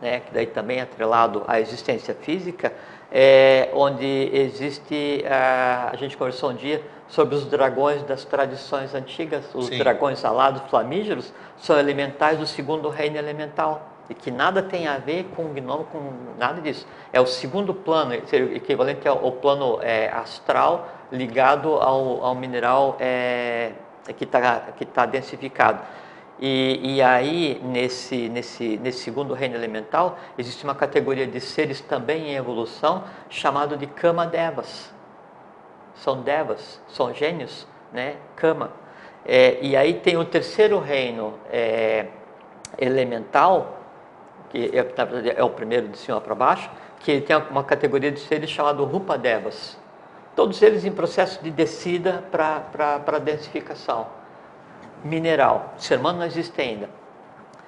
né, 0.01 0.19
que 0.19 0.33
daí 0.33 0.45
também 0.45 0.79
é 0.79 0.81
atrelado 0.81 1.43
à 1.47 1.61
existência 1.61 2.13
física, 2.13 2.73
é 3.15 3.69
onde 3.75 4.31
existe, 4.33 5.23
ah, 5.29 5.91
a 5.93 5.95
gente 5.95 6.17
conversou 6.17 6.49
um 6.49 6.55
dia 6.55 6.81
sobre 7.07 7.35
os 7.35 7.45
dragões 7.45 8.01
das 8.01 8.25
tradições 8.25 8.95
antigas, 8.95 9.45
os 9.53 9.67
Sim. 9.67 9.77
dragões 9.77 10.25
alados 10.25 10.63
flamígeros, 10.67 11.31
são 11.57 11.77
elementais 11.77 12.39
do 12.39 12.47
segundo 12.47 12.89
reino 12.89 13.17
elemental. 13.17 13.87
E 14.09 14.15
que 14.15 14.31
nada 14.31 14.63
tem 14.63 14.87
a 14.87 14.97
ver 14.97 15.25
com 15.35 15.43
o 15.43 15.49
gnomo, 15.49 15.85
com 15.85 16.11
nada 16.39 16.59
disso. 16.59 16.87
É 17.13 17.21
o 17.21 17.25
segundo 17.27 17.73
plano, 17.73 18.19
seria 18.25 18.47
o 18.47 18.55
equivalente 18.55 19.07
ao, 19.07 19.23
ao 19.23 19.31
plano 19.33 19.79
é, 19.81 20.09
astral 20.09 20.89
ligado 21.11 21.75
ao, 21.75 22.25
ao 22.25 22.35
mineral 22.35 22.97
é, 22.99 23.73
que 24.17 24.23
está 24.23 24.59
que 24.75 24.85
tá 24.85 25.05
densificado. 25.05 25.79
E, 26.45 26.95
e 26.95 27.01
aí, 27.01 27.61
nesse, 27.63 28.27
nesse, 28.27 28.77
nesse 28.79 28.99
segundo 28.99 29.33
reino 29.33 29.55
elemental, 29.55 30.19
existe 30.37 30.61
uma 30.65 30.75
categoria 30.75 31.25
de 31.25 31.39
seres 31.39 31.79
também 31.79 32.31
em 32.31 32.35
evolução, 32.35 33.05
chamado 33.29 33.77
de 33.77 33.87
Kama 33.87 34.27
Devas. 34.27 34.93
São 35.95 36.21
devas, 36.21 36.81
são 36.89 37.13
gênios, 37.13 37.65
né? 37.93 38.17
Kama. 38.35 38.73
É, 39.25 39.57
e 39.61 39.73
aí 39.73 39.93
tem 39.93 40.17
o 40.17 40.25
terceiro 40.25 40.79
reino 40.79 41.35
é, 41.49 42.07
elemental, 42.77 43.79
que 44.49 44.69
é, 44.73 45.39
é 45.39 45.43
o 45.45 45.49
primeiro 45.49 45.87
de 45.87 45.97
cima 45.97 46.19
para 46.19 46.35
baixo, 46.35 46.69
que 46.99 47.21
tem 47.21 47.37
uma 47.37 47.63
categoria 47.63 48.11
de 48.11 48.19
seres 48.19 48.49
chamado 48.49 48.83
Rupa 48.83 49.17
Devas. 49.17 49.79
Todos 50.35 50.61
eles 50.61 50.83
em 50.83 50.91
processo 50.91 51.41
de 51.41 51.49
descida 51.49 52.21
para 52.29 53.17
densificação 53.19 54.22
mineral. 55.03 55.73
O 55.77 55.81
ser 55.81 55.99
humano 55.99 56.19
não 56.19 56.25
existe 56.25 56.59
ainda. 56.61 56.89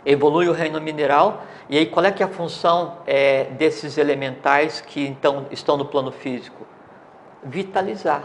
Evolui 0.06 0.48
o 0.48 0.54
reino 0.54 0.80
mineral, 0.80 1.43
e 1.69 1.78
aí 1.78 1.86
qual 1.88 2.06
é 2.06 2.12
que 2.12 2.21
é 2.21 2.26
a 2.26 2.30
função 2.30 3.00
é, 3.08 3.45
desses 3.45 3.98
elementais 3.98 4.82
que 4.82 5.06
então 5.06 5.48
estão 5.52 5.78
no 5.78 5.86
plano 5.86 6.12
físico? 6.12 6.65
Vitalizar. 7.43 8.24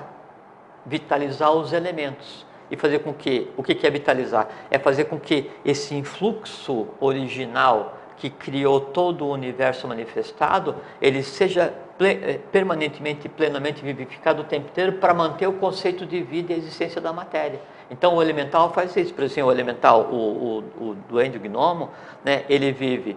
Vitalizar 0.84 1.50
os 1.52 1.72
elementos. 1.72 2.46
E 2.70 2.76
fazer 2.76 3.00
com 3.00 3.12
que, 3.12 3.50
o 3.56 3.62
que 3.62 3.84
é 3.84 3.90
vitalizar? 3.90 4.48
É 4.70 4.78
fazer 4.78 5.04
com 5.04 5.18
que 5.18 5.50
esse 5.64 5.94
influxo 5.94 6.86
original 7.00 7.96
que 8.20 8.28
criou 8.28 8.80
todo 8.80 9.24
o 9.24 9.32
universo 9.32 9.88
manifestado, 9.88 10.76
ele 11.00 11.22
seja 11.22 11.72
eh, 11.98 12.38
permanentemente 12.52 13.28
plenamente 13.30 13.82
vivificado 13.82 14.42
o 14.42 14.44
tempo 14.44 14.68
inteiro 14.68 14.92
para 14.94 15.14
manter 15.14 15.46
o 15.46 15.54
conceito 15.54 16.04
de 16.04 16.22
vida 16.22 16.52
e 16.52 16.56
a 16.56 16.58
existência 16.58 17.00
da 17.00 17.14
matéria. 17.14 17.60
Então 17.90 18.14
o 18.14 18.22
elemental 18.22 18.72
faz 18.72 18.96
isso, 18.96 19.12
por 19.12 19.24
exemplo, 19.24 19.50
o 19.50 19.52
elemental, 19.52 20.02
o, 20.02 20.64
o, 20.78 20.90
o 20.90 20.96
duende 21.08 21.36
o 21.36 21.40
gnomo, 21.40 21.90
né, 22.24 22.44
ele 22.48 22.70
vive 22.70 23.16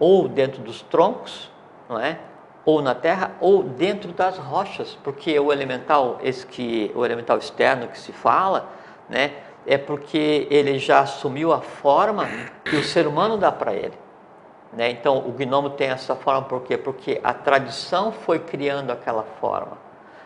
ou 0.00 0.26
dentro 0.26 0.62
dos 0.62 0.82
troncos, 0.82 1.50
não 1.88 2.00
é? 2.00 2.18
Ou 2.64 2.80
na 2.80 2.94
terra, 2.94 3.32
ou 3.40 3.62
dentro 3.62 4.10
das 4.12 4.38
rochas, 4.38 4.98
porque 5.04 5.38
o 5.38 5.52
elemental, 5.52 6.18
esse 6.22 6.46
que 6.46 6.90
o 6.94 7.04
elemental 7.04 7.36
externo 7.36 7.88
que 7.88 7.98
se 7.98 8.10
fala, 8.10 8.70
né, 9.08 9.32
é 9.66 9.76
porque 9.76 10.46
ele 10.50 10.78
já 10.78 11.00
assumiu 11.00 11.52
a 11.52 11.60
forma 11.60 12.26
que 12.64 12.76
o 12.76 12.82
ser 12.82 13.06
humano 13.06 13.36
dá 13.36 13.52
para 13.52 13.74
ele. 13.74 13.98
Né? 14.72 14.90
Então, 14.90 15.18
o 15.18 15.32
gnomo 15.32 15.70
tem 15.70 15.88
essa 15.88 16.16
forma 16.16 16.42
por 16.42 16.62
quê? 16.62 16.76
Porque 16.76 17.20
a 17.22 17.32
tradição 17.32 18.12
foi 18.12 18.38
criando 18.38 18.90
aquela 18.90 19.22
forma. 19.40 19.83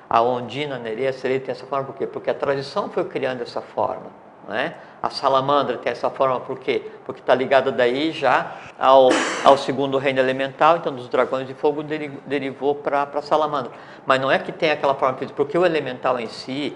A 0.09 0.23
ondina, 0.23 0.77
a 0.77 0.79
nereia, 0.79 1.11
a 1.11 1.13
sereia 1.13 1.41
tem 1.41 1.53
essa 1.53 1.67
forma 1.67 1.87
por 1.87 1.97
quê? 1.97 2.07
Porque 2.07 2.31
a 2.31 2.35
tradição 2.35 2.89
foi 2.89 3.05
criando 3.05 3.43
essa 3.43 3.61
forma. 3.61 4.07
Né? 4.49 4.75
A 5.03 5.11
salamandra 5.11 5.77
tem 5.77 5.93
essa 5.93 6.09
forma 6.09 6.41
por 6.41 6.59
quê? 6.59 6.91
Porque 7.05 7.21
está 7.21 7.35
ligada 7.35 7.71
daí 7.71 8.11
já 8.13 8.53
ao, 8.79 9.11
ao 9.45 9.59
segundo 9.59 9.99
reino 9.99 10.19
elemental, 10.21 10.79
então 10.79 10.95
dos 10.95 11.07
dragões 11.09 11.47
de 11.47 11.53
fogo 11.53 11.83
deri- 11.83 12.19
derivou 12.27 12.75
para 12.75 13.03
a 13.03 13.23
salamandra. 13.23 13.71
Mas 14.07 14.19
não 14.19 14.31
é 14.31 14.39
que 14.39 14.51
tem 14.51 14.71
aquela 14.71 14.95
forma 14.95 15.19
física, 15.19 15.37
porque 15.37 15.59
o 15.59 15.67
elemental 15.67 16.19
em 16.19 16.29
si, 16.29 16.75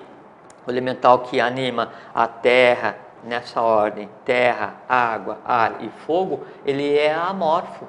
o 0.66 0.71
elemental 0.71 1.21
que 1.21 1.40
anima 1.40 1.90
a 2.14 2.29
terra, 2.29 2.97
nessa 3.25 3.62
ordem, 3.62 4.09
terra, 4.25 4.75
água, 4.87 5.38
ar 5.42 5.77
e 5.81 5.88
fogo, 6.07 6.45
ele 6.66 6.99
é 6.99 7.14
amorfo, 7.14 7.87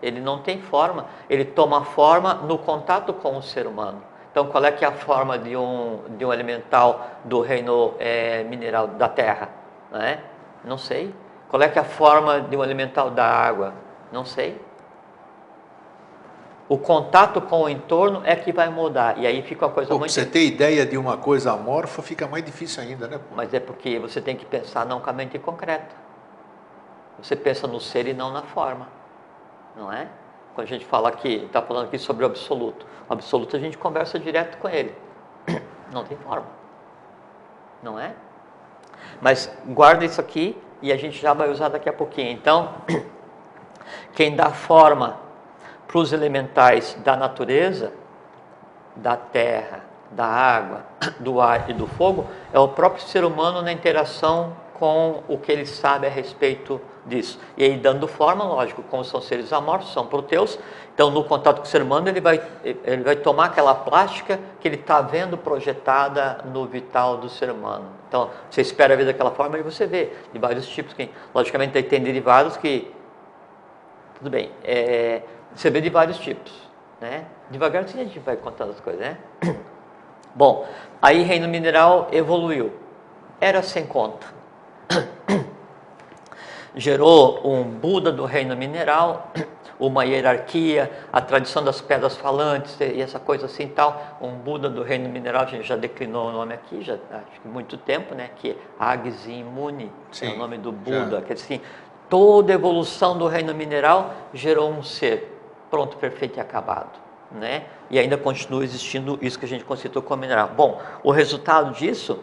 ele 0.00 0.20
não 0.20 0.38
tem 0.38 0.60
forma, 0.60 1.06
ele 1.28 1.44
toma 1.44 1.84
forma 1.84 2.34
no 2.34 2.56
contato 2.56 3.12
com 3.12 3.36
o 3.36 3.42
ser 3.42 3.66
humano. 3.66 4.00
Então, 4.34 4.48
qual 4.48 4.64
é 4.64 4.72
que 4.72 4.84
é 4.84 4.88
a 4.88 4.90
forma 4.90 5.38
de 5.38 5.56
um, 5.56 6.00
de 6.18 6.24
um 6.24 6.32
elemental 6.32 7.08
do 7.24 7.40
reino 7.40 7.94
eh, 8.00 8.42
mineral 8.42 8.88
da 8.88 9.08
terra? 9.08 9.48
Não, 9.92 10.00
é? 10.00 10.18
não 10.64 10.76
sei. 10.76 11.14
Qual 11.48 11.62
é 11.62 11.68
que 11.68 11.78
é 11.78 11.82
a 11.82 11.84
forma 11.84 12.40
de 12.40 12.56
um 12.56 12.64
elemental 12.64 13.12
da 13.12 13.24
água? 13.24 13.72
Não 14.10 14.24
sei. 14.24 14.60
O 16.68 16.76
contato 16.76 17.40
com 17.42 17.62
o 17.62 17.68
entorno 17.68 18.22
é 18.24 18.34
que 18.34 18.50
vai 18.50 18.68
mudar. 18.68 19.18
E 19.18 19.24
aí 19.24 19.40
fica 19.42 19.66
uma 19.66 19.72
coisa 19.72 19.90
Pô, 19.90 20.00
muito 20.00 20.10
você 20.10 20.26
ter 20.26 20.44
ideia 20.44 20.84
de 20.84 20.98
uma 20.98 21.16
coisa 21.16 21.52
amorfa, 21.52 22.02
fica 22.02 22.26
mais 22.26 22.44
difícil 22.44 22.82
ainda, 22.82 23.06
né? 23.06 23.20
Mas 23.36 23.54
é 23.54 23.60
porque 23.60 24.00
você 24.00 24.20
tem 24.20 24.34
que 24.34 24.44
pensar 24.44 24.84
não 24.84 24.98
com 24.98 25.10
a 25.10 25.12
mente 25.12 25.38
concreta. 25.38 25.94
Você 27.22 27.36
pensa 27.36 27.68
no 27.68 27.78
ser 27.78 28.08
e 28.08 28.12
não 28.12 28.32
na 28.32 28.42
forma. 28.42 28.88
Não 29.76 29.92
é? 29.92 30.08
Quando 30.54 30.66
a 30.66 30.70
gente 30.70 30.84
fala 30.84 31.08
aqui, 31.08 31.44
está 31.46 31.60
falando 31.60 31.86
aqui 31.86 31.98
sobre 31.98 32.24
o 32.24 32.26
absoluto. 32.26 32.86
O 33.08 33.12
absoluto 33.12 33.56
a 33.56 33.58
gente 33.58 33.76
conversa 33.76 34.18
direto 34.18 34.56
com 34.58 34.68
ele. 34.68 34.94
Não 35.92 36.04
tem 36.04 36.16
forma. 36.18 36.46
Não 37.82 37.98
é? 37.98 38.14
Mas 39.20 39.50
guarda 39.66 40.04
isso 40.04 40.20
aqui 40.20 40.56
e 40.80 40.92
a 40.92 40.96
gente 40.96 41.20
já 41.20 41.32
vai 41.32 41.50
usar 41.50 41.68
daqui 41.68 41.88
a 41.88 41.92
pouquinho. 41.92 42.30
Então, 42.30 42.74
quem 44.14 44.36
dá 44.36 44.50
forma 44.50 45.18
para 45.86 45.98
os 45.98 46.12
elementais 46.12 46.96
da 47.04 47.16
natureza, 47.16 47.92
da 48.94 49.16
terra, 49.16 49.80
da 50.12 50.26
água, 50.26 50.84
do 51.18 51.40
ar 51.40 51.68
e 51.68 51.72
do 51.72 51.86
fogo, 51.86 52.26
é 52.52 52.58
o 52.60 52.68
próprio 52.68 53.02
ser 53.02 53.24
humano 53.24 53.60
na 53.60 53.72
interação 53.72 54.56
com 54.74 55.22
o 55.28 55.36
que 55.36 55.50
ele 55.50 55.66
sabe 55.66 56.06
a 56.06 56.10
respeito 56.10 56.80
disso. 57.06 57.38
E 57.56 57.64
aí 57.64 57.76
dando 57.76 58.08
forma, 58.08 58.44
lógico, 58.44 58.82
como 58.84 59.04
são 59.04 59.20
seres 59.20 59.52
amorfos, 59.52 59.92
são 59.92 60.06
proteus, 60.06 60.58
então 60.94 61.10
no 61.10 61.24
contato 61.24 61.58
com 61.58 61.64
o 61.64 61.66
ser 61.66 61.82
humano 61.82 62.08
ele 62.08 62.20
vai, 62.20 62.40
ele 62.62 63.02
vai 63.02 63.16
tomar 63.16 63.46
aquela 63.46 63.74
plástica 63.74 64.38
que 64.60 64.68
ele 64.68 64.76
está 64.76 65.00
vendo 65.00 65.36
projetada 65.36 66.38
no 66.52 66.66
vital 66.66 67.16
do 67.18 67.28
ser 67.28 67.50
humano. 67.50 67.86
Então 68.08 68.30
você 68.50 68.60
espera 68.60 68.96
ver 68.96 69.04
daquela 69.04 69.30
forma 69.30 69.58
e 69.58 69.62
você 69.62 69.86
vê 69.86 70.12
de 70.32 70.38
vários 70.38 70.66
tipos, 70.66 70.94
que 70.94 71.10
logicamente 71.34 71.82
tem 71.82 72.00
derivados 72.00 72.56
que 72.56 72.92
tudo 74.24 74.30
bem, 74.30 74.50
é, 74.62 75.22
você 75.54 75.68
vê 75.70 75.80
de 75.80 75.90
vários 75.90 76.18
tipos, 76.18 76.52
né? 77.00 77.26
Devagarzinho 77.50 78.02
a 78.02 78.06
gente 78.06 78.18
vai 78.20 78.36
contando 78.36 78.70
as 78.70 78.80
coisas, 78.80 79.00
né? 79.00 79.18
Bom, 80.34 80.66
aí 81.02 81.22
reino 81.22 81.46
mineral 81.46 82.08
evoluiu, 82.10 82.72
era 83.40 83.62
sem 83.62 83.86
conta. 83.86 84.26
Gerou 86.74 87.40
um 87.44 87.62
Buda 87.64 88.10
do 88.10 88.24
reino 88.24 88.56
mineral, 88.56 89.30
uma 89.78 90.04
hierarquia, 90.04 90.90
a 91.12 91.20
tradição 91.20 91.62
das 91.62 91.80
pedras 91.80 92.16
falantes 92.16 92.76
e 92.80 93.00
essa 93.00 93.20
coisa 93.20 93.46
assim 93.46 93.68
tal. 93.68 94.18
Um 94.20 94.32
Buda 94.32 94.68
do 94.68 94.82
reino 94.82 95.08
mineral, 95.08 95.42
a 95.42 95.46
gente 95.46 95.66
já 95.66 95.76
declinou 95.76 96.28
o 96.28 96.32
nome 96.32 96.54
aqui, 96.54 96.82
já 96.82 96.94
acho 96.94 97.40
que 97.40 97.48
muito 97.48 97.76
tempo, 97.76 98.14
né? 98.14 98.30
Que 98.36 98.50
é 98.50 98.56
Agzi 98.78 99.44
Muni, 99.44 99.90
é 100.20 100.28
o 100.28 100.36
nome 100.36 100.58
do 100.58 100.72
Buda. 100.72 101.22
Quer 101.22 101.34
dizer 101.34 101.54
assim, 101.54 101.60
toda 102.08 102.52
evolução 102.52 103.16
do 103.16 103.26
reino 103.26 103.54
mineral 103.54 104.14
gerou 104.32 104.70
um 104.70 104.82
ser 104.82 105.32
pronto, 105.70 105.96
perfeito 105.96 106.38
e 106.38 106.40
acabado. 106.40 107.04
Né? 107.30 107.64
E 107.90 107.98
ainda 107.98 108.16
continua 108.16 108.62
existindo 108.62 109.18
isso 109.20 109.38
que 109.38 109.44
a 109.44 109.48
gente 109.48 109.64
considerou 109.64 110.02
como 110.02 110.20
mineral. 110.20 110.50
Bom, 110.56 110.80
o 111.02 111.10
resultado 111.10 111.72
disso 111.72 112.20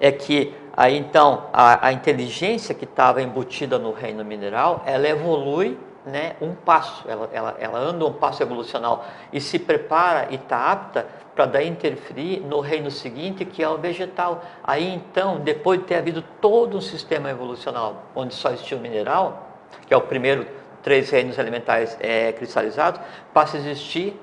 é 0.00 0.10
que 0.10 0.52
aí 0.78 0.96
então 0.96 1.48
a, 1.52 1.88
a 1.88 1.92
inteligência 1.92 2.74
que 2.74 2.84
estava 2.84 3.20
embutida 3.20 3.78
no 3.78 3.92
reino 3.92 4.24
mineral, 4.24 4.82
ela 4.86 5.08
evolui 5.08 5.78
né, 6.06 6.36
um 6.40 6.54
passo, 6.54 7.04
ela, 7.08 7.28
ela, 7.32 7.56
ela 7.58 7.78
anda 7.78 8.04
um 8.06 8.12
passo 8.12 8.42
evolucional 8.42 9.04
e 9.32 9.40
se 9.40 9.58
prepara 9.58 10.28
e 10.30 10.36
está 10.36 10.70
apta 10.70 11.06
para 11.34 11.46
daí 11.46 11.68
interferir 11.68 12.40
no 12.40 12.60
reino 12.60 12.90
seguinte, 12.90 13.44
que 13.44 13.62
é 13.62 13.68
o 13.68 13.76
vegetal. 13.76 14.42
Aí 14.64 14.92
então, 14.92 15.38
depois 15.38 15.80
de 15.80 15.86
ter 15.86 15.96
havido 15.96 16.22
todo 16.40 16.76
um 16.76 16.80
sistema 16.80 17.30
evolucional 17.30 18.04
onde 18.14 18.34
só 18.34 18.50
existia 18.50 18.76
o 18.76 18.80
mineral, 18.80 19.48
que 19.86 19.94
é 19.94 19.96
o 19.96 20.00
primeiro 20.00 20.46
três 20.82 21.10
reinos 21.10 21.38
elementares 21.38 21.96
é, 22.00 22.32
cristalizados, 22.32 23.00
passa 23.32 23.56
a 23.56 23.60
existir 23.60 24.18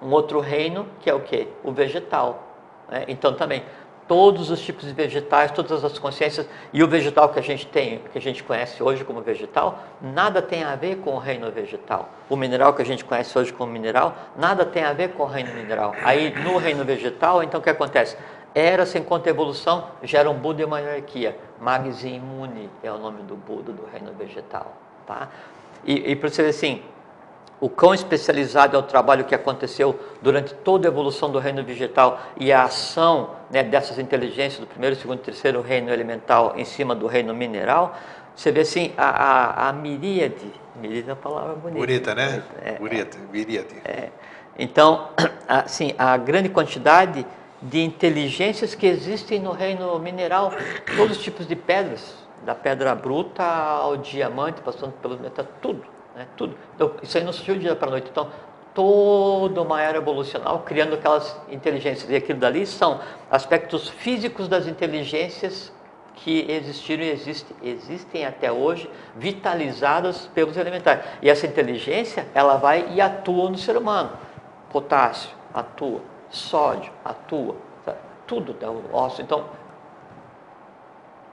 um 0.00 0.10
outro 0.10 0.40
reino 0.40 0.86
que 1.00 1.10
é 1.10 1.14
o 1.14 1.20
que? 1.20 1.46
O 1.62 1.72
vegetal. 1.72 2.42
Né? 2.88 3.04
Então 3.06 3.34
também 3.34 3.62
todos 4.10 4.50
os 4.50 4.60
tipos 4.60 4.88
de 4.88 4.92
vegetais, 4.92 5.52
todas 5.52 5.84
as 5.84 5.96
consciências 5.96 6.44
e 6.72 6.82
o 6.82 6.88
vegetal 6.88 7.28
que 7.28 7.38
a 7.38 7.42
gente 7.42 7.64
tem, 7.64 8.02
que 8.10 8.18
a 8.18 8.20
gente 8.20 8.42
conhece 8.42 8.82
hoje 8.82 9.04
como 9.04 9.20
vegetal, 9.20 9.84
nada 10.02 10.42
tem 10.42 10.64
a 10.64 10.74
ver 10.74 10.96
com 10.96 11.14
o 11.14 11.18
reino 11.18 11.48
vegetal. 11.52 12.08
O 12.28 12.34
mineral 12.34 12.74
que 12.74 12.82
a 12.82 12.84
gente 12.84 13.04
conhece 13.04 13.38
hoje 13.38 13.52
como 13.52 13.70
mineral, 13.70 14.16
nada 14.36 14.64
tem 14.64 14.82
a 14.82 14.92
ver 14.92 15.10
com 15.10 15.22
o 15.22 15.26
reino 15.26 15.54
mineral. 15.54 15.94
Aí 16.02 16.34
no 16.42 16.58
reino 16.58 16.84
vegetal, 16.84 17.40
então 17.44 17.60
o 17.60 17.62
que 17.62 17.70
acontece? 17.70 18.16
Era 18.52 18.84
sem 18.84 19.00
conta 19.00 19.30
evolução, 19.30 19.86
gera 20.02 20.28
um 20.28 20.34
Buda 20.34 20.62
e 20.62 20.64
uma 20.64 20.80
hierarquia. 20.80 21.38
Magzi 21.60 22.20
é 22.82 22.90
o 22.90 22.98
nome 22.98 23.22
do 23.22 23.36
Buda 23.36 23.70
do 23.70 23.86
reino 23.86 24.12
vegetal. 24.18 24.76
Tá? 25.06 25.28
E, 25.84 26.10
e 26.10 26.16
para 26.16 26.28
você 26.28 26.42
ver 26.42 26.48
assim, 26.48 26.82
o 27.60 27.68
quão 27.68 27.94
especializado 27.94 28.74
é 28.74 28.78
o 28.80 28.82
trabalho 28.82 29.24
que 29.24 29.36
aconteceu 29.36 29.96
durante 30.20 30.52
toda 30.52 30.88
a 30.88 30.90
evolução 30.90 31.30
do 31.30 31.38
reino 31.38 31.62
vegetal 31.62 32.20
e 32.36 32.52
a 32.52 32.64
ação 32.64 33.38
né, 33.50 33.62
dessas 33.62 33.98
inteligências 33.98 34.60
do 34.60 34.66
primeiro, 34.66 34.96
segundo 34.96 35.18
e 35.18 35.22
terceiro 35.22 35.60
reino 35.60 35.90
elemental 35.90 36.54
em 36.56 36.64
cima 36.64 36.94
do 36.94 37.06
reino 37.06 37.34
mineral, 37.34 37.96
você 38.34 38.52
vê 38.52 38.60
assim, 38.60 38.92
a, 38.96 39.08
a, 39.08 39.68
a 39.68 39.72
miríade, 39.72 40.52
miríade 40.80 41.10
é 41.10 41.12
uma 41.12 41.16
palavra 41.16 41.54
bonita. 41.54 41.78
Bonita, 41.78 42.14
né? 42.14 42.42
É, 42.62 42.72
bonita, 42.72 43.18
miríade. 43.32 43.76
É. 43.84 44.08
Então, 44.58 45.10
assim, 45.46 45.94
a 45.98 46.16
grande 46.16 46.48
quantidade 46.48 47.26
de 47.60 47.82
inteligências 47.82 48.74
que 48.74 48.86
existem 48.86 49.40
no 49.40 49.52
reino 49.52 49.98
mineral, 49.98 50.52
todos 50.96 51.18
os 51.18 51.22
tipos 51.22 51.46
de 51.46 51.54
pedras, 51.54 52.14
da 52.44 52.54
pedra 52.54 52.94
bruta 52.94 53.42
ao 53.42 53.98
diamante, 53.98 54.62
passando 54.62 54.92
pelo 54.92 55.18
metal, 55.18 55.46
tudo 55.60 55.84
né? 56.14 56.26
Tudo. 56.36 56.54
Então, 56.74 56.92
isso 57.02 57.16
aí 57.16 57.24
não 57.24 57.32
surgiu 57.32 57.56
dia 57.56 57.76
para 57.76 57.90
noite. 57.90 58.08
Então, 58.10 58.28
toda 58.80 59.60
uma 59.60 59.82
era 59.82 59.98
evolucional 59.98 60.60
criando 60.60 60.94
aquelas 60.94 61.38
inteligências. 61.50 62.10
E 62.10 62.16
aquilo 62.16 62.38
dali 62.38 62.64
são 62.64 62.98
aspectos 63.30 63.90
físicos 63.90 64.48
das 64.48 64.66
inteligências 64.66 65.70
que 66.14 66.50
existiram 66.50 67.02
e 67.02 67.10
existem, 67.10 67.56
existem 67.62 68.24
até 68.24 68.50
hoje, 68.50 68.90
vitalizadas 69.16 70.26
pelos 70.28 70.56
elementares. 70.56 71.04
E 71.20 71.28
essa 71.28 71.46
inteligência, 71.46 72.26
ela 72.34 72.56
vai 72.56 72.88
e 72.94 73.02
atua 73.02 73.50
no 73.50 73.58
ser 73.58 73.76
humano. 73.76 74.12
Potássio, 74.70 75.30
atua. 75.52 76.00
Sódio, 76.30 76.90
atua. 77.04 77.56
Tudo 78.26 78.54
dá 78.54 78.70
o 78.70 78.82
osso. 78.94 79.20
Então, 79.20 79.44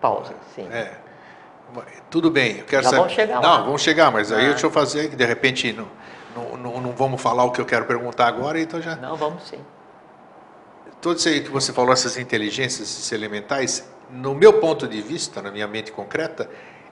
pausa. 0.01 0.33
Sim. 0.53 0.67
É. 0.69 1.06
Tudo 2.09 2.31
bem, 2.31 2.59
eu 2.59 2.65
quero 2.65 2.83
Já 2.83 2.89
saber. 2.89 3.01
Vamos 3.01 3.13
chegar 3.13 3.41
não, 3.41 3.49
lá. 3.49 3.61
vamos 3.61 3.81
chegar, 3.81 4.11
mas 4.11 4.31
aí 4.31 4.45
ah. 4.45 4.49
deixa 4.49 4.65
eu 4.65 4.71
fazer 4.71 5.09
que 5.09 5.15
de 5.15 5.25
repente 5.25 5.73
não, 5.73 5.87
não, 6.35 6.57
não, 6.57 6.81
não, 6.81 6.91
vamos 6.91 7.21
falar 7.21 7.43
o 7.43 7.51
que 7.51 7.59
eu 7.59 7.65
quero 7.65 7.85
perguntar 7.85 8.27
agora, 8.27 8.59
então 8.59 8.81
já. 8.81 8.95
Não, 8.95 9.15
vamos 9.15 9.43
sim. 9.43 9.59
Tudo 11.01 11.17
isso 11.17 11.29
aí 11.29 11.41
que 11.41 11.51
você 11.51 11.71
falou, 11.71 11.93
essas 11.93 12.17
inteligências 12.17 12.89
esses 12.89 13.11
elementais, 13.11 13.87
no 14.09 14.33
meu 14.33 14.53
ponto 14.53 14.87
de 14.87 15.01
vista, 15.01 15.41
na 15.41 15.51
minha 15.51 15.67
mente 15.67 15.91
concreta, 15.91 16.49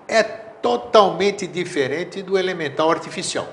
é 0.08 0.22
totalmente 0.22 1.48
diferente 1.48 2.22
do 2.22 2.38
elemental 2.38 2.92
artificial. 2.92 3.48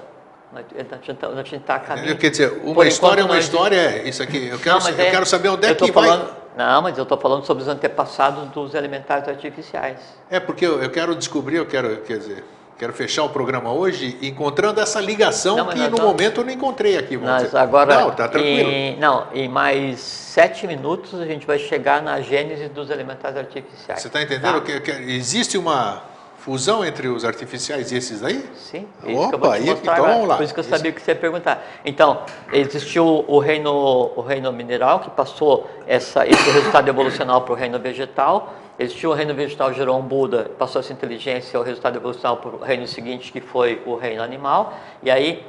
A 0.54 1.42
gente 1.42 1.56
está 1.56 1.76
a 1.76 1.80
caminho. 1.80 2.18
Quer 2.18 2.30
dizer, 2.30 2.60
uma 2.62 2.74
Por 2.74 2.86
história 2.86 3.22
é 3.22 3.24
uma 3.24 3.38
história, 3.38 3.76
é 3.76 4.08
isso 4.08 4.22
aqui. 4.22 4.48
Eu 4.48 4.58
quero, 4.58 4.78
não, 4.80 4.88
eu 4.90 5.00
é, 5.00 5.10
quero 5.10 5.24
saber 5.24 5.48
onde 5.48 5.66
é 5.66 5.74
que 5.74 5.90
falando, 5.90 6.26
vai. 6.26 6.41
Não, 6.56 6.82
mas 6.82 6.96
eu 6.98 7.02
estou 7.02 7.18
falando 7.18 7.44
sobre 7.44 7.62
os 7.62 7.68
antepassados 7.68 8.48
dos 8.50 8.74
elementares 8.74 9.26
artificiais. 9.28 9.98
É, 10.30 10.38
porque 10.38 10.66
eu, 10.66 10.82
eu 10.82 10.90
quero 10.90 11.14
descobrir, 11.14 11.56
eu 11.56 11.66
quero, 11.66 11.98
quer 11.98 12.18
dizer, 12.18 12.44
quero 12.78 12.92
fechar 12.92 13.22
o 13.24 13.28
programa 13.28 13.72
hoje 13.72 14.18
encontrando 14.20 14.80
essa 14.80 15.00
ligação 15.00 15.56
não, 15.56 15.68
que 15.68 15.78
no 15.88 15.96
tô... 15.96 16.02
momento 16.02 16.40
eu 16.40 16.44
não 16.44 16.52
encontrei 16.52 16.98
aqui. 16.98 17.16
Mas 17.16 17.54
agora, 17.54 18.00
não, 18.00 18.10
tá 18.10 18.28
tranquilo. 18.28 18.70
Em, 18.70 18.98
não, 18.98 19.28
em 19.32 19.48
mais 19.48 20.00
sete 20.00 20.66
minutos 20.66 21.20
a 21.20 21.24
gente 21.24 21.46
vai 21.46 21.58
chegar 21.58 22.02
na 22.02 22.20
gênese 22.20 22.68
dos 22.68 22.90
elementares 22.90 23.36
artificiais. 23.36 24.00
Você 24.00 24.08
está 24.08 24.20
entendendo? 24.20 24.60
Tá? 24.60 24.60
Que, 24.60 24.80
que, 24.80 24.90
existe 24.90 25.56
uma 25.56 26.02
fusão 26.42 26.84
entre 26.84 27.06
os 27.06 27.24
artificiais 27.24 27.92
e 27.92 27.96
esses 27.96 28.22
aí? 28.22 28.44
Sim. 28.56 28.86
Opa, 29.04 29.54
aí, 29.54 29.70
então 29.70 29.94
vamos 29.94 30.28
lá. 30.28 30.36
Por 30.36 30.42
isso 30.42 30.52
que 30.52 30.58
eu 30.58 30.64
sabia 30.64 30.90
isso. 30.90 30.98
que 30.98 31.04
você 31.04 31.12
ia 31.12 31.16
perguntar. 31.16 31.64
Então, 31.84 32.22
existiu 32.52 33.24
o 33.28 33.38
reino, 33.38 33.70
o 34.16 34.20
reino 34.20 34.52
mineral 34.52 34.98
que 35.00 35.10
passou 35.10 35.70
essa, 35.86 36.26
esse 36.26 36.50
resultado 36.50 36.88
evolucional 36.88 37.42
para 37.42 37.52
o 37.52 37.56
reino 37.56 37.78
vegetal. 37.78 38.54
Existiu 38.76 39.10
o 39.10 39.14
reino 39.14 39.34
vegetal, 39.34 39.72
gerou 39.72 39.96
um 39.96 40.02
Buda, 40.02 40.50
passou 40.58 40.80
essa 40.80 40.92
inteligência, 40.92 41.58
o 41.60 41.62
resultado 41.62 41.96
evolucional 41.96 42.38
para 42.38 42.50
o 42.50 42.58
reino 42.58 42.88
seguinte, 42.88 43.30
que 43.30 43.40
foi 43.40 43.80
o 43.86 43.94
reino 43.94 44.20
animal. 44.20 44.74
E 45.00 45.10
aí 45.12 45.46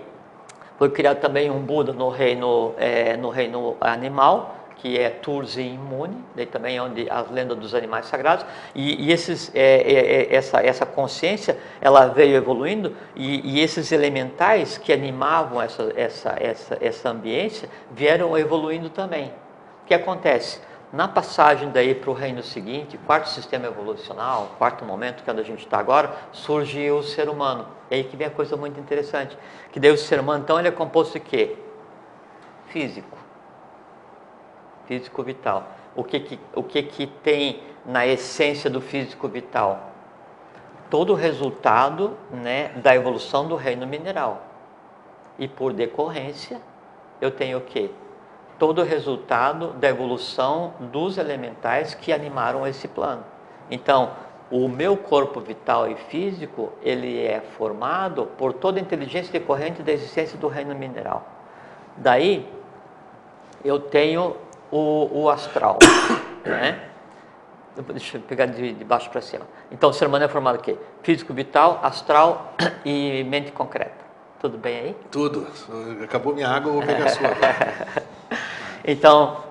foi 0.77 0.91
criado 0.91 1.19
também 1.19 1.49
um 1.49 1.59
Buda 1.59 1.91
no 1.91 2.09
reino, 2.09 2.75
é, 2.77 3.17
no 3.17 3.29
reino 3.29 3.75
animal 3.81 4.62
que 4.83 4.99
é 4.99 5.09
Tours 5.09 5.55
e 5.55 5.61
Imune, 5.61 6.21
daí 6.35 6.45
também 6.45 6.75
é 6.75 6.81
onde 6.81 7.09
as 7.09 7.31
lendas 7.31 7.57
dos 7.57 7.73
animais 7.73 8.05
sagrados, 8.05 8.45
e, 8.75 9.05
e 9.05 9.13
esses, 9.13 9.49
é, 9.55 9.77
é, 9.77 10.23
é, 10.23 10.35
essa, 10.35 10.59
essa 10.59 10.85
consciência 10.85 11.57
ela 11.79 12.07
veio 12.07 12.35
evoluindo 12.35 12.93
e, 13.15 13.53
e 13.53 13.61
esses 13.61 13.93
elementais 13.93 14.77
que 14.77 14.91
animavam 14.91 15.61
essa, 15.61 15.89
essa, 15.95 16.35
essa, 16.37 16.77
essa 16.81 17.09
ambiência 17.09 17.69
vieram 17.91 18.37
evoluindo 18.37 18.89
também. 18.89 19.27
O 19.83 19.85
que 19.87 19.93
acontece? 19.93 20.59
Na 20.91 21.07
passagem 21.07 21.69
daí 21.71 21.95
para 21.95 22.09
o 22.09 22.13
reino 22.13 22.43
seguinte, 22.43 22.97
quarto 23.05 23.29
sistema 23.29 23.67
evolucional, 23.67 24.53
quarto 24.57 24.83
momento 24.83 25.23
que 25.23 25.29
é 25.29 25.31
onde 25.31 25.43
a 25.43 25.45
gente 25.45 25.63
está 25.63 25.77
agora, 25.77 26.11
surge 26.33 26.91
o 26.91 27.01
ser 27.01 27.29
humano. 27.29 27.69
E 27.89 27.95
aí 27.95 28.03
que 28.03 28.17
vem 28.17 28.27
a 28.27 28.31
coisa 28.31 28.57
muito 28.57 28.77
interessante, 28.81 29.37
que 29.71 29.79
daí 29.79 29.91
o 29.91 29.97
ser 29.97 30.19
humano, 30.19 30.43
então, 30.43 30.59
ele 30.59 30.67
é 30.67 30.71
composto 30.71 31.13
de 31.13 31.21
quê? 31.21 31.55
Físico 32.67 33.22
físico 34.85 35.23
vital. 35.23 35.67
O 35.95 36.03
que, 36.03 36.19
que, 36.19 36.39
o 36.55 36.63
que, 36.63 36.83
que 36.83 37.07
tem 37.07 37.61
na 37.85 38.05
essência 38.05 38.69
do 38.69 38.81
físico 38.81 39.27
vital? 39.27 39.91
Todo 40.89 41.13
o 41.13 41.15
resultado 41.15 42.17
né, 42.31 42.69
da 42.75 42.95
evolução 42.95 43.47
do 43.47 43.55
reino 43.55 43.85
mineral. 43.87 44.43
E 45.37 45.47
por 45.47 45.73
decorrência, 45.73 46.61
eu 47.19 47.31
tenho 47.31 47.57
o 47.57 47.61
quê? 47.61 47.89
Todo 48.59 48.81
o 48.81 48.85
resultado 48.85 49.69
da 49.73 49.89
evolução 49.89 50.73
dos 50.79 51.17
elementais 51.17 51.95
que 51.95 52.13
animaram 52.13 52.65
esse 52.67 52.87
plano. 52.87 53.23
Então, 53.69 54.11
o 54.51 54.67
meu 54.67 54.95
corpo 54.95 55.39
vital 55.39 55.89
e 55.89 55.95
físico, 55.95 56.71
ele 56.83 57.25
é 57.25 57.41
formado 57.41 58.27
por 58.37 58.53
toda 58.53 58.79
a 58.79 58.81
inteligência 58.81 59.31
decorrente 59.31 59.81
da 59.81 59.91
existência 59.91 60.37
do 60.37 60.47
reino 60.47 60.75
mineral. 60.75 61.27
Daí, 61.97 62.47
eu 63.65 63.79
tenho 63.79 64.35
o, 64.73 65.23
o 65.23 65.29
astral. 65.29 65.77
né? 66.43 66.79
Deixa 67.91 68.17
eu 68.17 68.21
pegar 68.21 68.47
de, 68.47 68.73
de 68.73 68.83
baixo 68.83 69.09
para 69.09 69.21
cima. 69.21 69.45
Então, 69.71 69.89
o 69.89 69.93
ser 69.93 70.07
humano 70.07 70.25
é 70.25 70.27
formado 70.27 70.57
o 70.57 70.61
quê? 70.61 70.77
Físico 71.03 71.33
vital, 71.33 71.79
astral 71.83 72.53
e 72.83 73.23
mente 73.23 73.51
concreta. 73.51 74.03
Tudo 74.39 74.57
bem 74.57 74.77
aí? 74.77 74.97
Tudo. 75.09 75.47
Acabou 76.03 76.33
minha 76.33 76.49
água, 76.49 76.69
eu 76.69 76.73
vou 76.73 76.83
pegar 76.83 77.05
a 77.05 77.09
sua. 77.09 77.29
então, 78.83 79.43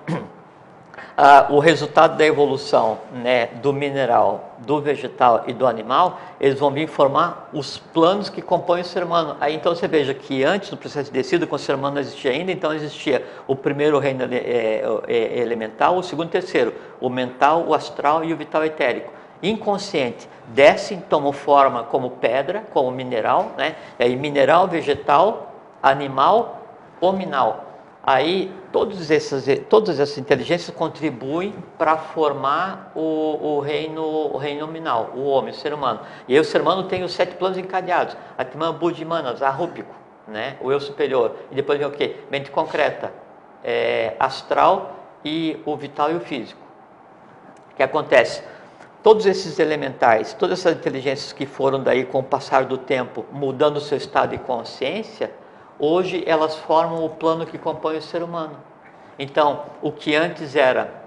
ah, 1.15 1.47
o 1.49 1.59
resultado 1.59 2.17
da 2.17 2.25
evolução 2.25 2.97
né, 3.11 3.47
do 3.61 3.71
mineral, 3.71 4.55
do 4.59 4.81
vegetal 4.81 5.43
e 5.47 5.53
do 5.53 5.67
animal, 5.67 6.19
eles 6.39 6.59
vão 6.59 6.71
vir 6.71 6.87
formar 6.87 7.49
os 7.53 7.77
planos 7.77 8.29
que 8.29 8.41
compõem 8.41 8.81
o 8.81 8.85
ser 8.85 9.03
humano. 9.03 9.37
Aí 9.39 9.55
então 9.55 9.75
você 9.75 9.87
veja 9.87 10.13
que 10.13 10.43
antes 10.43 10.69
do 10.69 10.77
processo 10.77 11.11
de 11.11 11.19
descida, 11.19 11.45
quando 11.45 11.61
o 11.61 11.63
ser 11.63 11.75
humano 11.75 11.95
não 11.95 12.01
existia 12.01 12.31
ainda, 12.31 12.51
então 12.51 12.73
existia 12.73 13.25
o 13.47 13.55
primeiro 13.55 13.99
reino 13.99 14.23
é, 14.31 14.83
é, 15.07 15.39
elemental, 15.39 15.97
o 15.97 16.03
segundo 16.03 16.29
e 16.29 16.31
terceiro, 16.31 16.73
o 16.99 17.09
mental, 17.09 17.65
o 17.67 17.73
astral 17.73 18.23
e 18.23 18.33
o 18.33 18.37
vital 18.37 18.65
etérico. 18.65 19.11
inconsciente, 19.41 20.27
descem, 20.47 21.01
tomam 21.01 21.33
forma 21.33 21.83
como 21.83 22.11
pedra, 22.11 22.63
como 22.71 22.89
mineral, 22.91 23.51
né? 23.57 23.75
E 23.99 24.03
aí 24.03 24.15
mineral, 24.15 24.67
vegetal, 24.67 25.51
animal, 25.81 26.61
hominal. 27.01 27.72
Aí 28.05 28.53
todos 28.73 29.09
esses, 29.09 29.45
todas 29.69 29.97
essas 29.97 30.17
inteligências 30.17 30.75
contribuem 30.75 31.55
para 31.77 31.95
formar 31.95 32.91
o, 32.93 33.55
o, 33.55 33.59
reino, 33.61 34.03
o 34.03 34.35
reino 34.35 34.67
nominal, 34.67 35.11
o 35.15 35.23
homem, 35.23 35.53
o 35.53 35.55
ser 35.55 35.73
humano. 35.73 36.01
E 36.27 36.33
aí 36.33 36.39
o 36.39 36.43
ser 36.43 36.59
humano 36.59 36.83
tem 36.83 37.01
os 37.05 37.13
sete 37.13 37.35
planos 37.35 37.57
encadeados, 37.57 38.17
Atman, 38.37 38.73
Buddhimanas, 38.73 39.41
Arrúpico, 39.41 39.95
né? 40.27 40.57
o 40.59 40.69
eu 40.69 40.81
superior. 40.81 41.33
E 41.49 41.55
depois 41.55 41.79
vem 41.79 41.87
o 41.87 41.91
quê? 41.91 42.17
Mente 42.29 42.51
concreta, 42.51 43.13
é, 43.63 44.17
astral 44.19 44.99
e 45.23 45.61
o 45.65 45.77
vital 45.77 46.11
e 46.11 46.15
o 46.15 46.19
físico. 46.19 46.59
O 47.71 47.75
que 47.75 47.83
acontece? 47.83 48.43
Todos 49.01 49.25
esses 49.25 49.59
elementais, 49.59 50.33
todas 50.33 50.59
essas 50.59 50.75
inteligências 50.77 51.31
que 51.31 51.45
foram 51.45 51.81
daí 51.81 52.03
com 52.03 52.19
o 52.19 52.23
passar 52.23 52.65
do 52.65 52.77
tempo 52.77 53.25
mudando 53.31 53.77
o 53.77 53.81
seu 53.81 53.97
estado 53.97 54.31
de 54.31 54.39
consciência, 54.39 55.31
hoje 55.83 56.23
elas 56.25 56.55
formam 56.55 57.03
o 57.03 57.09
plano 57.09 57.45
que 57.45 57.57
compõe 57.57 57.97
o 57.97 58.01
ser 58.01 58.23
humano. 58.23 58.55
Então, 59.19 59.65
o 59.81 59.91
que 59.91 60.15
antes 60.15 60.55
era 60.55 61.03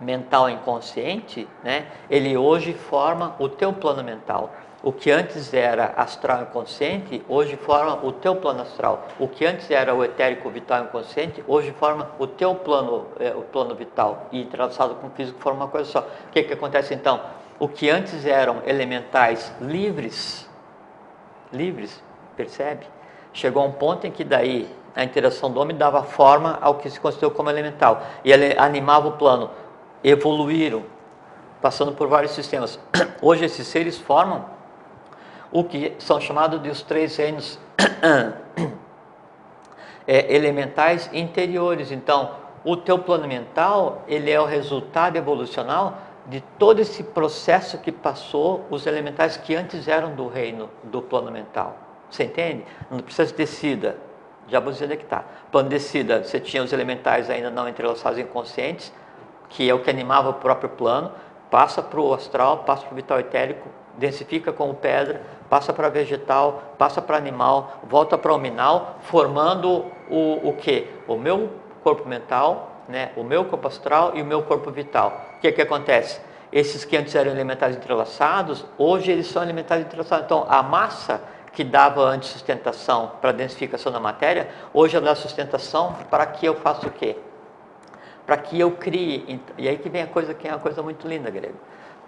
mental 0.00 0.48
inconsciente, 0.48 1.48
né, 1.64 1.86
ele 2.08 2.36
hoje 2.36 2.74
forma 2.74 3.34
o 3.38 3.48
teu 3.48 3.72
plano 3.72 4.04
mental. 4.04 4.50
O 4.82 4.92
que 4.92 5.10
antes 5.10 5.52
era 5.52 5.92
astral 5.96 6.42
inconsciente, 6.42 7.22
hoje 7.28 7.56
forma 7.56 8.02
o 8.02 8.12
teu 8.12 8.36
plano 8.36 8.62
astral. 8.62 9.06
O 9.18 9.28
que 9.28 9.44
antes 9.44 9.70
era 9.70 9.94
o 9.94 10.02
etérico 10.02 10.48
vital 10.48 10.84
inconsciente, 10.84 11.44
hoje 11.46 11.70
forma 11.72 12.10
o 12.18 12.26
teu 12.26 12.54
plano, 12.54 13.06
é, 13.18 13.30
o 13.30 13.42
plano 13.42 13.74
vital. 13.74 14.26
E 14.32 14.40
entrelaçado 14.40 14.94
com 14.94 15.08
o 15.08 15.10
físico 15.10 15.38
forma 15.38 15.64
uma 15.64 15.70
coisa 15.70 15.90
só. 15.90 16.00
O 16.00 16.30
que, 16.32 16.42
que 16.42 16.54
acontece 16.54 16.94
então? 16.94 17.20
O 17.58 17.68
que 17.68 17.90
antes 17.90 18.24
eram 18.24 18.62
elementais 18.66 19.52
livres, 19.60 20.48
livres, 21.52 22.02
percebe? 22.34 22.86
Chegou 23.32 23.62
a 23.62 23.66
um 23.66 23.72
ponto 23.72 24.06
em 24.06 24.10
que 24.10 24.24
daí 24.24 24.68
a 24.94 25.04
interação 25.04 25.50
do 25.50 25.60
homem 25.60 25.76
dava 25.76 26.02
forma 26.02 26.58
ao 26.60 26.74
que 26.74 26.90
se 26.90 26.98
considerou 26.98 27.30
como 27.30 27.48
elemental. 27.48 28.02
E 28.24 28.32
ele 28.32 28.58
animava 28.58 29.08
o 29.08 29.12
plano. 29.12 29.50
Evoluíram, 30.02 30.82
passando 31.60 31.92
por 31.92 32.08
vários 32.08 32.32
sistemas. 32.32 32.78
Hoje 33.22 33.44
esses 33.44 33.66
seres 33.66 33.98
formam 33.98 34.46
o 35.52 35.64
que 35.64 35.94
são 35.98 36.20
chamados 36.20 36.62
de 36.62 36.70
os 36.70 36.82
três 36.82 37.16
reinos 37.16 37.58
é, 40.06 40.34
elementais 40.34 41.10
interiores. 41.12 41.92
Então, 41.92 42.32
o 42.64 42.76
teu 42.76 42.98
plano 42.98 43.26
mental, 43.26 44.02
ele 44.06 44.30
é 44.30 44.40
o 44.40 44.44
resultado 44.44 45.16
evolucional 45.16 45.98
de 46.26 46.40
todo 46.58 46.80
esse 46.80 47.02
processo 47.02 47.78
que 47.78 47.90
passou 47.90 48.64
os 48.70 48.86
elementais 48.86 49.36
que 49.36 49.54
antes 49.54 49.88
eram 49.88 50.14
do 50.14 50.28
reino 50.28 50.68
do 50.84 51.00
plano 51.00 51.30
mental. 51.30 51.89
Você 52.10 52.24
entende? 52.24 52.64
No 52.90 53.02
processo 53.02 53.32
de 53.32 53.38
descida, 53.38 53.96
já 54.48 54.58
é 54.58 54.96
que 54.96 55.04
está. 55.04 55.24
Plano 55.52 55.68
de 55.68 55.76
descida, 55.76 56.24
você 56.24 56.40
tinha 56.40 56.62
os 56.62 56.72
elementais 56.72 57.30
ainda 57.30 57.50
não 57.50 57.68
entrelaçados 57.68 58.18
inconscientes, 58.18 58.92
que 59.48 59.68
é 59.68 59.74
o 59.74 59.80
que 59.80 59.90
animava 59.90 60.30
o 60.30 60.34
próprio 60.34 60.70
plano, 60.70 61.12
passa 61.50 61.82
para 61.82 62.00
o 62.00 62.12
astral, 62.12 62.58
passa 62.58 62.84
para 62.84 62.92
o 62.92 62.96
vital 62.96 63.20
etérico, 63.20 63.68
densifica 63.96 64.52
como 64.52 64.74
pedra, 64.74 65.22
passa 65.48 65.72
para 65.72 65.88
vegetal, 65.88 66.74
passa 66.78 67.02
para 67.02 67.16
animal, 67.16 67.80
volta 67.84 68.16
para 68.16 68.32
o 68.32 68.38
minal, 68.38 68.98
formando 69.02 69.84
o, 70.08 70.48
o 70.48 70.56
que? 70.56 70.88
O 71.06 71.16
meu 71.16 71.50
corpo 71.82 72.08
mental, 72.08 72.70
né? 72.88 73.10
o 73.16 73.22
meu 73.22 73.44
corpo 73.44 73.68
astral 73.68 74.12
e 74.14 74.22
o 74.22 74.24
meu 74.24 74.42
corpo 74.42 74.70
vital. 74.70 75.20
O 75.36 75.40
que, 75.40 75.52
que 75.52 75.62
acontece? 75.62 76.20
Esses 76.52 76.84
que 76.84 76.96
antes 76.96 77.14
eram 77.14 77.30
elementares 77.30 77.76
entrelaçados, 77.76 78.64
hoje 78.76 79.12
eles 79.12 79.26
são 79.26 79.42
elementares 79.42 79.84
entrelaçados. 79.84 80.24
Então, 80.24 80.46
a 80.48 80.62
massa 80.62 81.20
que 81.52 81.64
dava 81.64 82.02
antes 82.02 82.30
sustentação 82.30 83.12
para 83.20 83.30
a 83.30 83.32
densificação 83.32 83.90
da 83.90 84.00
matéria, 84.00 84.48
hoje 84.72 84.96
ela 84.96 85.06
dá 85.06 85.14
sustentação 85.14 85.96
para 86.10 86.24
que 86.26 86.46
eu 86.46 86.54
faça 86.54 86.86
o 86.86 86.90
quê? 86.90 87.16
Para 88.24 88.36
que 88.36 88.58
eu 88.58 88.70
crie. 88.72 89.40
E 89.58 89.68
aí 89.68 89.76
que 89.76 89.88
vem 89.88 90.02
a 90.02 90.06
coisa 90.06 90.32
que 90.32 90.46
é 90.46 90.52
uma 90.52 90.60
coisa 90.60 90.82
muito 90.82 91.06
linda, 91.06 91.30
grego. 91.30 91.58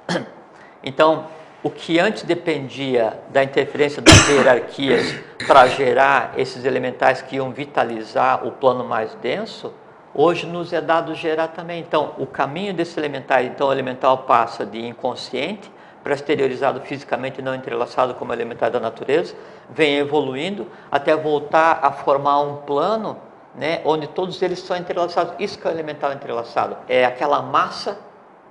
Então, 0.85 1.27
o 1.63 1.71
que 1.71 2.01
antes 2.01 2.25
dependia 2.25 3.21
da 3.29 3.45
interferência 3.45 4.03
das 4.03 4.29
hierarquias 4.29 5.15
para 5.47 5.69
gerar 5.69 6.35
esses 6.37 6.65
elementais 6.65 7.23
que 7.23 7.37
iam 7.37 7.53
vitalizar 7.53 8.45
o 8.45 8.51
plano 8.51 8.83
mais 8.83 9.15
denso, 9.23 9.73
hoje 10.13 10.45
nos 10.45 10.73
é 10.73 10.81
dado 10.81 11.15
gerar 11.15 11.47
também. 11.49 11.79
Então, 11.79 12.15
o 12.19 12.27
caminho 12.27 12.75
desse 12.75 12.99
elemental, 12.99 13.41
então 13.43 13.69
o 13.69 13.73
elemental 13.73 14.19
passa 14.19 14.67
de 14.67 14.85
inconsciente 14.85 15.71
para 16.03 16.15
exteriorizado 16.15 16.81
fisicamente 16.81 17.41
não 17.41 17.55
entrelaçado 17.55 18.15
como 18.15 18.33
elementar 18.33 18.71
da 18.71 18.81
natureza, 18.81 19.35
vem 19.71 19.99
evoluindo 19.99 20.67
até 20.91 21.17
voltar 21.17 21.81
a 21.83 21.93
formar 21.93 22.41
um 22.41 22.57
plano 22.57 23.17
né, 23.55 23.81
onde 23.85 24.07
todos 24.07 24.41
eles 24.43 24.59
são 24.61 24.77
entrelaçados. 24.77 25.35
Isso 25.39 25.59
que 25.59 25.67
é 25.67 25.71
o 25.71 25.75
elemental 25.75 26.13
entrelaçado, 26.13 26.77
é 26.89 27.05
aquela 27.05 27.43
massa 27.43 27.99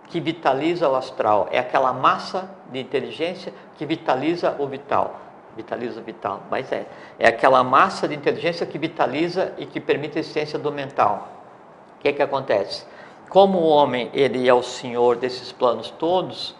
que 0.08 0.20
vitaliza 0.20 0.89
o 0.89 0.95
astral, 0.95 1.47
é 1.52 1.60
aquela 1.60 1.93
massa 1.93 2.49
de 2.72 2.80
inteligência 2.80 3.54
que 3.78 3.86
vitaliza 3.86 4.56
o 4.60 4.68
vital. 4.68 5.20
Vitaliza 5.56 5.99
o 5.99 6.04
vital, 6.04 6.43
mas 6.49 6.72
é. 6.72 6.86
É 7.20 7.28
aquela 7.28 7.62
massa 7.64 8.08
de 8.08 8.16
inteligência 8.16 8.66
que 8.66 8.78
vitaliza 8.78 9.54
e 9.58 9.66
que 9.66 9.82
permite 9.82 10.18
a 10.18 10.22
existência 10.22 10.58
do 10.58 10.72
mental. 10.72 11.28
O 11.97 12.02
que 12.02 12.08
é 12.08 12.14
que 12.14 12.22
acontece? 12.22 12.86
Como 13.30 13.60
o 13.60 13.68
homem 13.68 14.10
ele 14.14 14.47
é 14.47 14.54
o 14.54 14.64
senhor 14.64 15.18
desses 15.18 15.52
planos 15.52 15.89
todos, 15.91 16.56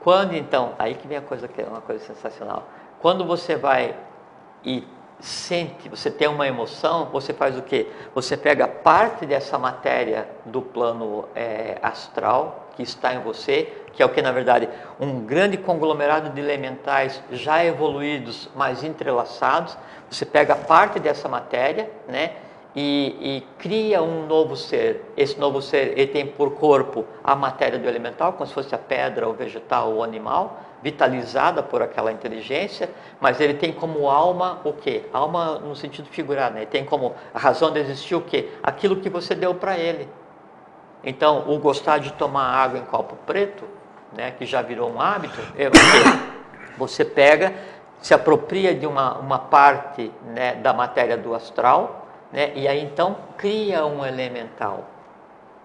quando 0.00 0.34
então, 0.34 0.74
aí 0.78 0.94
que 0.94 1.06
vem 1.06 1.18
a 1.18 1.22
coisa 1.22 1.48
que 1.48 1.60
é 1.60 1.64
uma 1.64 1.80
coisa 1.80 2.04
sensacional. 2.04 2.68
Quando 3.00 3.24
você 3.24 3.56
vai 3.56 3.94
e 4.64 4.86
sente, 5.20 5.88
você 5.88 6.10
tem 6.10 6.28
uma 6.28 6.46
emoção, 6.46 7.06
você 7.06 7.32
faz 7.32 7.56
o 7.56 7.62
quê? 7.62 7.90
Você 8.14 8.36
pega 8.36 8.68
parte 8.68 9.26
dessa 9.26 9.58
matéria 9.58 10.28
do 10.44 10.62
plano 10.62 11.28
é, 11.34 11.78
astral 11.82 12.68
que 12.76 12.82
está 12.82 13.12
em 13.12 13.20
você, 13.20 13.72
que 13.92 14.02
é 14.02 14.06
o 14.06 14.08
que 14.08 14.22
na 14.22 14.30
verdade 14.30 14.68
um 15.00 15.20
grande 15.20 15.56
conglomerado 15.56 16.30
de 16.30 16.40
elementais 16.40 17.20
já 17.32 17.64
evoluídos, 17.64 18.48
mas 18.54 18.84
entrelaçados. 18.84 19.76
Você 20.08 20.24
pega 20.24 20.54
parte 20.54 21.00
dessa 21.00 21.28
matéria, 21.28 21.90
né? 22.06 22.36
E, 22.80 23.16
e, 23.20 23.40
cria 23.58 24.00
um 24.00 24.24
novo 24.24 24.54
ser. 24.54 25.12
Esse 25.16 25.36
novo 25.36 25.60
ser 25.60 25.98
ele 25.98 26.06
tem 26.06 26.24
por 26.24 26.52
corpo 26.52 27.04
a 27.24 27.34
matéria 27.34 27.76
do 27.76 27.88
elemental, 27.88 28.34
como 28.34 28.46
se 28.46 28.54
fosse 28.54 28.72
a 28.72 28.78
pedra, 28.78 29.28
o 29.28 29.32
vegetal, 29.32 29.92
o 29.92 30.00
animal, 30.00 30.60
vitalizada 30.80 31.60
por 31.60 31.82
aquela 31.82 32.12
inteligência, 32.12 32.88
mas 33.20 33.40
ele 33.40 33.54
tem 33.54 33.72
como 33.72 34.08
alma 34.08 34.60
o 34.62 34.72
quê? 34.72 35.06
Alma 35.12 35.58
no 35.58 35.74
sentido 35.74 36.08
figurado, 36.08 36.54
né? 36.54 36.60
ele 36.60 36.70
tem 36.70 36.84
como 36.84 37.16
a 37.34 37.38
razão 37.40 37.72
de 37.72 37.80
existir 37.80 38.14
o 38.14 38.20
quê? 38.20 38.48
Aquilo 38.62 38.94
que 39.00 39.10
você 39.10 39.34
deu 39.34 39.56
para 39.56 39.76
ele. 39.76 40.08
Então, 41.02 41.50
o 41.50 41.58
gostar 41.58 41.98
de 41.98 42.12
tomar 42.12 42.44
água 42.44 42.78
em 42.78 42.84
copo 42.84 43.16
preto, 43.26 43.64
né, 44.16 44.30
que 44.30 44.46
já 44.46 44.62
virou 44.62 44.88
um 44.88 45.00
hábito, 45.00 45.40
é? 45.56 45.68
Você 46.78 47.04
pega, 47.04 47.54
se 48.00 48.14
apropria 48.14 48.72
de 48.72 48.86
uma, 48.86 49.18
uma 49.18 49.38
parte 49.40 50.12
né, 50.26 50.54
da 50.54 50.72
matéria 50.72 51.16
do 51.16 51.34
astral, 51.34 51.97
né? 52.32 52.52
E 52.54 52.68
aí 52.68 52.82
então 52.82 53.16
cria 53.36 53.84
um 53.86 54.04
elemental. 54.04 54.88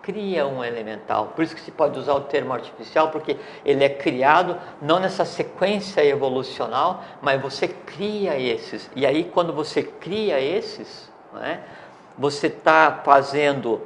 Cria 0.02 0.46
um 0.46 0.64
elemental. 0.64 1.28
Por 1.28 1.44
isso 1.44 1.56
que 1.56 1.62
se 1.62 1.72
pode 1.72 1.98
usar 1.98 2.14
o 2.14 2.22
termo 2.22 2.54
artificial, 2.54 3.10
porque 3.10 3.38
ele 3.64 3.84
é 3.84 3.90
criado 3.90 4.58
não 4.82 5.00
nessa 5.00 5.24
sequência 5.24 6.04
evolucional, 6.04 7.04
mas 7.22 7.42
você 7.42 7.68
cria 7.68 8.38
esses. 8.38 8.90
E 8.96 9.06
aí 9.06 9.24
quando 9.24 9.54
você 9.54 9.82
cria 9.82 10.42
esses, 10.42 11.10
né, 11.34 11.62
você 12.18 12.48
está 12.48 13.02
fazendo, 13.04 13.82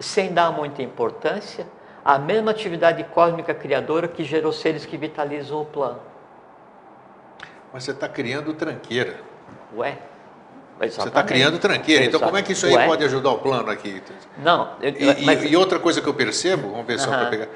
sem 0.00 0.32
dar 0.32 0.50
muita 0.50 0.82
importância, 0.82 1.66
a 2.04 2.18
mesma 2.18 2.50
atividade 2.50 3.04
cósmica 3.04 3.54
criadora 3.54 4.08
que 4.08 4.24
gerou 4.24 4.52
seres 4.52 4.84
que 4.84 4.96
vitalizam 4.96 5.60
o 5.60 5.66
plano. 5.66 6.00
Mas 7.72 7.84
você 7.84 7.92
está 7.92 8.08
criando 8.08 8.52
tranqueira. 8.54 9.20
Ué? 9.76 9.98
Exatamente. 10.80 10.94
Você 10.94 11.08
está 11.08 11.22
criando 11.22 11.58
tranqueira. 11.58 12.04
Então, 12.04 12.20
como 12.20 12.36
é 12.36 12.42
que 12.42 12.52
isso 12.52 12.66
aí 12.66 12.74
Ué? 12.74 12.86
pode 12.86 13.04
ajudar 13.04 13.30
o 13.30 13.38
plano 13.38 13.70
aqui? 13.70 14.02
Não. 14.38 14.72
Eu, 14.80 14.90
e, 14.90 15.24
mas... 15.24 15.50
e, 15.50 15.56
outra 15.56 15.78
coisa 15.78 16.00
que 16.00 16.08
eu 16.08 16.14
percebo, 16.14 16.70
vamos 16.70 16.86
ver 16.86 16.98
só 16.98 17.08
para 17.08 17.26
pegar. 17.26 17.48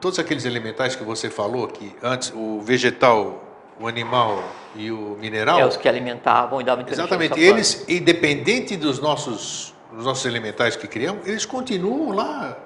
Todos 0.00 0.18
aqueles 0.18 0.44
elementais 0.44 0.94
que 0.94 1.02
você 1.02 1.28
falou, 1.28 1.66
que 1.66 1.94
antes 2.00 2.32
o 2.32 2.60
vegetal, 2.60 3.42
o 3.80 3.88
animal 3.88 4.44
e 4.76 4.92
o 4.92 5.16
mineral. 5.20 5.58
É 5.58 5.66
os 5.66 5.76
que 5.76 5.88
alimentavam 5.88 6.60
e 6.60 6.64
davam 6.64 6.84
Exatamente. 6.88 7.40
Eles, 7.40 7.84
independente 7.88 8.76
dos 8.76 9.00
nossos, 9.00 9.74
dos 9.92 10.04
nossos 10.04 10.24
elementais 10.24 10.76
que 10.76 10.86
criamos, 10.86 11.26
eles 11.26 11.44
continuam 11.44 12.14
lá. 12.14 12.56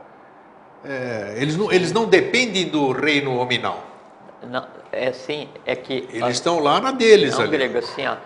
É, 0.85 1.37
eles, 1.39 1.57
não, 1.57 1.73
eles 1.73 1.91
não 1.91 2.05
dependem 2.05 2.69
do 2.69 2.93
reino 2.93 3.39
hominal. 3.39 3.83
Não, 4.47 4.67
é 4.91 5.09
assim, 5.09 5.49
é 5.65 5.75
que. 5.75 6.07
Eles 6.13 6.35
estão 6.35 6.59
lá 6.59 6.81
na 6.81 6.91
deles 6.91 7.35
não, 7.35 7.43
ali. 7.43 7.51
grego, 7.51 7.79
assim, 7.79 8.07
ó 8.07 8.17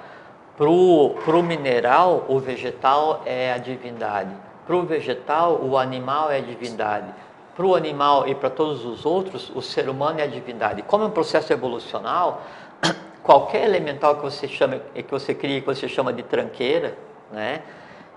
para 0.56 0.68
o 0.68 1.42
mineral, 1.42 2.24
o 2.28 2.38
vegetal 2.38 3.22
é 3.26 3.52
a 3.52 3.58
divindade. 3.58 4.34
Para 4.66 4.74
o 4.74 4.82
vegetal, 4.82 5.60
o 5.62 5.76
animal 5.76 6.30
é 6.30 6.38
a 6.38 6.40
divindade. 6.40 7.12
para 7.54 7.64
o 7.64 7.74
animal 7.74 8.28
e 8.28 8.34
para 8.34 8.50
todos 8.50 8.84
os 8.84 9.06
outros, 9.06 9.50
o 9.54 9.62
ser 9.62 9.88
humano 9.88 10.20
é 10.20 10.24
a 10.24 10.26
divindade. 10.26 10.82
Como 10.82 11.04
é 11.04 11.06
um 11.06 11.10
processo 11.10 11.50
evolucional, 11.54 12.42
qualquer 13.22 13.64
elemental 13.64 14.16
que 14.16 14.22
você 14.22 14.46
chama, 14.46 14.78
que 14.94 15.10
você 15.10 15.34
cria, 15.34 15.60
que 15.62 15.66
você 15.66 15.88
chama 15.88 16.12
de 16.12 16.22
tranqueira, 16.22 16.98
né, 17.32 17.62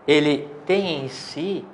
ele 0.06 0.50
tem 0.66 1.06
em 1.06 1.08
si, 1.08 1.66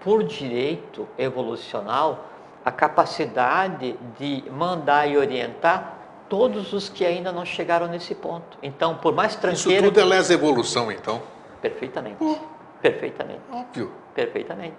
por 0.00 0.22
direito 0.22 1.08
evolucional, 1.16 2.26
a 2.62 2.70
capacidade 2.70 3.96
de 4.18 4.44
mandar 4.50 5.08
e 5.08 5.16
orientar 5.16 6.01
todos 6.32 6.72
os 6.72 6.88
que 6.88 7.04
ainda 7.04 7.30
não 7.30 7.44
chegaram 7.44 7.86
nesse 7.86 8.14
ponto. 8.14 8.56
Então, 8.62 8.94
por 8.94 9.14
mais 9.14 9.36
tranqueira... 9.36 9.82
Isso 9.82 9.90
tudo 9.90 10.00
é 10.00 10.02
lesa 10.02 10.32
evolução, 10.32 10.90
então? 10.90 11.20
Perfeitamente. 11.60 12.24
Uh, 12.24 12.38
Perfeitamente. 12.80 13.42
Óbvio. 13.52 13.92
Perfeitamente. 14.14 14.78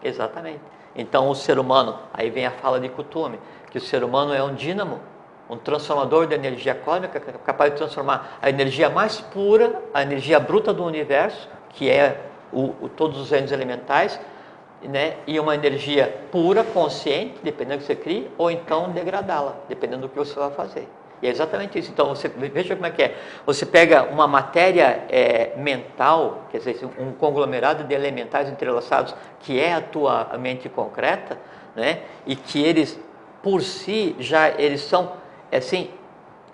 Exatamente. 0.00 0.60
Então, 0.94 1.28
o 1.28 1.34
ser 1.34 1.58
humano, 1.58 1.98
aí 2.14 2.30
vem 2.30 2.46
a 2.46 2.52
fala 2.52 2.78
de 2.78 2.88
Kutume, 2.88 3.40
que 3.72 3.78
o 3.78 3.80
ser 3.80 4.04
humano 4.04 4.32
é 4.32 4.40
um 4.40 4.54
dínamo, 4.54 5.00
um 5.50 5.56
transformador 5.56 6.28
de 6.28 6.36
energia 6.36 6.76
cósmica, 6.76 7.18
capaz 7.44 7.72
de 7.72 7.78
transformar 7.78 8.38
a 8.40 8.48
energia 8.48 8.88
mais 8.88 9.20
pura, 9.20 9.82
a 9.92 10.02
energia 10.02 10.38
bruta 10.38 10.72
do 10.72 10.84
universo, 10.84 11.48
que 11.70 11.90
é 11.90 12.20
o, 12.52 12.72
o 12.80 12.88
todos 12.88 13.20
os 13.20 13.32
reinos 13.32 13.50
elementais, 13.50 14.20
né, 14.82 15.16
e 15.26 15.40
uma 15.40 15.54
energia 15.54 16.22
pura, 16.30 16.62
consciente, 16.62 17.36
dependendo 17.42 17.78
do 17.78 17.80
que 17.80 17.86
você 17.86 17.96
cria, 17.96 18.28
ou 18.38 18.50
então 18.50 18.90
degradá-la, 18.90 19.56
dependendo 19.68 20.02
do 20.02 20.08
que 20.08 20.16
você 20.16 20.34
vai 20.38 20.50
fazer. 20.50 20.88
E 21.20 21.26
é 21.26 21.30
exatamente 21.30 21.78
isso. 21.78 21.90
Então, 21.90 22.08
você, 22.08 22.28
veja 22.28 22.76
como 22.76 22.86
é 22.86 22.90
que 22.90 23.02
é. 23.02 23.16
Você 23.44 23.66
pega 23.66 24.04
uma 24.04 24.26
matéria 24.28 25.04
é, 25.08 25.52
mental, 25.56 26.46
quer 26.50 26.58
dizer, 26.58 26.78
um 26.98 27.12
conglomerado 27.12 27.84
de 27.84 27.94
elementais 27.94 28.48
entrelaçados, 28.48 29.14
que 29.40 29.58
é 29.58 29.74
a 29.74 29.80
tua 29.80 30.30
mente 30.38 30.68
concreta, 30.68 31.38
né? 31.74 32.02
e 32.26 32.36
que 32.36 32.62
eles, 32.62 32.98
por 33.42 33.62
si, 33.62 34.14
já 34.18 34.48
eles 34.50 34.82
são, 34.82 35.12
assim, 35.50 35.90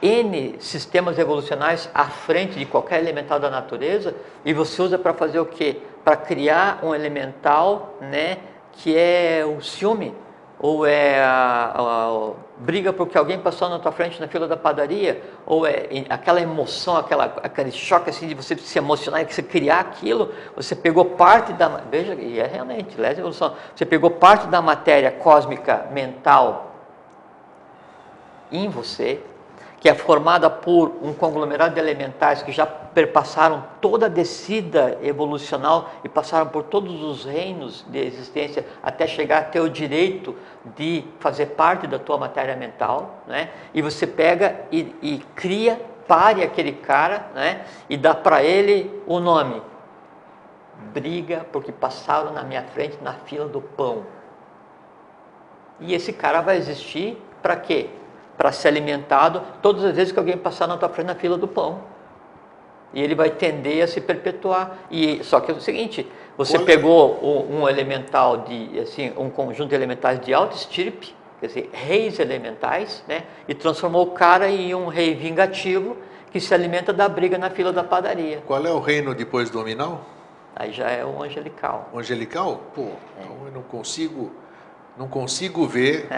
N 0.03 0.57
sistemas 0.59 1.19
evolucionais 1.19 1.89
à 1.95 2.05
frente 2.05 2.59
de 2.59 2.67
qualquer 2.67 3.01
elemental 3.01 3.39
da 3.39 3.49
natureza, 3.49 4.15
e 4.45 4.53
você 4.53 4.81
usa 4.83 4.99
para 4.99 5.15
fazer 5.15 5.41
o 5.41 5.47
quê? 5.47 5.79
Para 6.05 6.17
criar 6.17 6.81
um 6.83 6.95
elemental, 6.95 7.95
né, 8.01 8.39
que 8.73 8.97
é 8.97 9.45
o 9.45 9.63
ciúme, 9.63 10.15
ou 10.59 10.87
é 10.87 11.21
a, 11.21 11.73
a, 11.75 11.81
a, 11.81 12.33
briga 12.57 12.93
porque 12.93 13.19
alguém 13.19 13.39
passou 13.39 13.69
na 13.69 13.79
tua 13.79 13.93
frente 13.93 14.21
na 14.21 14.29
fila 14.29 14.47
da 14.47 14.57
padaria, 14.57 15.23
ou 15.45 15.67
é 15.67 15.89
aquela 16.09 16.41
emoção, 16.41 16.97
aquela, 16.97 17.25
aquele 17.43 17.71
choque 17.71 18.11
assim 18.11 18.29
de 18.29 18.35
você 18.35 18.57
se 18.57 18.79
emocionar 18.79 19.23
e 19.23 19.25
você 19.27 19.43
criar 19.43 19.81
aquilo, 19.81 20.33
você 20.55 20.75
pegou 20.75 21.05
parte 21.05 21.53
da, 21.53 21.69
veja, 21.91 22.15
e 22.15 22.39
é 22.39 22.47
realmente, 22.47 22.99
lesa 23.01 23.21
evolução, 23.21 23.55
você 23.75 23.85
pegou 23.85 24.11
parte 24.11 24.47
da 24.47 24.63
matéria 24.63 25.11
cósmica 25.11 25.87
mental 25.91 26.73
em 28.51 28.69
você, 28.69 29.21
que 29.85 29.89
é 29.91 29.95
formada 29.95 30.49
por 30.49 30.97
um 31.03 31.13
conglomerado 31.13 31.75
de 31.75 31.79
elementais 31.79 32.43
que 32.43 32.51
já 32.51 32.65
perpassaram 32.65 33.63
toda 33.83 34.07
a 34.07 34.09
descida 34.09 34.99
evolucional 35.03 35.91
e 36.03 36.09
passaram 36.09 36.47
por 36.47 36.63
todos 36.63 37.03
os 37.03 37.27
reinos 37.27 37.85
de 37.91 37.99
existência 37.99 38.65
até 38.83 39.07
chegar 39.07 39.41
a 39.41 39.45
ter 39.45 39.61
o 39.61 39.69
direito 39.69 40.35
de 40.75 41.05
fazer 41.21 41.49
parte 41.49 41.87
da 41.87 41.99
tua 41.99 42.17
matéria 42.17 42.57
mental, 42.57 43.25
né? 43.27 43.51
E 43.75 43.83
você 43.83 44.07
pega 44.07 44.59
e, 44.73 44.97
e 45.03 45.19
cria, 45.35 45.79
pare 46.09 46.43
aquele 46.43 46.73
cara, 46.73 47.27
né? 47.35 47.67
E 47.87 47.99
dá 47.99 48.15
para 48.15 48.43
ele 48.43 48.91
o 49.07 49.21
nome. 49.21 49.61
Briga 50.95 51.45
porque 51.53 51.73
passaram 51.73 52.33
na 52.33 52.43
minha 52.43 52.63
frente 52.63 52.97
na 53.03 53.13
fila 53.13 53.49
do 53.49 53.61
pão. 53.61 54.07
E 55.79 55.93
esse 55.93 56.11
cara 56.11 56.41
vai 56.41 56.57
existir 56.57 57.23
para 57.43 57.57
quê? 57.57 57.91
Para 58.37 58.53
ser 58.53 58.69
alimentado 58.69 59.43
todas 59.63 59.85
as 59.85 59.95
vezes 59.95 60.13
que 60.13 60.19
alguém 60.19 60.37
passar 60.37 60.67
na 60.67 60.77
tua 60.77 60.89
frente 60.89 61.07
na 61.07 61.15
fila 61.15 61.37
do 61.37 61.47
pão. 61.47 61.81
E 62.93 63.03
ele 63.03 63.15
vai 63.15 63.31
tender 63.31 63.83
a 63.83 63.87
se 63.87 64.01
perpetuar. 64.01 64.79
E 64.91 65.23
só 65.25 65.41
que 65.41 65.51
é 65.51 65.55
o 65.55 65.61
seguinte, 65.61 66.07
você 66.37 66.59
Qual 66.59 66.65
pegou 66.65 67.49
é? 67.51 67.55
um 67.55 67.69
elemental 67.69 68.39
de 68.39 68.79
assim, 68.81 69.13
um 69.17 69.31
conjunto 69.31 69.71
de 69.71 69.75
elementais 69.75 70.21
de 70.21 70.33
alta 70.33 70.57
estirpe, 70.57 71.15
quer 71.41 71.47
dizer, 71.47 71.71
reis 71.73 72.19
elementais, 72.19 73.05
né? 73.09 73.25
E 73.49 73.55
transformou 73.55 74.05
o 74.05 74.11
cara 74.11 74.49
em 74.49 74.75
um 74.75 74.87
rei 74.87 75.15
vingativo 75.15 75.97
que 76.31 76.41
se 76.41 76.53
alimenta 76.53 76.93
da 76.93 77.09
briga 77.09 77.39
na 77.39 77.51
fila 77.51 77.73
da 77.73 77.85
padaria. 77.85 78.43
Qual 78.47 78.65
é 78.65 78.71
o 78.71 78.81
reino 78.81 79.15
depois 79.15 79.51
do 79.51 79.59
nominal? 79.59 80.05
Aí 80.57 80.73
já 80.73 80.89
é 80.91 81.05
o 81.05 81.23
angelical. 81.23 81.89
O 81.93 81.99
angelical? 81.99 82.61
Pô, 82.75 82.83
é. 82.83 82.93
então 83.21 83.47
eu 83.47 83.53
não 83.53 83.63
consigo 83.63 84.33
não 84.97 85.09
consigo 85.09 85.67
ver. 85.67 86.09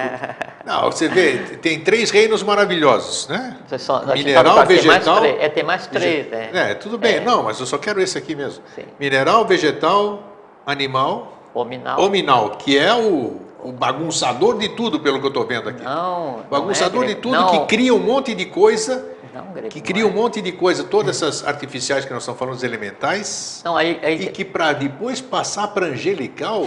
Não, 0.64 0.90
você 0.90 1.08
vê, 1.08 1.38
tem 1.62 1.80
três 1.80 2.10
reinos 2.10 2.42
maravilhosos, 2.42 3.28
né? 3.28 3.56
Só, 3.78 4.04
Mineral, 4.06 4.66
vegetal. 4.66 5.20
Tem 5.20 5.38
é, 5.38 5.48
tem 5.48 5.64
mais 5.64 5.86
três, 5.86 6.28
né? 6.28 6.50
É, 6.52 6.74
tudo 6.74 6.98
bem. 6.98 7.16
É. 7.16 7.20
Não, 7.20 7.42
mas 7.42 7.58
eu 7.60 7.66
só 7.66 7.78
quero 7.78 8.00
esse 8.00 8.18
aqui 8.18 8.34
mesmo. 8.34 8.62
Sim. 8.74 8.84
Mineral, 8.98 9.46
vegetal, 9.46 10.22
animal. 10.66 11.40
Hominal. 11.54 12.00
Hominal, 12.00 12.50
que 12.50 12.76
é 12.76 12.92
o, 12.92 13.40
o 13.62 13.72
bagunçador 13.72 14.58
de 14.58 14.68
tudo, 14.70 15.00
pelo 15.00 15.20
que 15.20 15.26
eu 15.26 15.28
estou 15.28 15.46
vendo 15.46 15.70
aqui. 15.70 15.82
Não. 15.82 16.44
Bagunçador 16.50 17.02
não 17.02 17.10
é 17.10 17.14
de 17.14 17.20
tudo, 17.20 17.36
não. 17.36 17.50
que 17.50 17.76
cria 17.76 17.94
um 17.94 17.98
monte 17.98 18.34
de 18.34 18.44
coisa. 18.44 19.12
Não, 19.32 19.52
grego, 19.52 19.68
que 19.68 19.80
cria 19.80 20.06
um 20.06 20.12
monte 20.12 20.42
de 20.42 20.52
coisa, 20.52 20.84
todas 20.84 21.16
essas 21.16 21.46
artificiais 21.46 22.04
que 22.04 22.12
nós 22.12 22.22
estamos 22.22 22.38
falando, 22.38 22.56
os 22.56 22.62
elementais. 22.62 23.62
Não, 23.64 23.76
aí, 23.76 23.98
aí... 24.02 24.24
E 24.24 24.26
que 24.28 24.44
para 24.44 24.72
depois 24.72 25.20
passar 25.20 25.68
para 25.68 25.86
angelical, 25.86 26.66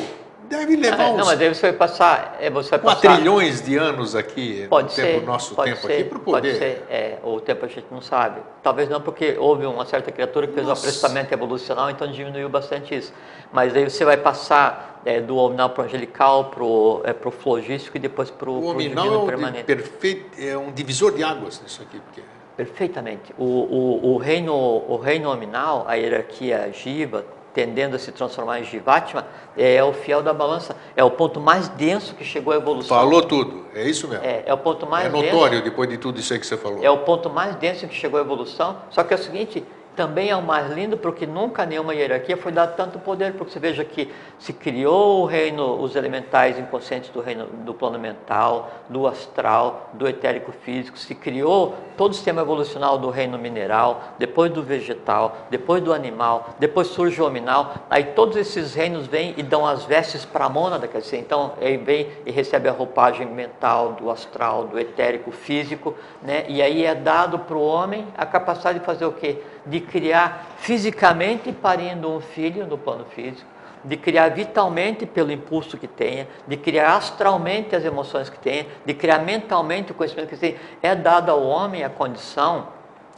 deve 0.50 0.76
levar 0.76 1.06
ah, 1.06 1.12
uns... 1.12 1.18
Não, 1.18 1.26
mas 1.26 1.40
aí 1.40 1.54
você 1.54 1.62
vai 1.62 1.74
passar... 1.74 2.38
É, 2.42 2.50
você 2.50 2.72
vai 2.72 2.80
passar... 2.80 3.16
trilhões 3.16 3.62
de 3.62 3.78
anos 3.78 4.16
aqui, 4.16 4.68
pode 4.68 4.88
no 4.88 4.94
ser, 4.94 5.14
tempo, 5.14 5.26
nosso 5.26 5.56
pode 5.56 5.72
tempo 5.72 5.88
ser, 5.88 5.94
aqui, 5.94 6.04
para 6.04 6.20
poder... 6.20 6.50
Pode 6.50 6.58
ser, 6.58 6.86
é, 6.90 7.18
o 7.24 7.40
tempo 7.40 7.66
a 7.66 7.68
gente 7.68 7.88
não 7.92 8.02
sabe. 8.02 8.42
Talvez 8.62 8.90
não 8.90 9.00
porque 9.00 9.38
houve 9.40 9.66
uma 9.66 9.86
certa 9.86 10.12
criatura 10.12 10.48
que 10.48 10.54
fez 10.54 10.68
Nossa. 10.68 10.82
um 10.82 10.84
apressamento 10.84 11.34
evolucional, 11.34 11.90
então 11.90 12.12
diminuiu 12.12 12.50
bastante 12.50 12.96
isso. 12.96 13.14
Mas 13.54 13.76
aí 13.76 13.90
você 13.90 14.04
vai 14.04 14.18
passar 14.18 15.02
é, 15.06 15.22
do 15.22 15.38
hominal 15.38 15.70
para 15.70 15.84
o 15.84 15.86
angelical, 15.86 16.46
para 16.46 16.64
o 16.64 17.02
é, 17.04 17.14
pro 17.14 17.32
flogístico 17.32 17.98
e 17.98 18.00
depois 18.00 18.30
para 18.30 18.50
o 18.50 18.76
divino 18.76 19.24
é 19.24 19.26
permanente. 19.26 19.64
Perfeito, 19.64 20.42
é 20.42 20.58
um 20.58 20.72
divisor 20.72 21.14
de 21.14 21.24
águas 21.24 21.62
nisso 21.62 21.82
aqui. 21.82 22.00
Porque... 22.00 22.22
Perfeitamente. 22.58 23.34
O, 23.38 23.46
o, 23.46 24.14
o, 24.14 24.18
reino, 24.18 24.54
o 24.54 24.98
reino 24.98 25.30
nominal, 25.30 25.86
a 25.88 25.94
hierarquia 25.94 26.70
Jiva, 26.74 27.26
tendendo 27.54 27.96
a 27.96 28.00
se 28.00 28.12
transformar 28.12 28.60
em 28.60 28.64
Jivatma, 28.64 29.26
é 29.58 29.84
o 29.84 29.94
fiel 29.94 30.22
da 30.22 30.34
balança. 30.34 30.76
É 30.96 31.04
o 31.04 31.12
ponto 31.12 31.40
mais 31.40 31.68
denso 31.70 32.16
que 32.16 32.24
chegou 32.24 32.54
à 32.54 32.58
evolução. 32.58 32.98
Falou 32.98 33.22
tudo, 33.22 33.66
é 33.74 33.84
isso 33.84 34.08
mesmo. 34.08 34.24
É, 34.26 34.44
é 34.46 34.54
o 34.54 34.58
ponto 34.58 34.86
mais 34.86 35.06
É 35.06 35.10
notório 35.10 35.58
denso, 35.58 35.64
depois 35.64 35.90
de 35.90 35.98
tudo 35.98 36.20
isso 36.20 36.34
aí 36.34 36.40
que 36.40 36.48
você 36.48 36.58
falou. 36.58 36.84
É 36.84 36.90
o 36.90 37.00
ponto 37.00 37.30
mais 37.30 37.56
denso 37.56 37.88
que 37.88 37.96
chegou 37.96 38.20
à 38.20 38.24
evolução. 38.24 38.78
Só 38.90 39.04
que 39.04 39.14
é 39.14 39.18
o 39.18 39.20
seguinte, 39.20 39.64
também 40.00 40.30
é 40.30 40.36
o 40.38 40.42
mais 40.42 40.72
lindo 40.72 40.96
porque 40.96 41.28
nunca 41.28 41.66
nenhuma 41.66 41.94
hierarquia 41.94 42.38
foi 42.38 42.54
dado 42.54 42.74
tanto 42.74 42.98
poder, 43.00 43.34
porque 43.34 43.52
você 43.52 43.60
veja 43.60 43.84
que 43.84 44.10
se 44.38 44.54
criou 44.54 45.24
o 45.24 45.26
reino, 45.26 45.78
os 45.82 45.94
elementais 45.94 46.58
inconscientes 46.58 47.10
do 47.10 47.20
reino 47.20 47.48
do 47.48 47.74
plano 47.74 48.00
mental, 48.00 48.72
do 48.88 49.06
astral, 49.06 49.90
do 49.94 50.08
etérico 50.08 50.54
físico, 50.54 50.98
se 50.98 51.14
criou 51.14 51.76
todo 52.00 52.14
o 52.14 52.16
sistema 52.16 52.42
evolucional 52.42 52.98
do 52.98 53.10
reino 53.10 53.38
mineral, 53.38 54.14
depois 54.18 54.50
do 54.50 54.64
vegetal, 54.64 55.36
depois 55.50 55.84
do 55.84 55.92
animal, 55.92 56.52
depois 56.58 56.88
surge 56.88 57.22
o 57.22 57.26
hominal, 57.26 57.74
aí 57.90 58.06
todos 58.16 58.38
esses 58.38 58.74
reinos 58.74 59.06
vêm 59.06 59.34
e 59.36 59.44
dão 59.44 59.66
as 59.66 59.84
vestes 59.84 60.24
para 60.24 60.46
a 60.46 60.50
mônada, 60.50 60.88
quer 60.88 61.02
dizer, 61.02 61.18
então 61.18 61.56
ele 61.60 61.76
vem 61.80 62.08
e 62.26 62.32
recebe 62.32 62.70
a 62.70 62.72
roupagem 62.72 63.28
mental, 63.28 63.98
do 64.00 64.10
astral, 64.10 64.64
do 64.64 64.80
etérico 64.80 65.30
físico, 65.30 65.94
né? 66.22 66.46
e 66.48 66.62
aí 66.62 66.86
é 66.86 66.96
dado 66.96 67.38
para 67.40 67.58
o 67.58 67.68
homem 67.68 68.08
a 68.18 68.26
capacidade 68.26 68.80
de 68.80 68.86
fazer 68.86 69.04
o 69.04 69.12
quê? 69.12 69.44
de 69.66 69.82
criar 69.82 70.56
fisicamente 70.58 71.52
parindo 71.52 72.10
um 72.10 72.22
filho 72.22 72.66
no 72.66 72.78
plano 72.78 73.04
físico, 73.14 73.59
de 73.84 73.96
criar 73.98 74.30
vitalmente 74.30 75.06
pelo 75.06 75.32
impulso 75.32 75.78
que 75.78 75.88
tenha, 75.88 76.28
de 76.48 76.58
criar 76.58 76.96
astralmente 76.96 77.76
as 77.76 77.84
emoções 77.86 78.30
que 78.30 78.38
tenha, 78.40 78.68
de 78.86 78.94
criar 78.94 79.20
mentalmente 79.20 79.92
o 79.92 79.96
conhecimento 79.96 80.30
que 80.30 80.38
tenha. 80.38 80.58
É 80.82 80.96
dado 80.96 81.30
ao 81.30 81.42
homem 81.42 81.84
a 81.84 81.90
condição 81.90 82.68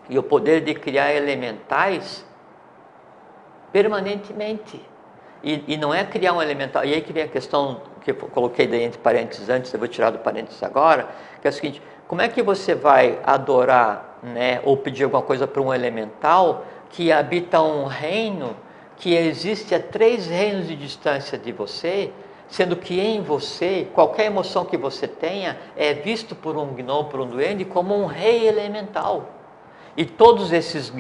e 0.10 0.18
o 0.18 0.24
poder 0.24 0.62
de 0.62 0.74
criar 0.74 1.14
elementais 1.14 2.26
permanentemente. 3.72 4.82
E, 5.44 5.64
e, 5.68 5.78
não 5.78 5.92
é 5.92 6.04
criar 6.04 6.34
um 6.34 6.42
elemental. 6.42 6.86
E 6.86 6.94
aí 6.94 7.02
que 7.02 7.12
vem 7.12 7.24
a 7.24 7.28
questão 7.28 7.82
que 8.02 8.12
eu 8.12 8.16
coloquei 8.16 8.68
daí 8.68 8.84
entre 8.84 9.00
parênteses 9.00 9.50
antes, 9.50 9.74
eu 9.74 9.80
vou 9.80 9.88
tirar 9.88 10.12
do 10.12 10.20
parênteses 10.20 10.62
agora, 10.62 11.08
que 11.42 11.48
é 11.48 11.50
o 11.50 11.54
seguinte: 11.54 11.82
como 12.08 12.22
é 12.22 12.28
que 12.28 12.44
você 12.44 12.76
vai 12.76 13.20
adorar 13.24 14.20
né, 14.22 14.62
ou 14.64 14.78
pedir 14.78 15.06
alguma 15.06 15.24
coisa 15.24 15.48
para 15.48 15.62
um 15.62 15.74
elemental 15.74 16.64
que 16.90 17.12
habita 17.12 17.62
um 17.62 17.86
reino 17.86 18.56
que 19.02 19.16
existe 19.16 19.74
a 19.74 19.80
três 19.80 20.28
reinos 20.28 20.68
de 20.68 20.76
distância 20.76 21.36
de 21.36 21.52
você, 21.52 22.12
sendo 22.48 22.76
que 22.76 23.00
em 23.00 23.20
você, 23.20 23.88
qualquer 23.96 24.28
emoção 24.28 24.64
que 24.64 24.78
você 24.78 25.08
tenha 25.08 25.58
é 25.76 25.92
visto 25.92 26.36
por 26.36 26.56
um 26.56 26.68
gnomo, 26.68 27.10
por 27.10 27.20
um 27.20 27.26
duende, 27.26 27.66
como 27.66 27.96
um 27.96 28.06
rei 28.06 28.48
elemental. 28.48 29.28
E 29.98 30.06
todos 30.06 30.54
esses 30.54 30.94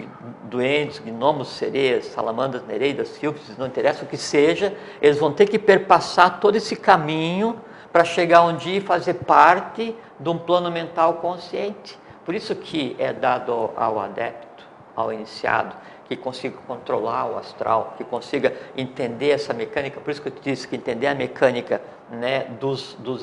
duendes, 0.45 0.97
gnomos, 0.97 1.49
sereias, 1.49 2.06
salamandras, 2.08 2.66
nereidas, 2.66 3.10
sílfides, 3.10 3.56
não 3.56 3.68
interessa 3.68 4.04
o 4.04 4.08
que 4.08 4.18
seja, 4.18 4.76
eles 4.99 5.20
vão 5.20 5.32
ter 5.32 5.47
que 5.47 5.60
perpassar 5.60 6.39
todo 6.39 6.56
esse 6.56 6.76
caminho 6.76 7.62
para 7.93 8.04
chegar 8.04 8.41
um 8.41 8.58
dia 8.58 8.78
e 8.78 8.82
fazer 8.82 9.14
parte 9.14 9.95
de 10.20 10.30
um 10.30 10.39
plano 10.39 10.72
mental 10.72 11.16
consciente. 11.16 11.99
Por 12.26 12.34
isso 12.34 12.56
que 12.56 12.95
é 12.97 13.14
dado 13.14 13.70
ao 13.76 13.99
adepto, 13.99 14.66
ao 14.95 15.14
iniciado, 15.14 15.76
que 16.12 16.18
consiga 16.18 16.57
controlar 16.68 17.26
o 17.32 17.38
astral, 17.38 17.93
que 17.97 18.03
consiga 18.03 18.53
entender 18.76 19.30
essa 19.30 19.53
mecânica. 19.53 20.01
Por 20.01 20.12
isso 20.12 20.22
que 20.22 20.28
eu 20.28 20.34
te 20.34 20.41
disse 20.41 20.68
que 20.68 20.76
entender 20.76 21.07
a 21.07 21.16
mecânica 21.16 21.82
né, 22.09 22.47
dos, 22.59 22.95
dos, 22.95 23.22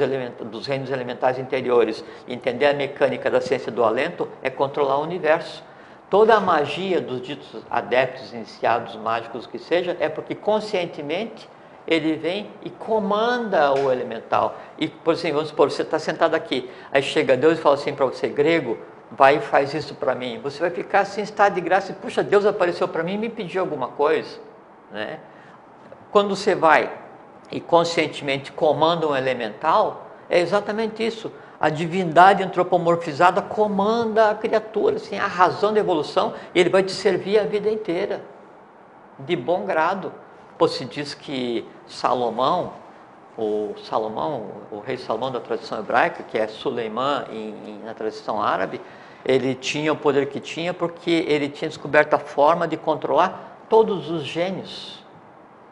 dos 0.50 0.66
reinos 0.66 0.90
elementais 0.90 1.38
interiores, 1.38 2.02
entender 2.26 2.64
a 2.64 2.72
mecânica 2.72 3.30
da 3.30 3.42
ciência 3.42 3.70
do 3.70 3.84
alento, 3.84 4.26
é 4.42 4.48
controlar 4.48 4.96
o 4.96 5.02
universo. 5.02 5.62
Toda 6.08 6.34
a 6.34 6.40
magia 6.40 6.98
dos 6.98 7.20
ditos 7.20 7.62
adeptos, 7.68 8.32
iniciados, 8.32 8.96
mágicos, 8.96 9.46
que 9.46 9.58
seja, 9.58 9.94
é 10.00 10.08
porque 10.08 10.34
conscientemente 10.34 11.46
ele 11.86 12.16
vem 12.16 12.50
e 12.64 12.70
comanda 12.70 13.70
o 13.74 13.92
elemental. 13.92 14.56
E, 14.78 14.88
por 14.88 15.12
exemplo, 15.12 15.36
vamos 15.36 15.50
supor, 15.50 15.70
você 15.70 15.82
está 15.82 15.98
sentado 15.98 16.34
aqui, 16.34 16.70
aí 16.90 17.02
chega 17.02 17.36
Deus 17.36 17.58
e 17.58 17.60
fala 17.60 17.74
assim 17.74 17.94
para 17.94 18.06
você, 18.06 18.28
grego, 18.28 18.78
vai 19.10 19.36
e 19.36 19.40
faz 19.40 19.72
isso 19.74 19.94
para 19.94 20.14
mim. 20.14 20.40
Você 20.42 20.60
vai 20.60 20.70
ficar 20.70 21.00
assim, 21.00 21.22
estado 21.22 21.54
de 21.54 21.60
graça, 21.60 21.92
e 21.92 21.94
puxa, 21.94 22.22
Deus 22.22 22.44
apareceu 22.44 22.86
para 22.88 23.02
mim 23.02 23.14
e 23.14 23.18
me 23.18 23.28
pediu 23.28 23.60
alguma 23.60 23.88
coisa. 23.88 24.38
Né? 24.90 25.18
Quando 26.10 26.34
você 26.34 26.54
vai 26.54 26.90
e 27.50 27.60
conscientemente 27.60 28.52
comanda 28.52 29.06
um 29.06 29.16
elemental, 29.16 30.06
é 30.28 30.38
exatamente 30.38 31.04
isso. 31.04 31.32
A 31.60 31.70
divindade 31.70 32.42
antropomorfizada 32.42 33.42
comanda 33.42 34.30
a 34.30 34.34
criatura, 34.34 34.96
assim, 34.96 35.18
a 35.18 35.26
razão 35.26 35.72
da 35.72 35.80
evolução, 35.80 36.34
e 36.54 36.60
ele 36.60 36.70
vai 36.70 36.82
te 36.82 36.92
servir 36.92 37.38
a 37.38 37.44
vida 37.44 37.68
inteira, 37.68 38.22
de 39.18 39.34
bom 39.34 39.64
grado. 39.64 40.12
Pô, 40.56 40.68
se 40.68 40.84
diz 40.84 41.14
que 41.14 41.66
Salomão, 41.86 42.74
o 43.36 43.74
Salomão, 43.84 44.46
o 44.70 44.80
rei 44.80 44.96
Salomão 44.96 45.32
da 45.32 45.40
tradição 45.40 45.78
hebraica, 45.78 46.22
que 46.22 46.38
é 46.38 46.46
Suleimã 46.46 47.24
em, 47.30 47.54
em, 47.66 47.80
na 47.84 47.94
tradição 47.94 48.42
árabe, 48.42 48.80
ele 49.24 49.54
tinha 49.54 49.92
o 49.92 49.96
poder 49.96 50.28
que 50.28 50.40
tinha 50.40 50.72
porque 50.72 51.24
ele 51.28 51.48
tinha 51.48 51.68
descoberto 51.68 52.14
a 52.14 52.18
forma 52.18 52.66
de 52.66 52.76
controlar 52.76 53.64
todos 53.68 54.10
os 54.10 54.24
gênios 54.24 55.04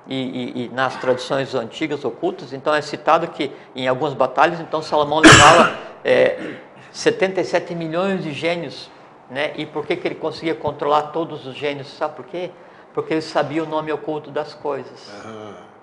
e, 0.06 0.14
e, 0.14 0.64
e, 0.64 0.68
nas 0.68 0.96
tradições 0.96 1.54
antigas 1.54 2.04
ocultas, 2.04 2.52
então 2.52 2.74
é 2.74 2.80
citado 2.80 3.26
que 3.28 3.50
em 3.74 3.88
algumas 3.88 4.14
batalhas, 4.14 4.60
então 4.60 4.80
Salomão 4.80 5.18
levava 5.18 5.76
é, 6.04 6.56
77 6.92 7.74
milhões 7.74 8.22
de 8.22 8.32
gênios, 8.32 8.88
né? 9.28 9.52
E 9.56 9.66
por 9.66 9.84
que, 9.84 9.96
que 9.96 10.06
ele 10.06 10.14
conseguia 10.14 10.54
controlar 10.54 11.08
todos 11.08 11.46
os 11.46 11.56
gênios? 11.56 11.88
Sabe 11.88 12.14
por 12.14 12.24
quê? 12.26 12.50
Porque 12.94 13.14
ele 13.14 13.22
sabia 13.22 13.62
o 13.64 13.66
nome 13.66 13.92
oculto 13.92 14.30
das 14.30 14.54
coisas. 14.54 15.10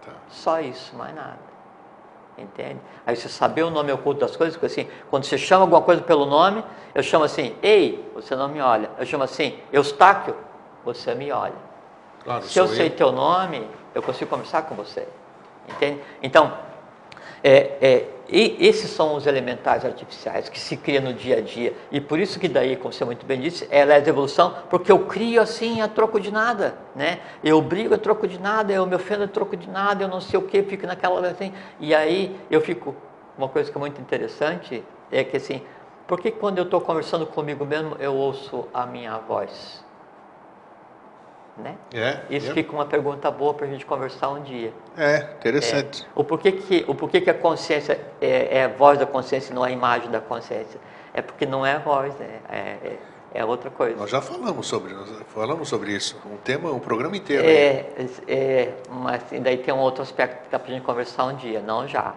Tá. 0.05 0.13
Só 0.29 0.59
isso, 0.61 0.95
mais 0.95 1.13
nada. 1.13 1.52
Entende? 2.37 2.79
Aí 3.05 3.15
você 3.15 3.29
saber 3.29 3.63
o 3.63 3.69
nome 3.69 3.91
oculto 3.91 4.21
das 4.21 4.35
coisas, 4.35 4.55
porque 4.55 4.65
assim, 4.65 4.89
quando 5.09 5.23
você 5.23 5.37
chama 5.37 5.63
alguma 5.63 5.81
coisa 5.81 6.01
pelo 6.01 6.25
nome, 6.25 6.63
eu 6.95 7.03
chamo 7.03 7.23
assim, 7.23 7.55
ei, 7.61 8.09
você 8.15 8.35
não 8.35 8.47
me 8.47 8.59
olha. 8.59 8.89
Eu 8.97 9.05
chamo 9.05 9.23
assim, 9.23 9.59
Eustáquio, 9.71 10.35
você 10.83 11.13
me 11.13 11.31
olha. 11.31 11.53
Claro, 12.23 12.43
Se 12.43 12.59
eu 12.59 12.67
sou 12.67 12.75
sei 12.75 12.89
teu 12.89 13.11
nome, 13.11 13.67
eu 13.93 14.01
consigo 14.01 14.29
conversar 14.29 14.63
com 14.63 14.75
você. 14.75 15.07
Entende? 15.69 16.01
Então, 16.21 16.53
é, 17.43 17.77
é, 17.81 18.09
e 18.29 18.55
esses 18.59 18.89
são 18.89 19.15
os 19.15 19.27
elementais 19.27 19.83
artificiais 19.83 20.47
que 20.47 20.59
se 20.59 20.77
criam 20.77 21.03
no 21.03 21.13
dia 21.13 21.37
a 21.37 21.41
dia. 21.41 21.73
E 21.91 21.99
por 21.99 22.19
isso 22.19 22.39
que 22.39 22.47
daí, 22.47 22.75
como 22.75 22.93
você 22.93 23.03
muito 23.03 23.25
bem 23.25 23.39
disse, 23.39 23.67
ela 23.69 23.93
é 23.93 24.01
de 24.01 24.09
evolução, 24.09 24.55
porque 24.69 24.91
eu 24.91 24.99
crio 24.99 25.41
assim 25.41 25.81
a 25.81 25.87
troco 25.87 26.19
de 26.19 26.31
nada. 26.31 26.75
Né? 26.95 27.19
Eu 27.43 27.61
brigo 27.61 27.93
a 27.93 27.97
troco 27.97 28.27
de 28.27 28.39
nada, 28.39 28.71
eu 28.71 28.85
me 28.85 28.95
ofendo 28.95 29.25
a 29.25 29.27
troco 29.27 29.57
de 29.57 29.69
nada, 29.69 30.03
eu 30.03 30.07
não 30.07 30.21
sei 30.21 30.39
o 30.39 30.43
que, 30.43 30.63
fico 30.63 30.87
naquela 30.87 31.27
assim. 31.27 31.53
E 31.79 31.93
aí 31.93 32.35
eu 32.49 32.61
fico. 32.61 32.95
Uma 33.37 33.49
coisa 33.49 33.71
que 33.71 33.77
é 33.77 33.79
muito 33.79 33.99
interessante 33.99 34.83
é 35.11 35.23
que 35.23 35.37
assim, 35.37 35.63
por 36.07 36.19
que 36.21 36.29
quando 36.29 36.59
eu 36.59 36.65
estou 36.65 36.79
conversando 36.79 37.25
comigo 37.25 37.65
mesmo 37.65 37.95
eu 37.99 38.13
ouço 38.13 38.67
a 38.73 38.85
minha 38.85 39.17
voz? 39.17 39.82
Né? 41.55 41.75
É, 41.93 42.21
Isso 42.31 42.49
é. 42.49 42.53
fica 42.53 42.73
uma 42.73 42.85
pergunta 42.85 43.29
boa 43.29 43.53
para 43.53 43.67
a 43.67 43.69
gente 43.69 43.85
conversar 43.85 44.29
um 44.29 44.41
dia. 44.41 44.73
É, 44.97 45.17
interessante. 45.37 46.03
É, 46.03 46.05
o 46.15 46.23
porquê 46.23 46.51
que, 46.51 46.83
o 46.87 46.95
porquê 46.95 47.21
que 47.21 47.29
a 47.29 47.33
consciência 47.33 47.99
é, 48.19 48.57
é, 48.57 48.63
a 48.63 48.67
voz 48.69 48.97
da 48.97 49.05
consciência 49.05 49.51
e 49.51 49.55
não 49.55 49.63
a 49.63 49.69
imagem 49.69 50.09
da 50.09 50.19
consciência? 50.19 50.79
É 51.13 51.21
porque 51.21 51.45
não 51.45 51.63
é 51.63 51.73
a 51.73 51.79
voz, 51.79 52.15
né? 52.15 52.39
é, 52.49 52.57
é, 52.57 52.97
é 53.35 53.45
outra 53.45 53.69
coisa. 53.69 53.95
Nós 53.97 54.09
já 54.09 54.19
falamos 54.19 54.65
sobre, 54.65 54.93
nós 54.93 55.09
falamos 55.27 55.69
sobre 55.69 55.91
isso, 55.91 56.19
um 56.25 56.37
tema, 56.37 56.71
um 56.71 56.79
programa 56.79 57.15
inteiro. 57.15 57.43
É, 57.47 57.85
é, 58.27 58.73
mas 58.89 59.23
daí 59.41 59.57
tem 59.57 59.73
um 59.73 59.79
outro 59.79 60.01
aspecto 60.01 60.45
que 60.45 60.49
dá 60.51 60.57
para 60.57 60.71
a 60.71 60.73
gente 60.73 60.83
conversar 60.83 61.25
um 61.25 61.35
dia, 61.35 61.61
não 61.61 61.87
já. 61.87 62.15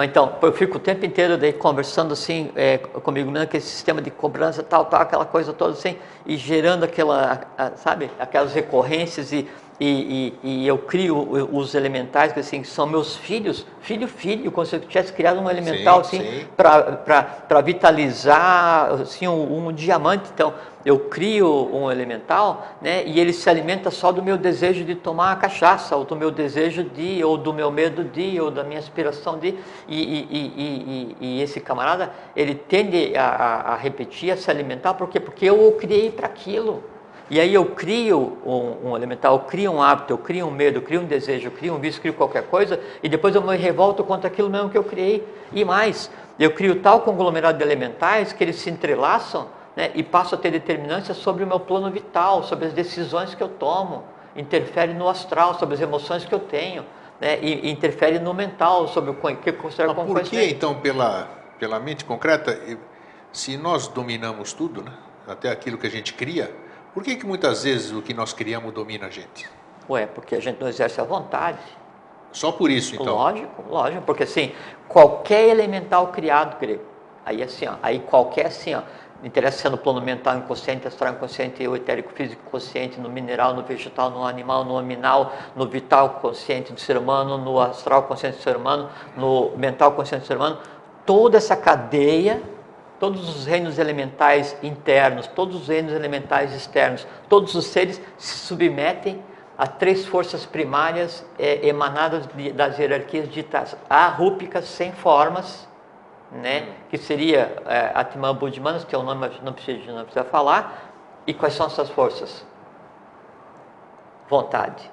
Mas 0.00 0.08
então, 0.08 0.38
eu 0.40 0.50
fico 0.50 0.78
o 0.78 0.80
tempo 0.80 1.04
inteiro 1.04 1.36
daí 1.36 1.52
conversando 1.52 2.14
assim 2.14 2.50
é, 2.56 2.78
comigo 2.78 3.30
mesmo, 3.30 3.44
aquele 3.44 3.62
sistema 3.62 4.00
de 4.00 4.10
cobrança, 4.10 4.62
tal, 4.62 4.86
tal, 4.86 5.02
aquela 5.02 5.26
coisa 5.26 5.52
toda 5.52 5.74
assim, 5.74 5.94
e 6.24 6.38
gerando 6.38 6.84
aquela, 6.84 7.46
a, 7.58 7.72
sabe, 7.72 8.10
aquelas 8.18 8.54
recorrências 8.54 9.30
e, 9.30 9.46
e, 9.80 10.34
e, 10.42 10.48
e, 10.48 10.66
eu 10.66 10.76
crio 10.76 11.48
os 11.50 11.74
elementais 11.74 12.34
que 12.34 12.40
assim, 12.40 12.62
são 12.62 12.86
meus 12.86 13.16
filhos, 13.16 13.66
filho, 13.80 14.06
filho, 14.06 14.52
como 14.52 14.66
se 14.66 14.76
eu 14.76 14.80
tivesse 14.80 15.10
criado 15.10 15.40
um 15.40 15.48
elemental 15.48 16.04
Sim, 16.04 16.18
assim, 16.18 16.40
sim. 16.40 16.46
para 16.54 17.60
vitalizar 17.62 18.92
assim, 19.00 19.26
um, 19.26 19.68
um 19.68 19.72
diamante. 19.72 20.30
Então, 20.34 20.52
eu 20.84 20.98
crio 20.98 21.70
um 21.74 21.90
elemental, 21.90 22.66
né, 22.80 23.04
e 23.06 23.18
ele 23.18 23.32
se 23.32 23.48
alimenta 23.48 23.90
só 23.90 24.12
do 24.12 24.22
meu 24.22 24.36
desejo 24.36 24.84
de 24.84 24.94
tomar 24.94 25.32
a 25.32 25.36
cachaça, 25.36 25.96
ou 25.96 26.04
do 26.04 26.14
meu 26.14 26.30
desejo 26.30 26.84
de, 26.84 27.24
ou 27.24 27.38
do 27.38 27.52
meu 27.52 27.70
medo 27.70 28.04
de, 28.04 28.38
ou 28.38 28.50
da 28.50 28.62
minha 28.62 28.78
aspiração 28.78 29.38
de, 29.38 29.54
e, 29.88 31.16
e 31.20 31.42
esse 31.42 31.58
camarada, 31.58 32.12
ele 32.36 32.54
tende 32.54 33.16
a, 33.16 33.24
a, 33.24 33.72
a, 33.72 33.76
repetir, 33.76 34.30
a 34.30 34.36
se 34.36 34.50
alimentar, 34.50 34.94
por 34.94 35.08
quê? 35.08 35.18
Porque 35.18 35.46
eu 35.46 35.68
o 35.68 35.72
criei 35.72 36.10
para 36.10 36.26
aquilo. 36.26 36.82
E 37.30 37.38
aí 37.38 37.54
eu 37.54 37.64
crio 37.64 38.38
um, 38.44 38.90
um, 38.90 38.96
elemental, 38.96 39.34
eu 39.34 39.38
crio 39.40 39.70
um 39.70 39.80
hábito, 39.80 40.12
eu 40.12 40.18
crio 40.18 40.48
um 40.48 40.50
medo, 40.50 40.78
eu 40.78 40.82
crio 40.82 41.00
um 41.00 41.04
desejo, 41.04 41.46
eu 41.46 41.52
crio 41.52 41.74
um 41.74 41.78
vício, 41.78 41.98
eu 41.98 42.02
crio 42.02 42.14
qualquer 42.14 42.42
coisa, 42.42 42.80
e 43.00 43.08
depois 43.08 43.36
eu 43.36 43.40
me 43.40 43.56
revolto 43.56 44.02
contra 44.02 44.26
aquilo 44.26 44.50
mesmo 44.50 44.68
que 44.68 44.76
eu 44.76 44.82
criei. 44.82 45.24
E 45.52 45.64
mais, 45.64 46.10
eu 46.40 46.50
crio 46.50 46.80
tal 46.80 47.02
conglomerado 47.02 47.56
de 47.56 47.62
elementais 47.62 48.32
que 48.32 48.42
eles 48.42 48.56
se 48.56 48.68
entrelaçam, 48.68 49.46
né, 49.76 49.92
e 49.94 50.02
passo 50.02 50.34
a 50.34 50.38
ter 50.38 50.50
determinância 50.50 51.14
sobre 51.14 51.44
o 51.44 51.46
meu 51.46 51.60
plano 51.60 51.88
vital, 51.88 52.42
sobre 52.42 52.66
as 52.66 52.72
decisões 52.72 53.32
que 53.32 53.42
eu 53.42 53.48
tomo, 53.48 54.02
interfere 54.34 54.92
no 54.92 55.08
astral, 55.08 55.56
sobre 55.56 55.76
as 55.76 55.80
emoções 55.80 56.24
que 56.24 56.34
eu 56.34 56.40
tenho, 56.40 56.84
né, 57.20 57.38
e, 57.40 57.68
e 57.68 57.70
interfere 57.70 58.18
no 58.18 58.34
mental, 58.34 58.88
sobre 58.88 59.10
o 59.10 59.14
que 59.14 59.50
eu 59.50 59.54
considero 59.54 59.94
como 59.94 60.08
por 60.08 60.22
que 60.22 60.50
então, 60.50 60.74
pela, 60.74 61.28
pela 61.60 61.78
mente 61.78 62.04
concreta, 62.04 62.58
se 63.32 63.56
nós 63.56 63.86
dominamos 63.86 64.52
tudo, 64.52 64.82
né, 64.82 64.92
até 65.28 65.48
aquilo 65.48 65.78
que 65.78 65.86
a 65.86 65.90
gente 65.90 66.12
cria, 66.14 66.52
por 66.94 67.02
que, 67.02 67.16
que 67.16 67.26
muitas 67.26 67.64
vezes 67.64 67.92
o 67.92 68.02
que 68.02 68.12
nós 68.12 68.32
criamos 68.32 68.72
domina 68.72 69.06
a 69.06 69.10
gente? 69.10 69.48
Ué, 69.88 70.06
porque 70.06 70.34
a 70.34 70.40
gente 70.40 70.60
não 70.60 70.68
exerce 70.68 71.00
a 71.00 71.04
vontade. 71.04 71.58
Só 72.32 72.52
por 72.52 72.70
isso, 72.70 72.94
então? 72.94 73.14
Lógico, 73.14 73.64
lógico, 73.68 74.02
porque 74.02 74.22
assim, 74.22 74.52
qualquer 74.88 75.48
elemental 75.48 76.08
criado, 76.08 76.58
grego, 76.60 76.84
aí 77.24 77.42
assim, 77.42 77.66
ó, 77.66 77.74
aí 77.82 77.98
qualquer 77.98 78.46
assim, 78.46 78.74
ó, 78.74 78.82
interessa 79.22 79.58
se 79.58 79.66
é 79.66 79.70
no 79.70 79.76
plano 79.76 80.00
mental 80.00 80.36
inconsciente, 80.36 80.86
astral 80.86 81.12
inconsciente, 81.12 81.66
o 81.66 81.76
etérico 81.76 82.12
físico 82.12 82.42
consciente, 82.50 82.98
no 82.98 83.08
mineral, 83.08 83.54
no 83.54 83.62
vegetal, 83.62 84.10
no 84.10 84.24
animal, 84.24 84.64
no 84.64 84.78
aminal, 84.78 85.32
no 85.54 85.66
vital 85.66 86.20
consciente 86.20 86.72
do 86.72 86.80
ser 86.80 86.96
humano, 86.96 87.36
no 87.36 87.60
astral 87.60 88.04
consciente 88.04 88.38
do 88.38 88.42
ser 88.42 88.56
humano, 88.56 88.88
no 89.16 89.50
mental 89.56 89.92
consciente 89.92 90.24
do 90.24 90.26
ser 90.26 90.36
humano, 90.36 90.58
toda 91.04 91.36
essa 91.36 91.56
cadeia, 91.56 92.42
todos 93.00 93.34
os 93.34 93.46
reinos 93.46 93.78
elementais 93.78 94.54
internos, 94.62 95.26
todos 95.26 95.62
os 95.62 95.68
reinos 95.68 95.92
elementais 95.92 96.54
externos, 96.54 97.06
todos 97.30 97.54
os 97.54 97.64
seres 97.64 98.00
se 98.18 98.46
submetem 98.46 99.24
a 99.56 99.66
três 99.66 100.06
forças 100.06 100.44
primárias 100.44 101.24
é, 101.38 101.66
emanadas 101.66 102.26
de, 102.28 102.52
das 102.52 102.78
hierarquias 102.78 103.28
ditas 103.28 103.74
arrúpicas 103.88 104.66
sem 104.66 104.92
formas, 104.92 105.66
né, 106.30 106.68
que 106.90 106.98
seria 106.98 107.56
é, 107.66 107.90
Atman 107.94 108.34
Buddhimanas, 108.34 108.84
que 108.84 108.94
é 108.94 108.98
o 108.98 109.02
nome 109.02 109.30
que 109.30 109.44
não 109.44 109.54
precisa, 109.54 109.92
não 109.92 110.04
precisa 110.04 110.24
falar. 110.24 110.92
E 111.26 111.34
quais 111.34 111.54
são 111.54 111.66
essas 111.66 111.88
forças? 111.90 112.46
Vontade, 114.28 114.90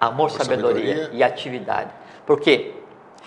amor, 0.00 0.14
Amor, 0.14 0.30
sabedoria, 0.30 0.94
sabedoria. 0.94 1.18
e 1.18 1.22
atividade. 1.22 1.90
Porque 2.26 2.74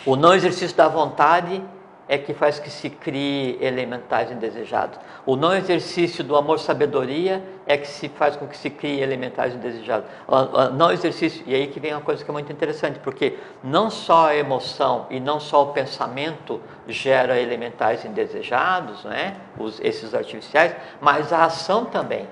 o 0.05 0.15
não 0.15 0.33
exercício 0.33 0.75
da 0.75 0.87
vontade 0.87 1.63
é 2.07 2.17
que 2.17 2.33
faz 2.33 2.59
que 2.59 2.69
se 2.69 2.89
crie 2.89 3.57
elementais 3.59 4.31
indesejados. 4.31 4.99
O 5.25 5.35
não 5.35 5.55
exercício 5.55 6.23
do 6.23 6.35
amor 6.35 6.59
sabedoria 6.59 7.43
é 7.65 7.77
que 7.77 7.87
se 7.87 8.09
faz 8.09 8.35
com 8.35 8.47
que 8.47 8.55
se 8.55 8.69
crie 8.69 9.01
elementais 9.01 9.55
indesejados. 9.55 10.07
O, 10.27 10.35
o 10.35 10.69
não 10.71 10.91
exercício, 10.91 11.43
e 11.47 11.55
aí 11.55 11.67
que 11.67 11.79
vem 11.79 11.93
uma 11.93 12.01
coisa 12.01 12.23
que 12.23 12.29
é 12.29 12.33
muito 12.33 12.51
interessante, 12.51 12.99
porque 12.99 13.37
não 13.63 13.89
só 13.89 14.27
a 14.27 14.35
emoção 14.35 15.07
e 15.09 15.19
não 15.19 15.39
só 15.39 15.63
o 15.63 15.73
pensamento 15.73 16.61
gera 16.87 17.39
elementais 17.39 18.05
indesejados, 18.05 19.03
né? 19.03 19.37
Os, 19.57 19.79
esses 19.79 20.13
artificiais, 20.13 20.75
mas 21.01 21.33
a 21.33 21.45
ação 21.45 21.85
também, 21.85 22.27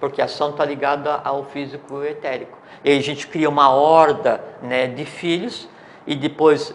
porque 0.00 0.22
a 0.22 0.24
ação 0.24 0.50
está 0.50 0.64
ligada 0.64 1.20
ao 1.22 1.44
físico 1.44 2.02
etérico. 2.02 2.56
E 2.82 2.96
a 2.96 3.02
gente 3.02 3.26
cria 3.26 3.48
uma 3.48 3.70
horda 3.70 4.40
né, 4.62 4.86
de 4.86 5.04
filhos 5.04 5.68
e 6.06 6.14
depois 6.14 6.74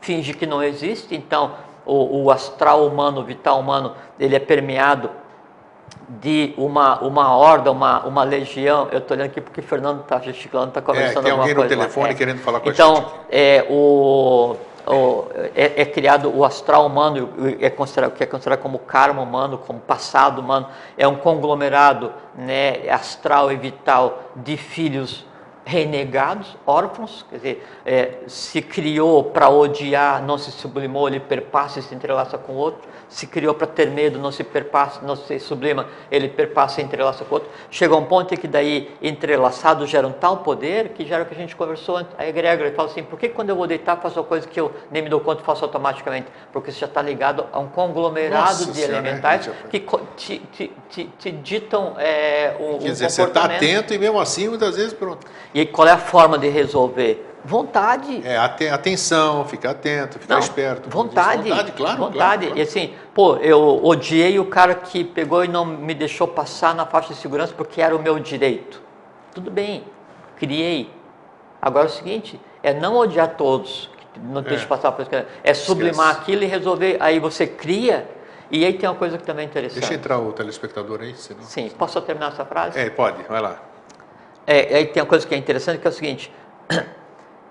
finge 0.00 0.34
que 0.34 0.46
não 0.46 0.62
existe, 0.62 1.14
então 1.14 1.52
o, 1.84 2.24
o 2.24 2.30
astral 2.30 2.86
humano, 2.86 3.20
o 3.20 3.24
vital 3.24 3.60
humano, 3.60 3.94
ele 4.18 4.36
é 4.36 4.38
permeado 4.38 5.10
de 6.08 6.54
uma, 6.56 7.00
uma 7.00 7.36
horda, 7.36 7.70
uma, 7.70 8.04
uma 8.04 8.24
legião. 8.24 8.88
Eu 8.90 8.98
estou 8.98 9.16
olhando 9.16 9.30
aqui 9.30 9.40
porque 9.40 9.60
o 9.60 9.62
Fernando 9.62 10.00
está 10.00 10.18
gesticulando, 10.18 10.68
está 10.68 10.82
conversando 10.82 11.26
é, 11.26 11.30
tem 11.30 11.38
alguém 11.38 11.54
no 11.54 11.68
telefone 11.68 12.10
é. 12.10 12.14
querendo 12.14 12.38
falar 12.38 12.60
com 12.60 12.68
então, 12.68 12.92
a 12.92 12.94
gente. 12.96 13.06
Então, 13.06 13.20
é, 13.30 13.66
o, 13.70 14.56
o, 14.86 15.24
é, 15.54 15.82
é, 15.82 15.84
criado 15.84 16.32
o 16.34 16.44
astral 16.44 16.86
humano, 16.86 17.30
é 17.60 17.70
considerado, 17.70 18.12
que 18.12 18.24
é 18.24 18.26
considerado 18.26 18.60
como 18.60 18.78
karma 18.78 19.22
humano, 19.22 19.58
como 19.58 19.78
passado 19.78 20.40
humano. 20.40 20.66
É 20.98 21.06
um 21.06 21.16
conglomerado 21.16 22.12
né, 22.36 22.88
astral 22.90 23.52
e 23.52 23.56
vital 23.56 24.20
de 24.34 24.56
filhos 24.56 25.24
renegados, 25.70 26.56
órfãos, 26.66 27.24
quer 27.30 27.36
dizer, 27.36 27.66
é, 27.86 28.18
se 28.26 28.60
criou 28.60 29.22
para 29.22 29.48
odiar, 29.48 30.20
não 30.20 30.36
se 30.36 30.50
sublimou, 30.50 31.06
ele 31.06 31.20
perpassa 31.20 31.78
e 31.78 31.82
se 31.82 31.94
entrelaça 31.94 32.36
com 32.36 32.54
o 32.54 32.56
outro 32.56 32.88
se 33.10 33.26
criou 33.26 33.52
para 33.52 33.66
ter 33.66 33.90
medo, 33.90 34.18
não 34.18 34.30
se 34.30 34.44
perpassa, 34.44 35.00
não 35.02 35.16
se 35.16 35.38
sublima, 35.40 35.86
ele 36.10 36.28
perpassa 36.28 36.80
e 36.80 36.84
entrelaça 36.84 37.24
com 37.24 37.34
o 37.34 37.34
outro. 37.38 37.50
Chega 37.68 37.92
a 37.92 37.98
um 37.98 38.04
ponto 38.04 38.32
em 38.32 38.36
que 38.36 38.46
daí 38.46 38.88
entrelaçados 39.02 39.90
geram 39.90 40.12
tal 40.12 40.38
poder 40.38 40.90
que 40.90 41.04
gera 41.04 41.24
o 41.24 41.26
que 41.26 41.34
a 41.34 41.36
gente 41.36 41.56
conversou 41.56 41.96
antes. 41.96 42.12
A 42.16 42.26
egrégora 42.26 42.68
ele 42.68 42.76
fala 42.76 42.88
assim, 42.88 43.02
por 43.02 43.18
que 43.18 43.28
quando 43.28 43.50
eu 43.50 43.56
vou 43.56 43.66
deitar 43.66 43.96
faço 43.96 44.20
uma 44.20 44.26
coisa 44.26 44.46
que 44.46 44.58
eu 44.58 44.72
nem 44.90 45.02
me 45.02 45.08
dou 45.08 45.20
conta 45.20 45.42
faço 45.42 45.64
automaticamente? 45.64 46.28
Porque 46.52 46.70
você 46.70 46.78
já 46.78 46.86
está 46.86 47.02
ligado 47.02 47.46
a 47.52 47.58
um 47.58 47.66
conglomerado 47.66 48.66
Nossa, 48.66 48.72
de 48.72 48.80
elementais 48.80 49.48
né? 49.48 49.54
que 49.68 49.80
te, 50.16 50.38
te, 50.52 50.72
te, 50.88 51.04
te 51.18 51.32
ditam 51.32 51.96
é, 51.98 52.54
um, 52.60 52.78
Quer 52.78 52.90
dizer, 52.90 53.10
você 53.10 53.22
está 53.24 53.44
atento 53.44 53.92
e 53.92 53.98
mesmo 53.98 54.20
assim 54.20 54.48
muitas 54.48 54.76
vezes 54.76 54.92
pronto. 54.92 55.26
E 55.52 55.59
qual 55.66 55.88
é 55.88 55.92
a 55.92 55.98
forma 55.98 56.38
de 56.38 56.48
resolver? 56.48 57.26
Vontade. 57.44 58.20
É, 58.24 58.36
atenção, 58.36 59.46
ficar 59.46 59.70
atento, 59.70 60.18
ficar 60.18 60.34
não, 60.34 60.40
esperto. 60.40 60.90
Vontade. 60.90 61.48
Vontade, 61.48 61.72
claro. 61.72 61.96
Vontade. 61.96 62.16
Claro, 62.18 62.40
claro. 62.42 62.58
E 62.58 62.62
assim, 62.62 62.94
pô, 63.14 63.36
eu 63.36 63.82
odiei 63.82 64.38
o 64.38 64.44
cara 64.44 64.74
que 64.74 65.02
pegou 65.02 65.42
e 65.44 65.48
não 65.48 65.64
me 65.64 65.94
deixou 65.94 66.28
passar 66.28 66.74
na 66.74 66.84
faixa 66.84 67.14
de 67.14 67.20
segurança 67.20 67.54
porque 67.56 67.80
era 67.80 67.96
o 67.96 68.02
meu 68.02 68.18
direito. 68.18 68.82
Tudo 69.34 69.50
bem, 69.50 69.84
criei. 70.36 70.90
Agora 71.62 71.86
é 71.86 71.90
o 71.90 71.92
seguinte, 71.92 72.38
é 72.62 72.74
não 72.74 72.96
odiar 72.96 73.36
todos, 73.36 73.90
não 74.22 74.42
deixe 74.42 74.64
é. 74.64 74.66
passar 74.66 74.92
por 74.92 75.02
isso. 75.02 75.10
É 75.42 75.54
sublimar 75.54 76.10
Esquece. 76.10 76.20
aquilo 76.20 76.42
e 76.42 76.46
resolver. 76.46 76.96
Aí 77.00 77.18
você 77.18 77.46
cria. 77.46 78.08
E 78.50 78.64
aí 78.66 78.72
tem 78.72 78.88
uma 78.88 78.96
coisa 78.96 79.16
que 79.16 79.22
também 79.22 79.44
é 79.44 79.48
interessante. 79.48 79.80
Deixa 79.80 79.94
entrar 79.94 80.18
o 80.18 80.32
telespectador 80.32 81.00
aí, 81.02 81.14
senão... 81.14 81.42
Sim, 81.44 81.70
posso 81.70 82.00
terminar 82.00 82.32
essa 82.32 82.44
frase? 82.44 82.78
É, 82.78 82.90
pode, 82.90 83.22
vai 83.22 83.40
lá. 83.40 83.69
É, 84.46 84.76
aí 84.76 84.86
tem 84.86 85.02
uma 85.02 85.08
coisa 85.08 85.26
que 85.26 85.34
é 85.34 85.38
interessante 85.38 85.78
que 85.80 85.86
é 85.86 85.90
o 85.90 85.92
seguinte 85.92 86.32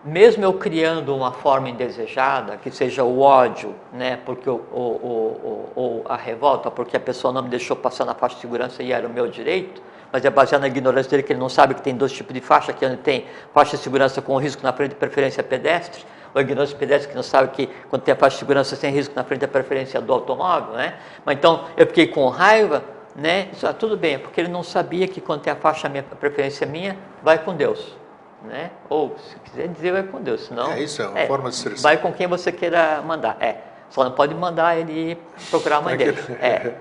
mesmo 0.04 0.44
eu 0.44 0.54
criando 0.54 1.16
uma 1.16 1.32
forma 1.32 1.70
indesejada, 1.70 2.58
que 2.58 2.72
seja 2.72 3.04
o 3.04 3.20
ódio, 3.20 3.76
né, 3.92 4.18
porque 4.26 4.50
o, 4.50 4.56
o, 4.56 5.70
o, 5.76 6.02
a 6.06 6.16
revolta, 6.16 6.72
porque 6.72 6.96
a 6.96 7.00
pessoa 7.00 7.34
não 7.34 7.44
me 7.44 7.50
deixou 7.50 7.76
passar 7.76 8.06
na 8.06 8.14
faixa 8.14 8.36
de 8.36 8.42
segurança 8.42 8.82
e 8.82 8.92
era 8.92 9.06
o 9.06 9.10
meu 9.10 9.28
direito, 9.28 9.82
mas 10.12 10.24
é 10.24 10.30
baseado 10.30 10.62
na 10.62 10.68
ignorância 10.68 11.10
dele 11.12 11.24
que 11.24 11.34
ele 11.34 11.40
não 11.40 11.50
sabe 11.50 11.76
que 11.76 11.82
tem 11.82 11.96
dois 11.96 12.12
tipos 12.12 12.34
de 12.34 12.42
faixa, 12.42 12.72
que 12.74 12.88
tem 12.98 13.26
faixa 13.54 13.78
de 13.78 13.84
segurança 13.84 14.22
com 14.22 14.38
risco 14.38 14.64
na 14.64 14.74
frente 14.74 14.92
de 14.92 14.96
preferência 14.96 15.44
pedestre, 15.44 16.04
ou 16.34 16.42
ignorância 16.42 16.78
pedestre 16.78 17.10
que 17.10 17.16
não 17.16 17.24
sabe 17.24 17.50
que 17.50 17.70
quando 17.90 18.04
tem 18.04 18.14
a 18.14 18.18
faixa 18.18 18.36
de 18.36 18.40
segurança 18.40 18.76
sem 18.76 18.92
risco 18.92 19.14
na 19.16 19.24
frente 19.24 19.42
da 19.42 19.48
preferência 19.48 20.00
do 20.00 20.14
automóvel, 20.14 20.76
né? 20.76 20.96
Mas 21.26 21.38
então 21.38 21.66
eu 21.76 21.86
fiquei 21.88 22.08
com 22.08 22.28
raiva, 22.30 22.84
né? 23.20 23.50
Isso, 23.52 23.68
ah, 23.68 23.74
tudo 23.74 23.98
bem, 23.98 24.18
porque 24.18 24.40
ele 24.42 24.50
não 24.50 24.64
sabia 24.64 25.08
que 25.08 25.20
quando 25.22 25.42
tem 25.42 25.54
a 25.54 25.56
faixa 25.56 25.88
minha, 25.90 26.06
a 26.12 26.16
preferência 26.16 26.66
minha, 26.66 26.98
vai 27.22 27.38
com 27.38 27.56
Deus 27.56 28.00
né? 28.44 28.72
Ou 28.90 29.16
se 29.18 29.36
quiser 29.40 29.68
dizer, 29.68 29.92
vai 29.92 30.04
com 30.04 30.22
Deus, 30.22 30.42
senão. 30.42 30.72
É 30.72 30.82
isso, 30.82 31.02
é 31.02 31.08
uma 31.08 31.20
é, 31.20 31.28
forma 31.28 31.50
de 31.50 31.56
expressão. 31.56 31.84
Vai 31.84 31.98
com 31.98 32.12
quem 32.14 32.28
você 32.28 32.52
queira 32.52 33.02
mandar. 33.02 33.38
É. 33.40 33.58
Só 33.90 34.04
não 34.04 34.12
pode 34.12 34.34
mandar 34.36 34.78
ele 34.78 35.18
procurar 35.50 35.78
a 35.78 35.82
mãe 35.82 35.98
dele. 35.98 36.18
É. 36.40 36.74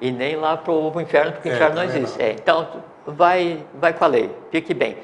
E 0.00 0.10
nem 0.10 0.36
lá 0.36 0.56
para 0.56 0.72
o 0.72 1.00
inferno, 1.00 1.32
porque 1.32 1.48
o 1.48 1.52
é, 1.52 1.54
inferno 1.54 1.76
não 1.76 1.84
existe. 1.84 2.18
Não. 2.18 2.24
É. 2.24 2.32
Então, 2.32 2.68
vai, 3.06 3.64
vai 3.74 3.92
com 3.92 4.04
a 4.04 4.08
lei. 4.08 4.34
Fique 4.50 4.72
bem. 4.72 4.98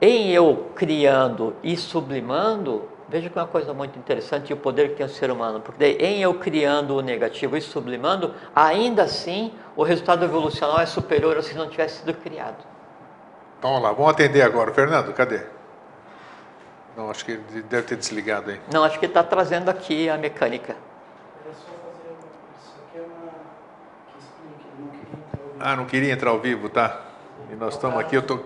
Em 0.00 0.30
eu 0.30 0.70
criando 0.74 1.54
e 1.62 1.76
sublimando, 1.76 2.88
veja 3.12 3.28
que 3.28 3.38
é 3.38 3.42
uma 3.42 3.48
coisa 3.48 3.74
muito 3.74 3.98
interessante 3.98 4.48
e 4.50 4.54
o 4.54 4.56
poder 4.56 4.88
que 4.88 4.94
tem 4.94 5.04
o 5.04 5.08
ser 5.08 5.30
humano. 5.30 5.60
Porque 5.60 5.84
em 5.84 6.22
eu 6.22 6.32
criando 6.32 6.96
o 6.96 7.02
negativo 7.02 7.58
e 7.58 7.60
sublimando, 7.60 8.34
ainda 8.56 9.02
assim 9.02 9.52
o 9.76 9.82
resultado 9.82 10.24
evolucional 10.24 10.80
é 10.80 10.86
superior 10.86 11.36
a 11.36 11.42
se 11.42 11.54
não 11.54 11.68
tivesse 11.68 11.98
sido 11.98 12.14
criado. 12.14 12.64
Então, 13.58 13.70
vamos 13.70 13.82
lá, 13.82 13.92
vamos 13.92 14.10
atender 14.10 14.40
agora. 14.40 14.72
Fernando, 14.72 15.12
cadê? 15.12 15.42
Não, 16.96 17.10
acho 17.10 17.22
que 17.24 17.32
ele 17.32 17.62
deve 17.62 17.82
ter 17.82 17.96
desligado 17.96 18.50
aí. 18.50 18.60
Não, 18.72 18.82
acho 18.82 18.98
que 18.98 19.04
ele 19.04 19.10
está 19.10 19.22
trazendo 19.22 19.68
aqui 19.68 20.08
a 20.08 20.16
mecânica. 20.16 20.74
Ah, 25.60 25.76
não 25.76 25.84
queria 25.84 26.12
entrar 26.12 26.30
ao 26.30 26.40
vivo, 26.40 26.70
tá? 26.70 27.02
E 27.52 27.54
nós 27.54 27.74
estamos 27.74 28.00
aqui, 28.00 28.16
eu 28.16 28.22
tô. 28.22 28.40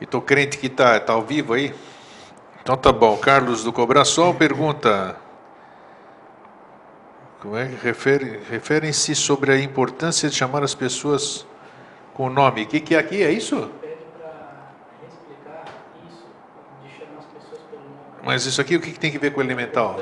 E 0.00 0.06
tô 0.06 0.20
crente 0.20 0.58
que 0.58 0.68
tá, 0.68 0.98
tá 0.98 1.12
ao 1.12 1.22
vivo 1.22 1.52
aí. 1.52 1.72
Então 2.62 2.76
tá 2.76 2.92
bom. 2.92 3.16
Carlos 3.16 3.64
do 3.64 3.72
Cobraçol 3.72 4.32
pergunta. 4.34 5.16
Como 7.40 7.56
é 7.56 7.66
que 7.66 7.74
refere, 7.74 8.40
referem-se 8.48 9.16
sobre 9.16 9.50
a 9.50 9.58
importância 9.58 10.28
de 10.28 10.36
chamar 10.36 10.62
as 10.62 10.72
pessoas 10.72 11.44
com 12.14 12.26
o 12.26 12.30
nome. 12.30 12.62
O 12.62 12.66
que, 12.66 12.78
que 12.78 12.94
é 12.94 12.98
aqui? 12.98 13.20
É 13.20 13.32
isso? 13.32 13.68
Mas 18.22 18.46
isso 18.46 18.60
aqui 18.60 18.76
o 18.76 18.80
que, 18.80 18.92
que 18.92 19.00
tem 19.00 19.10
que 19.10 19.18
ver 19.18 19.32
com 19.32 19.40
o 19.40 19.42
elemental? 19.42 19.96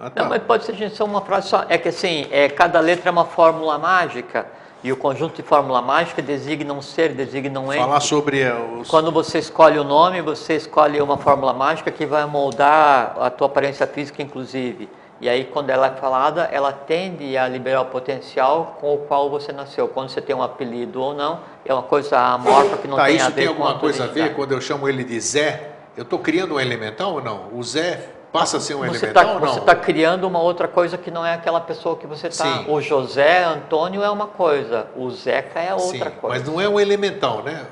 Ah, 0.00 0.08
tá. 0.08 0.22
Não, 0.22 0.30
mas 0.30 0.42
pode 0.42 0.64
ser 0.64 0.88
só 0.88 1.04
uma 1.04 1.20
frase 1.20 1.48
só. 1.48 1.66
É 1.68 1.76
que 1.76 1.90
assim, 1.90 2.26
é, 2.30 2.48
cada 2.48 2.80
letra 2.80 3.10
é 3.10 3.12
uma 3.12 3.26
fórmula 3.26 3.76
mágica 3.76 4.46
e 4.82 4.92
o 4.92 4.96
conjunto 4.96 5.34
de 5.34 5.42
fórmula 5.42 5.82
mágica 5.82 6.22
designa 6.22 6.72
um 6.72 6.80
ser, 6.80 7.12
designa 7.12 7.58
um 7.58 7.72
ente. 7.72 7.80
Falar 7.80 8.00
sobre 8.00 8.44
os... 8.78 8.88
Quando 8.88 9.10
você 9.10 9.38
escolhe 9.38 9.78
o 9.78 9.84
nome, 9.84 10.22
você 10.22 10.54
escolhe 10.54 11.00
uma 11.00 11.18
fórmula 11.18 11.52
mágica 11.52 11.90
que 11.90 12.06
vai 12.06 12.24
moldar 12.26 13.16
a 13.20 13.28
tua 13.30 13.48
aparência 13.48 13.86
física, 13.86 14.22
inclusive. 14.22 14.88
E 15.20 15.28
aí, 15.28 15.44
quando 15.44 15.70
ela 15.70 15.88
é 15.88 15.90
falada, 15.90 16.48
ela 16.52 16.72
tende 16.72 17.36
a 17.36 17.48
liberar 17.48 17.80
o 17.80 17.86
potencial 17.86 18.78
com 18.80 18.94
o 18.94 18.98
qual 18.98 19.28
você 19.28 19.50
nasceu. 19.50 19.88
Quando 19.88 20.10
você 20.10 20.20
tem 20.20 20.34
um 20.34 20.42
apelido 20.42 21.02
ou 21.02 21.12
não, 21.12 21.40
é 21.64 21.74
uma 21.74 21.82
coisa 21.82 22.16
amorfa 22.16 22.76
que 22.76 22.86
não 22.86 22.96
tá, 22.96 23.06
tem 23.06 23.20
a 23.20 23.28
ver 23.28 23.30
com 23.30 23.30
Isso 23.30 23.34
tem 23.34 23.46
alguma 23.48 23.74
coisa 23.80 24.04
a 24.04 24.06
ver 24.06 24.34
quando 24.36 24.52
eu 24.52 24.60
chamo 24.60 24.88
ele 24.88 25.02
de 25.02 25.18
Zé? 25.18 25.72
Eu 25.96 26.04
estou 26.04 26.20
criando 26.20 26.54
um 26.54 26.60
elemental 26.60 27.14
ou 27.14 27.20
não? 27.20 27.48
O 27.52 27.64
Zé 27.64 28.10
passa 28.38 28.56
a 28.56 28.60
ser 28.60 28.74
um 28.74 28.78
você 28.78 29.06
elemental 29.06 29.24
tá, 29.24 29.32
ou 29.32 29.40
não? 29.40 29.48
Você 29.48 29.58
está 29.60 29.74
criando 29.74 30.24
uma 30.24 30.40
outra 30.40 30.68
coisa 30.68 30.96
que 30.98 31.10
não 31.10 31.24
é 31.24 31.34
aquela 31.34 31.60
pessoa 31.60 31.96
que 31.96 32.06
você 32.06 32.28
está. 32.28 32.64
O 32.68 32.80
José 32.80 33.44
Antônio 33.44 34.02
é 34.02 34.10
uma 34.10 34.26
coisa, 34.26 34.86
o 34.96 35.10
Zeca 35.10 35.60
é 35.60 35.74
outra 35.74 36.10
Sim, 36.10 36.16
coisa. 36.20 36.38
Mas 36.38 36.48
não 36.48 36.60
é 36.60 36.68
um 36.68 36.78
elemental, 36.78 37.42
né? 37.42 37.66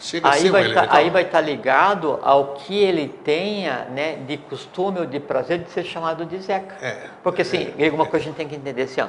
Chega 0.00 0.30
aí, 0.30 0.48
vai 0.48 0.68
um 0.68 0.74
tá, 0.74 0.86
aí 0.90 1.10
vai 1.10 1.22
estar 1.22 1.38
tá 1.38 1.44
ligado 1.44 2.20
ao 2.22 2.54
que 2.54 2.76
ele 2.76 3.08
tenha 3.08 3.86
né, 3.90 4.16
de 4.16 4.36
costume 4.36 5.00
ou 5.00 5.06
de 5.06 5.18
prazer 5.18 5.58
de 5.58 5.70
ser 5.70 5.84
chamado 5.84 6.24
de 6.24 6.38
Zeca. 6.38 6.76
É, 6.80 7.08
Porque 7.22 7.42
assim, 7.42 7.74
é, 7.76 7.90
uma 7.90 8.06
coisa 8.06 8.24
a 8.24 8.28
gente 8.28 8.36
tem 8.36 8.46
que 8.46 8.54
entender 8.54 8.82
assim, 8.82 9.00
ó, 9.00 9.08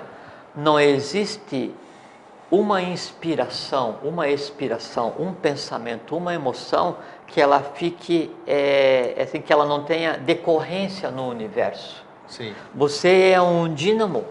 não 0.55 0.79
existe 0.79 1.71
uma 2.49 2.81
inspiração, 2.81 3.97
uma 4.03 4.27
expiração, 4.27 5.13
um 5.19 5.31
pensamento, 5.31 6.17
uma 6.17 6.33
emoção 6.33 6.97
que 7.29 7.39
ela 7.39 7.61
fique, 7.61 8.29
é, 8.45 9.15
assim, 9.21 9.39
que 9.39 9.53
ela 9.53 9.65
não 9.65 9.83
tenha 9.83 10.17
decorrência 10.17 11.09
no 11.09 11.29
universo. 11.29 12.03
Sim. 12.27 12.53
Você 12.75 13.31
é 13.31 13.41
um 13.41 13.73
dínamo 13.73 14.25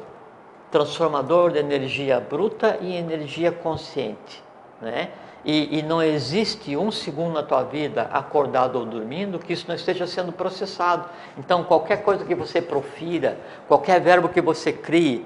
transformador 0.70 1.52
de 1.52 1.58
energia 1.58 2.20
bruta 2.20 2.76
e 2.80 2.94
energia 2.94 3.50
consciente, 3.50 4.42
né? 4.82 5.10
e, 5.44 5.78
e, 5.78 5.82
não 5.82 6.02
existe 6.02 6.76
um 6.76 6.90
segundo 6.90 7.34
na 7.34 7.42
tua 7.42 7.62
vida, 7.62 8.02
acordado 8.12 8.78
ou 8.78 8.84
dormindo, 8.84 9.38
que 9.38 9.52
isso 9.52 9.66
não 9.68 9.74
esteja 9.74 10.06
sendo 10.06 10.32
processado. 10.32 11.08
Então, 11.38 11.64
qualquer 11.64 12.02
coisa 12.02 12.24
que 12.24 12.34
você 12.34 12.60
profira, 12.60 13.38
qualquer 13.68 14.00
verbo 14.00 14.28
que 14.28 14.40
você 14.40 14.72
crie, 14.72 15.24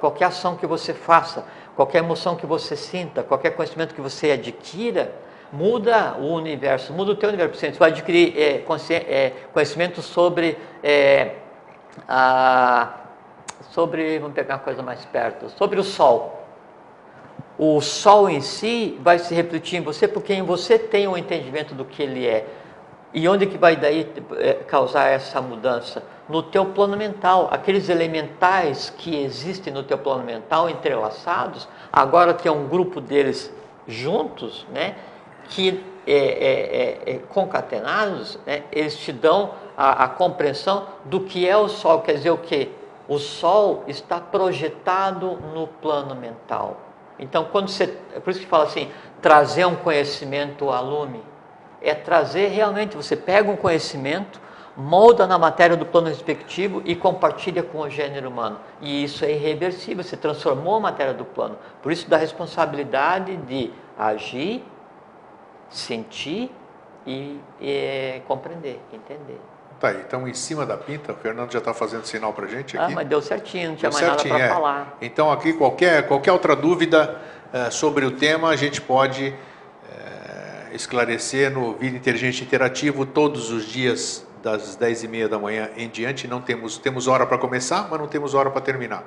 qualquer 0.00 0.26
ação 0.26 0.56
que 0.56 0.66
você 0.66 0.94
faça, 0.94 1.44
qualquer 1.74 1.98
emoção 1.98 2.36
que 2.36 2.46
você 2.46 2.76
sinta, 2.76 3.22
qualquer 3.22 3.50
conhecimento 3.50 3.94
que 3.94 4.00
você 4.00 4.30
adquira, 4.30 5.12
muda 5.52 6.16
o 6.18 6.32
universo, 6.32 6.92
muda 6.92 7.12
o 7.12 7.14
teu 7.14 7.28
universo. 7.28 7.58
Você 7.58 7.70
vai 7.72 7.90
adquirir 7.90 8.36
é, 8.36 8.64
é, 8.90 9.30
conhecimento 9.52 10.00
sobre 10.00 10.56
é, 10.82 11.36
a, 12.08 12.94
sobre, 13.70 14.18
vamos 14.18 14.34
pegar 14.34 14.54
uma 14.54 14.60
coisa 14.60 14.82
mais 14.82 15.04
perto, 15.04 15.48
sobre 15.50 15.78
o 15.78 15.84
Sol 15.84 16.42
o 17.58 17.80
sol 17.80 18.28
em 18.28 18.40
si 18.40 18.98
vai 19.02 19.18
se 19.18 19.34
refletir 19.34 19.76
em 19.76 19.82
você 19.82 20.08
porque 20.08 20.40
você 20.42 20.78
tem 20.78 21.06
um 21.06 21.16
entendimento 21.16 21.74
do 21.74 21.84
que 21.84 22.02
ele 22.02 22.26
é. 22.26 22.46
E 23.14 23.28
onde 23.28 23.46
que 23.46 23.58
vai 23.58 23.76
daí 23.76 24.10
é, 24.38 24.54
causar 24.54 25.08
essa 25.08 25.40
mudança? 25.40 26.02
No 26.28 26.42
teu 26.42 26.64
plano 26.66 26.96
mental, 26.96 27.48
aqueles 27.52 27.90
elementais 27.90 28.90
que 28.90 29.22
existem 29.22 29.72
no 29.72 29.82
teu 29.82 29.98
plano 29.98 30.24
mental 30.24 30.68
entrelaçados, 30.70 31.68
agora 31.92 32.32
que 32.32 32.48
é 32.48 32.52
um 32.52 32.66
grupo 32.66 33.00
deles 33.00 33.52
juntos, 33.86 34.66
né, 34.72 34.96
que 35.54 35.82
é, 36.06 36.12
é, 36.12 37.12
é, 37.12 37.14
é 37.14 37.18
concatenados, 37.28 38.38
né, 38.44 38.64
eles 38.72 38.96
te 38.96 39.12
dão 39.12 39.52
a, 39.76 40.04
a 40.04 40.08
compreensão 40.08 40.86
do 41.04 41.20
que 41.20 41.48
é 41.48 41.56
o 41.56 41.68
Sol. 41.68 42.00
Quer 42.00 42.14
dizer 42.14 42.30
o 42.30 42.38
quê? 42.38 42.70
O 43.08 43.18
Sol 43.18 43.84
está 43.86 44.20
projetado 44.20 45.38
no 45.54 45.66
plano 45.66 46.14
mental. 46.14 46.80
Então, 47.18 47.44
quando 47.44 47.68
você. 47.68 47.96
É 48.14 48.20
por 48.20 48.30
isso 48.30 48.40
que 48.40 48.46
fala 48.46 48.64
assim: 48.64 48.90
trazer 49.20 49.64
um 49.64 49.76
conhecimento 49.76 50.70
a 50.70 50.80
lume. 50.80 51.22
É 51.80 51.94
trazer 51.94 52.48
realmente, 52.48 52.96
você 52.96 53.16
pega 53.16 53.50
um 53.50 53.56
conhecimento, 53.56 54.40
molda 54.76 55.26
na 55.26 55.36
matéria 55.36 55.76
do 55.76 55.84
plano 55.84 56.06
respectivo 56.06 56.80
e 56.84 56.94
compartilha 56.94 57.60
com 57.60 57.78
o 57.78 57.90
gênero 57.90 58.28
humano. 58.28 58.60
E 58.80 59.02
isso 59.02 59.24
é 59.24 59.32
irreversível, 59.32 60.04
você 60.04 60.16
transformou 60.16 60.76
a 60.76 60.80
matéria 60.80 61.12
do 61.12 61.24
plano. 61.24 61.58
Por 61.82 61.90
isso, 61.90 62.08
dá 62.08 62.16
responsabilidade 62.16 63.36
de 63.36 63.72
agir, 63.98 64.64
sentir 65.72 66.50
e, 67.06 67.38
e 67.60 68.20
compreender, 68.26 68.80
entender. 68.92 69.40
Tá 69.80 69.88
aí, 69.88 70.00
então 70.06 70.28
em 70.28 70.34
cima 70.34 70.64
da 70.64 70.76
pinta, 70.76 71.12
o 71.12 71.16
Fernando 71.16 71.50
já 71.52 71.58
está 71.58 71.74
fazendo 71.74 72.04
sinal 72.04 72.32
para 72.32 72.46
gente 72.46 72.78
Ah, 72.78 72.84
aqui. 72.84 72.94
mas 72.94 73.08
deu 73.08 73.20
certinho, 73.20 73.70
não 73.70 73.76
tinha 73.76 73.90
Deu 73.90 73.98
mais 74.00 74.12
certinho, 74.12 74.34
nada 74.34 74.44
é. 74.44 74.48
para 74.48 74.54
falar. 74.56 74.96
Então 75.02 75.32
aqui 75.32 75.52
qualquer, 75.52 76.06
qualquer 76.06 76.30
outra 76.30 76.54
dúvida 76.54 77.20
eh, 77.52 77.68
sobre 77.70 78.04
o 78.04 78.12
tema 78.12 78.50
a 78.50 78.56
gente 78.56 78.80
pode 78.80 79.34
eh, 79.90 80.68
esclarecer 80.72 81.50
no 81.50 81.74
Vida 81.74 81.96
Inteligente 81.96 82.44
Interativo 82.44 83.04
todos 83.04 83.50
os 83.50 83.64
dias 83.66 84.24
das 84.40 84.76
10 84.76 85.02
e 85.04 85.08
meia 85.08 85.28
da 85.28 85.38
manhã 85.38 85.68
em 85.76 85.88
diante. 85.88 86.28
Não 86.28 86.40
temos, 86.40 86.78
temos 86.78 87.08
hora 87.08 87.26
para 87.26 87.38
começar, 87.38 87.88
mas 87.90 87.98
não 87.98 88.06
temos 88.06 88.34
hora 88.34 88.50
para 88.50 88.60
terminar. 88.60 89.02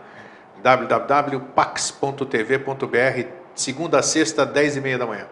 www.pax.tv.br, 0.61 3.27
segunda 3.53 3.99
a 3.99 4.03
sexta, 4.03 4.45
10 4.45 4.77
e 4.77 4.81
meia 4.81 4.97
da 4.97 5.05
manhã. 5.05 5.25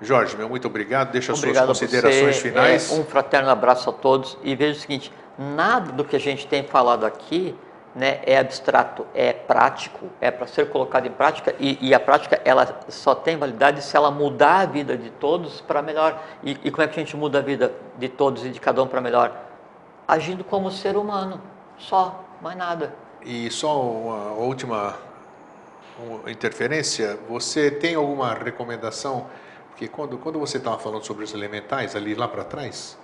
Jorge, 0.00 0.36
meu 0.36 0.48
muito 0.48 0.66
obrigado. 0.66 1.12
Deixa 1.12 1.32
as 1.32 1.38
Obrigado 1.38 1.66
suas 1.66 1.80
considerações 1.80 2.36
você, 2.36 2.42
finais. 2.48 2.90
é, 2.90 2.94
um 2.94 3.04
fraterno 3.04 3.50
abraço 3.50 3.90
a 3.90 3.92
todos 3.92 4.38
e 4.42 4.54
veja 4.54 4.78
o 4.78 4.80
seguinte: 4.80 5.12
nada 5.38 5.92
do 5.92 6.04
que 6.04 6.16
a 6.16 6.20
gente 6.20 6.46
tem 6.46 6.62
falado 6.64 7.04
aqui 7.04 7.54
né, 7.94 8.20
é 8.24 8.38
abstrato, 8.38 9.06
é 9.14 9.32
prático, 9.32 10.06
é 10.20 10.30
para 10.30 10.46
ser 10.46 10.70
colocado 10.70 11.06
em 11.06 11.10
prática 11.10 11.54
e, 11.58 11.76
e, 11.80 11.92
a 11.92 11.98
prática 11.98 12.40
ela 12.44 12.80
só 12.88 13.14
tem 13.14 13.36
validade 13.36 13.82
se 13.82 13.96
ela 13.96 14.10
mudar 14.10 14.60
a 14.60 14.66
vida 14.66 14.96
de 14.96 15.10
todos 15.10 15.60
para 15.60 15.82
melhor. 15.82 16.22
E, 16.42 16.56
e 16.64 16.70
como 16.70 16.82
é 16.82 16.88
que 16.88 16.98
a 16.98 17.02
gente 17.02 17.16
muda 17.16 17.38
a 17.38 17.42
vida 17.42 17.72
de 17.98 18.08
todos 18.08 18.44
e 18.44 18.50
de 18.50 18.60
cada 18.60 18.82
um 18.82 18.86
para 18.86 19.00
melhor? 19.00 19.36
Agindo 20.06 20.44
como 20.44 20.70
ser 20.70 20.96
humano, 20.96 21.40
só, 21.78 22.24
mais 22.40 22.56
nada. 22.56 22.94
E 23.22 23.50
só 23.50 23.80
uma 23.82 24.32
última 24.32 24.96
interferência, 26.26 27.18
você 27.28 27.70
tem 27.70 27.94
alguma 27.94 28.34
recomendação? 28.34 29.26
Porque 29.70 29.88
quando, 29.88 30.18
quando 30.18 30.38
você 30.38 30.58
estava 30.58 30.78
falando 30.78 31.04
sobre 31.04 31.24
os 31.24 31.32
elementais, 31.32 31.96
ali 31.96 32.14
lá 32.14 32.28
para 32.28 32.44
trás, 32.44 32.98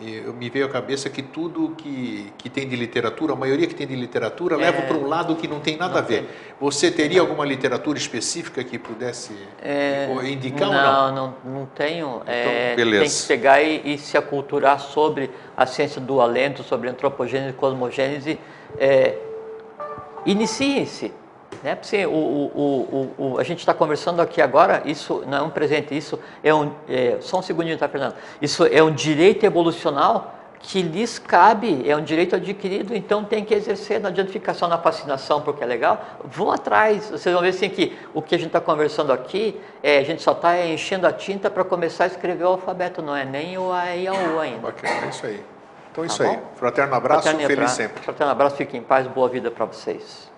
eu, 0.00 0.32
me 0.32 0.50
veio 0.50 0.66
à 0.66 0.68
cabeça 0.68 1.08
que 1.08 1.22
tudo 1.22 1.70
que, 1.76 2.32
que 2.36 2.50
tem 2.50 2.68
de 2.68 2.74
literatura, 2.74 3.32
a 3.32 3.36
maioria 3.36 3.66
que 3.66 3.74
tem 3.74 3.86
de 3.86 3.94
literatura, 3.94 4.56
leva 4.56 4.82
para 4.82 4.96
um 4.96 5.06
lado 5.06 5.36
que 5.36 5.46
não 5.46 5.60
tem 5.60 5.76
nada 5.76 5.92
não 5.92 5.98
a 6.00 6.02
ver. 6.02 6.22
tem. 6.22 6.28
Você 6.60 6.90
teria 6.90 7.20
alguma 7.20 7.44
literatura 7.44 7.96
específica 7.96 8.64
que 8.64 8.76
pudesse 8.76 9.32
É, 9.62 10.08
ou 10.10 10.24
indicar 10.24 10.68
ou 10.68 10.74
não? 10.74 10.82
não, 10.82 11.34
não, 11.44 11.58
não 11.60 11.66
tenho. 11.66 12.22
É, 12.26 12.74
beleza. 12.74 13.04
Tem 13.04 13.20
que 13.20 13.26
pegar 13.28 13.62
e, 13.62 13.94
e 13.94 13.98
se 13.98 14.16
aculturar 14.18 14.80
sobre 14.80 15.30
a 15.56 15.64
ciência 15.64 16.00
do 16.00 16.20
alento, 16.20 16.64
sobre 16.64 16.88
antropogênese 16.88 17.50
e 17.50 17.52
cosmogênese. 17.52 18.38
É, 18.76 19.16
Iniciem-se. 20.26 21.12
Né? 21.64 21.74
Porque 21.74 22.04
o, 22.04 22.10
o, 22.10 23.10
o, 23.18 23.24
o, 23.24 23.38
a 23.38 23.42
gente 23.42 23.60
está 23.60 23.72
conversando 23.72 24.20
aqui 24.20 24.42
agora, 24.42 24.82
isso 24.84 25.24
não 25.26 25.38
é 25.38 25.42
um 25.42 25.48
presente, 25.48 25.96
isso 25.96 26.20
é 26.42 26.54
um. 26.54 26.70
É, 26.86 27.16
só 27.20 27.38
um 27.38 27.42
segundinho, 27.42 27.78
tá, 27.78 27.88
Fernando? 27.88 28.14
Isso 28.40 28.66
é 28.66 28.82
um 28.82 28.92
direito 28.92 29.44
evolucional 29.46 30.34
que 30.60 30.82
lhes 30.82 31.18
cabe, 31.18 31.88
é 31.88 31.96
um 31.96 32.02
direito 32.02 32.36
adquirido, 32.36 32.94
então 32.94 33.24
tem 33.24 33.44
que 33.44 33.54
exercer, 33.54 34.00
não 34.00 34.08
adianta 34.08 34.30
ficar 34.30 34.54
só 34.54 34.66
na 34.66 34.78
fascinação 34.78 35.42
porque 35.42 35.62
é 35.62 35.66
legal, 35.66 36.02
vão 36.24 36.50
atrás, 36.50 37.10
vocês 37.10 37.34
vão 37.34 37.42
ver 37.42 37.50
assim 37.50 37.68
que 37.68 37.96
o 38.14 38.22
que 38.22 38.34
a 38.34 38.38
gente 38.38 38.46
está 38.48 38.60
conversando 38.62 39.12
aqui, 39.12 39.60
é, 39.82 39.98
a 39.98 40.02
gente 40.02 40.22
só 40.22 40.32
está 40.32 40.58
enchendo 40.66 41.06
a 41.06 41.12
tinta 41.12 41.50
para 41.50 41.64
começar 41.64 42.04
a 42.04 42.06
escrever 42.06 42.44
o 42.44 42.48
alfabeto, 42.48 43.02
não 43.02 43.14
é 43.14 43.24
nem 43.26 43.58
o 43.58 43.72
A 43.72 43.94
e 43.94 44.06
a 44.06 44.12
U 44.12 44.40
ainda. 44.40 44.58
Bacana, 44.58 45.06
é 45.06 45.08
isso 45.08 45.26
aí. 45.26 45.44
Então 45.92 46.04
é 46.04 46.06
Tá 46.08 46.12
isso 46.14 46.22
aí. 46.22 46.28
bom? 46.30 46.42
Fraterno 46.56 46.94
abraço, 46.94 47.22
Fraterno 47.22 47.46
feliz 47.46 47.58
abraço, 47.58 47.76
sempre. 47.76 48.02
Fraterno 48.02 48.32
abraço, 48.32 48.56
fiquem 48.56 48.80
em 48.80 48.82
paz, 48.82 49.06
boa 49.06 49.28
vida 49.28 49.50
para 49.50 49.66
vocês. 49.66 50.33